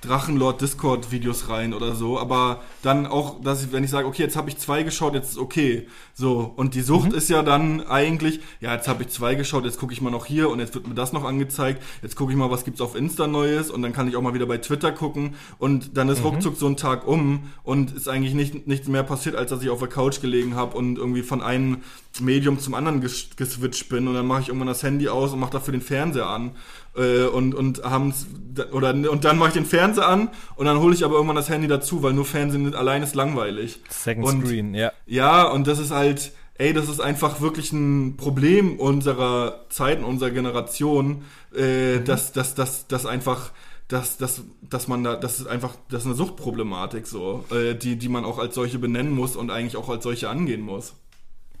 [0.00, 4.22] Drachenlord Discord Videos rein oder so, aber dann auch, dass ich, wenn ich sage, okay,
[4.22, 5.88] jetzt habe ich zwei geschaut, jetzt ist okay.
[6.14, 7.16] So, und die Sucht mhm.
[7.16, 10.26] ist ja dann eigentlich, ja, jetzt habe ich zwei geschaut, jetzt gucke ich mal noch
[10.26, 12.94] hier und jetzt wird mir das noch angezeigt, jetzt gucke ich mal, was gibt's auf
[12.94, 16.20] Insta Neues und dann kann ich auch mal wieder bei Twitter gucken und dann ist
[16.20, 16.26] mhm.
[16.26, 19.70] ruckzuck so ein Tag um und ist eigentlich nicht, nichts mehr passiert, als dass ich
[19.70, 21.78] auf der Couch gelegen habe und irgendwie von einem
[22.20, 25.40] Medium zum anderen ges geswitcht bin und dann mache ich irgendwann das Handy aus und
[25.40, 26.52] mache dafür den Fernseher an
[26.96, 28.26] äh, und und haben's
[28.72, 31.48] oder und dann mache ich den Fernseher an und dann hole ich aber irgendwann das
[31.48, 33.80] Handy dazu, weil nur Fernsehen allein ist langweilig.
[33.88, 34.92] Second und, Screen, ja.
[35.06, 40.30] Ja, und das ist halt ey, das ist einfach wirklich ein Problem unserer Zeit, unserer
[40.30, 41.24] Generation,
[41.56, 42.04] äh, mhm.
[42.04, 43.52] dass, dass, dass, dass einfach,
[43.86, 47.96] dass, dass, dass man da, das ist einfach, das ist eine Suchtproblematik so, äh, die,
[47.96, 50.94] die man auch als solche benennen muss und eigentlich auch als solche angehen muss.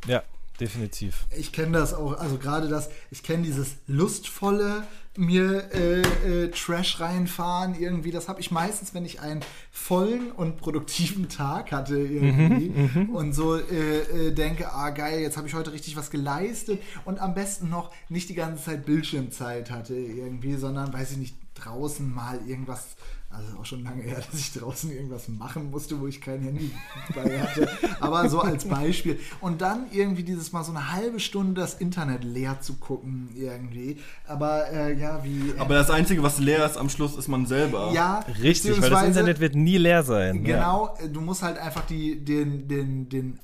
[0.06, 0.22] Ja,
[0.60, 1.26] definitiv.
[1.36, 4.82] Ich kenne das auch, also gerade das, ich kenne dieses lustvolle
[5.18, 6.00] mir äh,
[6.44, 8.12] äh, Trash reinfahren irgendwie.
[8.12, 9.40] Das habe ich meistens, wenn ich einen
[9.70, 13.08] vollen und produktiven Tag hatte irgendwie mhm, mhm.
[13.10, 17.18] und so äh, äh, denke, ah geil, jetzt habe ich heute richtig was geleistet und
[17.18, 22.08] am besten noch nicht die ganze Zeit Bildschirmzeit hatte irgendwie, sondern weiß ich nicht draußen
[22.14, 22.96] mal irgendwas
[23.30, 26.70] also auch schon lange her, dass ich draußen irgendwas machen musste, wo ich kein Handy
[27.14, 27.68] bei hatte.
[28.00, 29.18] Aber so als Beispiel.
[29.40, 33.98] Und dann irgendwie dieses Mal so eine halbe Stunde das Internet leer zu gucken irgendwie.
[34.26, 35.50] Aber äh, ja, wie.
[35.50, 37.92] Äh, Aber das Einzige, was leer ist am Schluss, ist man selber.
[37.92, 40.44] Ja, richtig, weil das Internet wird nie leer sein.
[40.44, 41.06] Genau, ja.
[41.08, 43.38] du musst halt einfach die, den, den, den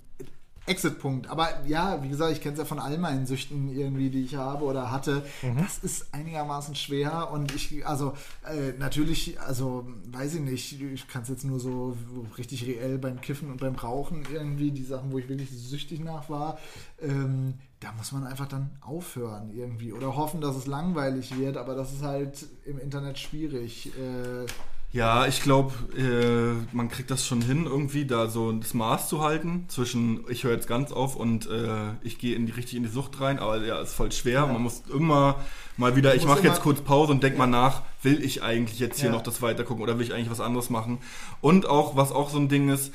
[0.66, 1.28] Exit-Punkt.
[1.28, 4.36] Aber ja, wie gesagt, ich kenne es ja von all meinen Süchten irgendwie, die ich
[4.36, 5.24] habe oder hatte.
[5.43, 5.59] Mhm.
[5.59, 8.15] Das ist einigermaßen schwer und ich, also
[8.45, 11.97] äh, natürlich, also weiß ich nicht, ich kann es jetzt nur so
[12.39, 16.31] richtig reell beim Kiffen und beim Rauchen irgendwie, die Sachen, wo ich wirklich süchtig nach
[16.31, 16.59] war.
[17.01, 21.74] Ähm, da muss man einfach dann aufhören irgendwie oder hoffen, dass es langweilig wird, aber
[21.74, 23.93] das ist halt im Internet schwierig.
[23.99, 24.47] Äh,
[24.95, 29.23] ja, ich glaube, äh, man kriegt das schon hin, irgendwie da so das Maß zu
[29.23, 32.85] halten zwischen ich höre jetzt ganz auf und äh, ich gehe in die richtig in
[32.85, 34.43] die Sucht rein, aber ja, ist voll schwer.
[34.43, 34.47] Ja.
[34.47, 35.41] Man muss immer
[35.77, 37.41] mal wieder, ich mache jetzt kurz Pause und denk ja.
[37.41, 39.16] mal nach, will ich eigentlich jetzt hier ja.
[39.16, 40.99] noch das weitergucken oder will ich eigentlich was anderes machen?
[41.41, 42.93] Und auch, was auch so ein Ding ist,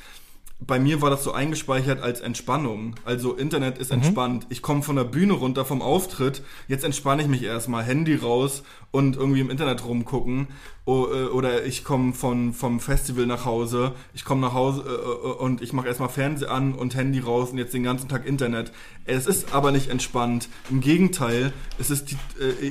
[0.60, 2.94] bei mir war das so eingespeichert als Entspannung.
[3.04, 4.02] Also Internet ist mhm.
[4.02, 4.46] entspannt.
[4.50, 6.42] Ich komme von der Bühne runter vom Auftritt.
[6.68, 7.82] Jetzt entspanne ich mich erstmal.
[7.82, 10.48] Handy raus und irgendwie im Internet rumgucken.
[10.86, 13.92] Äh, oder ich komme vom Festival nach Hause.
[14.12, 17.50] Ich komme nach Hause äh, äh, und ich mache erstmal Fernseher an und Handy raus
[17.50, 18.70] und jetzt den ganzen Tag Internet.
[19.06, 20.48] Es ist aber nicht entspannt.
[20.68, 22.16] Im Gegenteil, es ist die,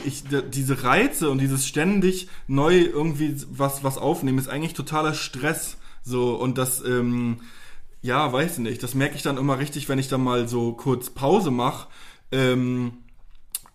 [0.06, 5.78] ich, diese Reize und dieses ständig neu irgendwie was, was aufnehmen, ist eigentlich totaler Stress.
[6.04, 7.42] So, und das, ähm,
[8.02, 8.82] ja, weiß nicht.
[8.82, 11.88] Das merke ich dann immer richtig, wenn ich dann mal so kurz Pause mache.
[12.32, 12.94] Ähm,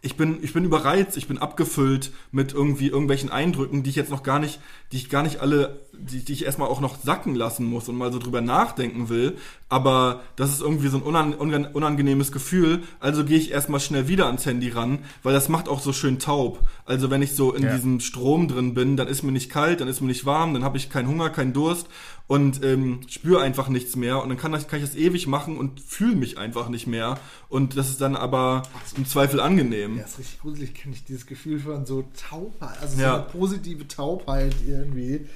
[0.01, 4.11] ich bin, ich bin überreizt, ich bin abgefüllt mit irgendwie irgendwelchen Eindrücken, die ich jetzt
[4.11, 4.61] noch gar nicht,
[4.93, 7.97] die ich gar nicht alle, die, die ich erstmal auch noch sacken lassen muss und
[7.97, 9.37] mal so drüber nachdenken will.
[9.69, 12.83] Aber das ist irgendwie so ein unan, unan, unangenehmes Gefühl.
[13.01, 16.19] Also gehe ich erstmal schnell wieder ans Handy ran, weil das macht auch so schön
[16.19, 16.61] taub.
[16.85, 17.75] Also wenn ich so in Ja.
[17.75, 20.65] diesem Strom drin bin, dann ist mir nicht kalt, dann ist mir nicht warm, dann
[20.65, 21.87] habe ich keinen Hunger, keinen Durst
[22.27, 24.23] und ähm, spüre einfach nichts mehr.
[24.23, 27.19] Und dann kann, das, kann ich das ewig machen und fühle mich einfach nicht mehr.
[27.49, 28.63] Und das ist dann aber
[28.97, 29.99] im Zweifel angenehm.
[29.99, 33.15] Ja, ist richtig gruselig, kenne ich dieses Gefühl von so Taubheit, also so Ja.
[33.15, 35.27] eine positive Taubheit irgendwie.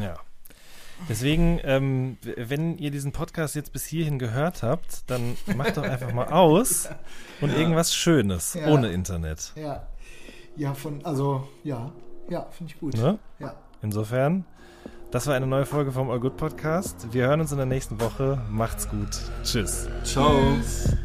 [0.00, 0.16] Ja.
[1.08, 6.12] Deswegen, ähm, wenn ihr diesen Podcast jetzt bis hierhin gehört habt, dann macht doch einfach
[6.12, 6.88] mal aus
[7.40, 8.66] und irgendwas Schönes Ja.
[8.68, 9.52] ohne Internet.
[9.54, 9.86] Ja.
[10.56, 11.92] Ja, von, also, ja,
[12.28, 12.96] ja, finde ich gut.
[12.96, 13.18] Ne?
[13.38, 13.54] Ja.
[13.80, 14.44] Insofern,
[15.12, 17.12] das war eine neue Folge vom All Good Podcast.
[17.12, 18.42] Wir hören uns in der nächsten Woche.
[18.50, 19.20] Macht's gut.
[19.44, 19.88] Tschüss.
[20.02, 20.36] Ciao.
[20.56, 20.96] Tschüss.